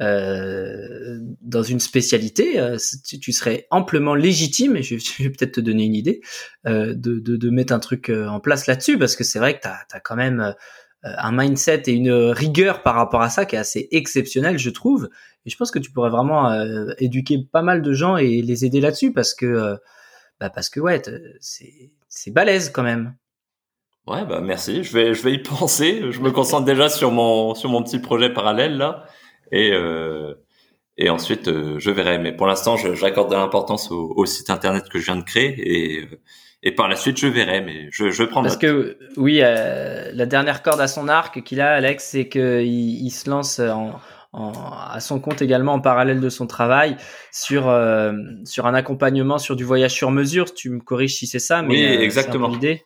[0.00, 2.76] euh, dans une spécialité, euh,
[3.20, 6.20] tu, serais amplement légitime, et je, vais peut-être te donner une idée,
[6.66, 9.56] euh, de, de, de, mettre un truc euh, en place là-dessus, parce que c'est vrai
[9.56, 10.54] que tu as, as, quand même
[11.04, 15.08] un mindset et une rigueur par rapport à ça qui est assez exceptionnel, je trouve.
[15.46, 16.52] Et je pense que tu pourrais vraiment
[16.98, 19.76] éduquer pas mal de gens et les aider là-dessus, parce que,
[20.40, 21.00] bah parce que ouais,
[21.40, 23.14] c'est balèze quand même.
[24.08, 24.84] Ouais, bah merci.
[24.84, 26.02] Je vais, je vais y penser.
[26.10, 29.04] Je me concentre déjà sur mon, sur mon petit projet parallèle là.
[29.52, 30.34] Et, euh,
[30.96, 32.18] et ensuite je verrai.
[32.18, 35.54] Mais pour l'instant, j'accorde de l'importance au, au, site internet que je viens de créer
[35.58, 36.08] et
[36.62, 40.26] et par la suite je verrai mais je je prends parce que oui euh, la
[40.26, 44.00] dernière corde à son arc qu'il a Alex c'est que il, se lance en,
[44.32, 44.52] en,
[44.90, 46.96] à son compte également en parallèle de son travail
[47.30, 48.12] sur euh,
[48.44, 51.74] sur un accompagnement sur du voyage sur mesure tu me corriges si c'est ça mais
[51.74, 52.82] oui euh, exactement l'idée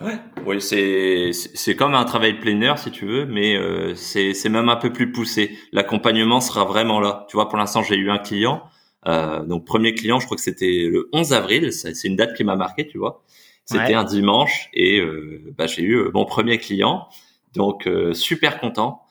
[0.00, 3.56] ouais oui c'est c'est comme un travail plein si tu veux mais
[3.94, 7.82] c'est c'est même un peu plus poussé l'accompagnement sera vraiment là tu vois pour l'instant
[7.82, 8.62] j'ai eu un client
[9.06, 11.72] euh, donc premier client, je crois que c'était le 11 avril.
[11.72, 13.22] C'est une date qui m'a marqué, tu vois.
[13.64, 17.08] C'était un dimanche et euh, bah, j'ai eu euh, mon premier client.
[17.54, 19.02] Donc super content.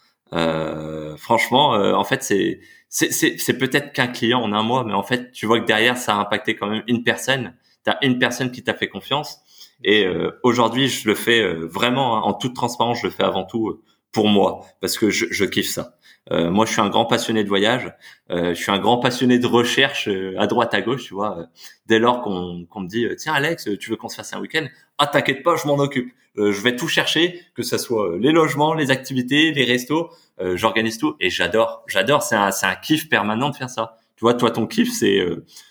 [1.17, 2.59] franchement, en fait, c'est
[2.89, 6.15] c'est peut-être qu'un client en un mois, mais en fait, tu vois que derrière, ça
[6.15, 7.55] a impacté quand même une personne.
[7.83, 9.39] T'as une personne qui t'a fait confiance.
[9.83, 10.07] Et
[10.41, 13.01] aujourd'hui, je le fais vraiment hein, en toute transparence.
[13.01, 13.81] Je le fais avant tout
[14.15, 15.97] pour moi parce que je, je kiffe ça.
[16.31, 17.93] Euh, moi, je suis un grand passionné de voyage.
[18.31, 21.47] Euh, je suis un grand passionné de recherche euh, à droite à gauche, tu vois.
[21.85, 24.65] Dès lors qu'on qu'on me dit tiens Alex, tu veux qu'on se fasse un week-end?
[24.97, 26.11] Ah t'inquiète pas, je m'en occupe.
[26.37, 30.09] je vais tout chercher, que ce soit les logements, les activités, les restos.
[30.55, 31.83] J'organise tout et j'adore.
[31.87, 32.23] J'adore.
[32.23, 33.97] C'est un c'est un kiff permanent de faire ça.
[34.15, 35.19] Tu vois, toi ton kiff c'est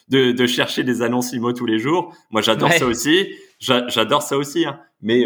[0.08, 2.14] de de chercher des annonces IMO tous les jours.
[2.30, 3.26] Moi j'adore ça aussi.
[3.64, 4.66] J'adore ça aussi.
[4.66, 4.80] Hein.
[5.00, 5.24] Mais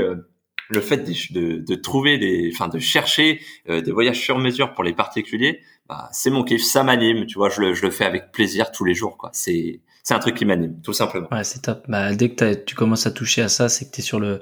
[0.68, 0.98] le fait
[1.32, 5.60] de, de, trouver des, enfin de chercher euh, des voyages sur mesure pour les particuliers,
[5.88, 8.70] bah, c'est mon kiff, ça m'anime, tu vois, je le, je le fais avec plaisir
[8.70, 9.30] tous les jours, quoi.
[9.32, 11.28] C'est c'est un truc qui m'anime, tout simplement.
[11.30, 11.84] Ouais, c'est top.
[11.88, 14.40] Bah, dès que tu commences à toucher à ça, c'est que tu es sur le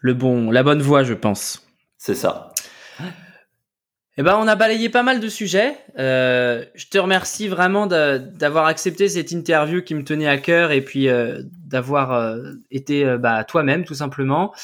[0.00, 1.66] le bon, la bonne voie, je pense.
[1.96, 2.52] C'est ça.
[4.18, 5.76] Eh ben, on a balayé pas mal de sujets.
[5.98, 10.80] Euh, je te remercie vraiment d'avoir accepté cette interview qui me tenait à cœur et
[10.80, 14.54] puis euh, d'avoir euh, été euh, bah, toi-même tout simplement.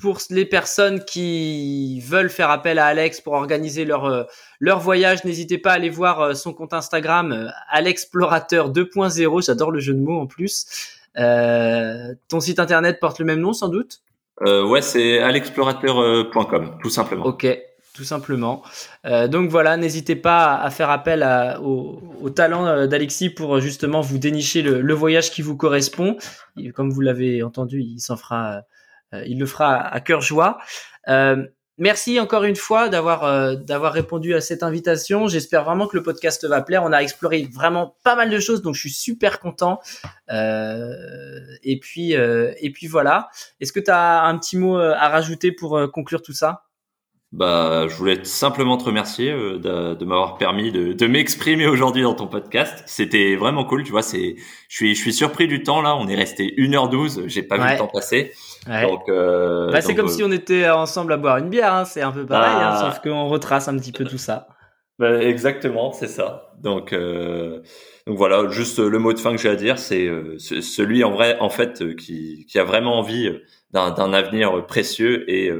[0.00, 4.28] Pour les personnes qui veulent faire appel à Alex pour organiser leur
[4.60, 9.46] leur voyage, n'hésitez pas à aller voir son compte Instagram Alexplorateur 2.0.
[9.46, 10.66] J'adore le jeu de mots en plus.
[11.16, 14.02] ton site internet porte le même nom sans doute?
[14.42, 17.24] Euh, Ouais, c'est alexplorateur.com, tout simplement.
[17.24, 17.46] Ok,
[17.94, 18.62] tout simplement.
[19.06, 24.00] Euh, donc voilà, n'hésitez pas à faire appel à, au, talent euh, d'Alexis pour justement
[24.00, 26.16] vous dénicher le, voyage qui vous correspond.
[26.74, 28.62] comme vous l'avez entendu, il s'en fera,
[29.14, 30.58] euh, il le fera à cœur joie.
[31.78, 35.28] Euh, merci encore une fois d'avoir euh, d'avoir répondu à cette invitation.
[35.28, 36.82] J'espère vraiment que le podcast va plaire.
[36.84, 39.80] On a exploré vraiment pas mal de choses, donc je suis super content.
[40.30, 43.28] et puis et puis voilà.
[43.60, 46.63] Est-ce que tu as un petit mot à rajouter pour conclure tout ça?
[47.34, 52.04] Bah, je voulais simplement te remercier euh, de, de m'avoir permis de, de m'exprimer aujourd'hui
[52.04, 52.84] dans ton podcast.
[52.86, 54.02] C'était vraiment cool, tu vois.
[54.02, 54.36] C'est,
[54.68, 55.96] je suis, je suis surpris du temps là.
[55.96, 57.26] On est resté 1h12.
[57.26, 58.32] J'ai pas vu le temps passer.
[58.68, 61.74] Donc, euh, bah, c'est comme euh, si on était ensemble à boire une bière.
[61.74, 61.84] Hein.
[61.84, 64.46] C'est un peu pareil, hein, bah, sauf qu'on retrace un petit peu tout ça.
[65.00, 66.52] Bah, exactement, c'est ça.
[66.62, 67.62] Donc, euh,
[68.06, 71.10] donc voilà, juste le mot de fin que j'ai à dire, c'est euh, celui en
[71.10, 73.28] vrai, en fait, qui, qui a vraiment envie
[73.72, 75.50] d'un avenir précieux et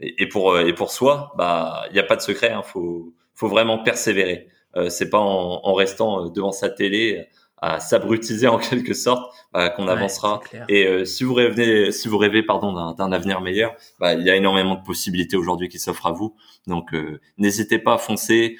[0.00, 2.50] et, pour euh, et pour soi, bah il n'y a pas de secret.
[2.50, 4.48] Hein, faut faut vraiment persévérer.
[4.76, 9.34] Euh, c'est pas en, en, restant euh, devant sa télé à s'abrutiser en quelque sorte
[9.52, 10.40] bah, qu'on avancera.
[10.68, 14.30] Et euh, si vous rêvez, si vous rêvez pardon d'un avenir meilleur, bah, il y
[14.30, 16.34] a énormément de possibilités aujourd'hui qui s'offrent à vous.
[16.66, 16.94] Donc
[17.38, 18.56] n'hésitez pas à foncer,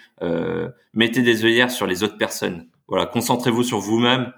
[0.92, 2.68] mettez des œillères sur les autres personnes.
[2.88, 4.32] Voilà, concentrez-vous sur vous-même.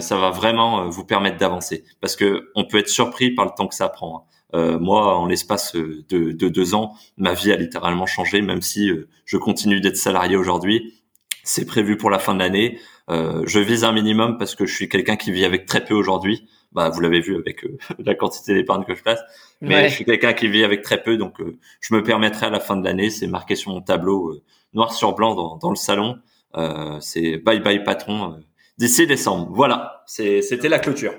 [0.00, 3.66] ça va vraiment vous permettre d'avancer parce que on peut être surpris par le temps
[3.66, 4.18] que ça prend.
[4.18, 4.35] Hein.
[4.56, 8.90] Euh, moi, en l'espace de, de, deux ans, ma vie a littéralement changé, même si
[8.90, 10.94] euh, je continue d'être salarié aujourd'hui.
[11.44, 12.80] C'est prévu pour la fin de l'année.
[13.10, 15.94] Euh, je vise un minimum parce que je suis quelqu'un qui vit avec très peu
[15.94, 16.48] aujourd'hui.
[16.72, 17.66] Bah, vous l'avez vu avec
[17.98, 19.20] la quantité d'épargne que je place.
[19.60, 21.36] Mais je suis quelqu'un qui vit avec très peu, donc
[21.80, 24.42] je me permettrai à la fin de l'année, c'est marqué sur mon tableau
[24.74, 26.18] noir sur blanc dans, dans le salon.
[27.00, 28.38] c'est bye bye patron
[28.76, 29.48] d'ici décembre.
[29.50, 31.14] Voilà, c'était la clôture.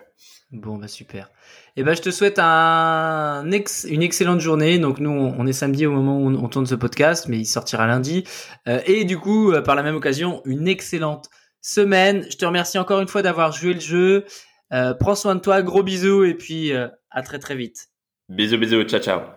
[0.52, 1.30] Bon bah super.
[1.78, 4.80] Et eh ben, je te souhaite un une excellente journée.
[4.80, 7.86] Donc nous, on est samedi au moment où on, tourne ce podcast, mais il sortira
[7.86, 8.24] lundi.
[8.68, 11.30] Euh, et du coup, euh, par la même occasion, une excellente
[11.62, 12.26] semaine.
[12.32, 14.26] Je te remercie encore une fois d'avoir joué le jeu.
[14.74, 17.90] Euh, prends soin de toi, gros bisous et puis à très très vite.
[18.28, 19.37] Bisous bisous, ciao ciao.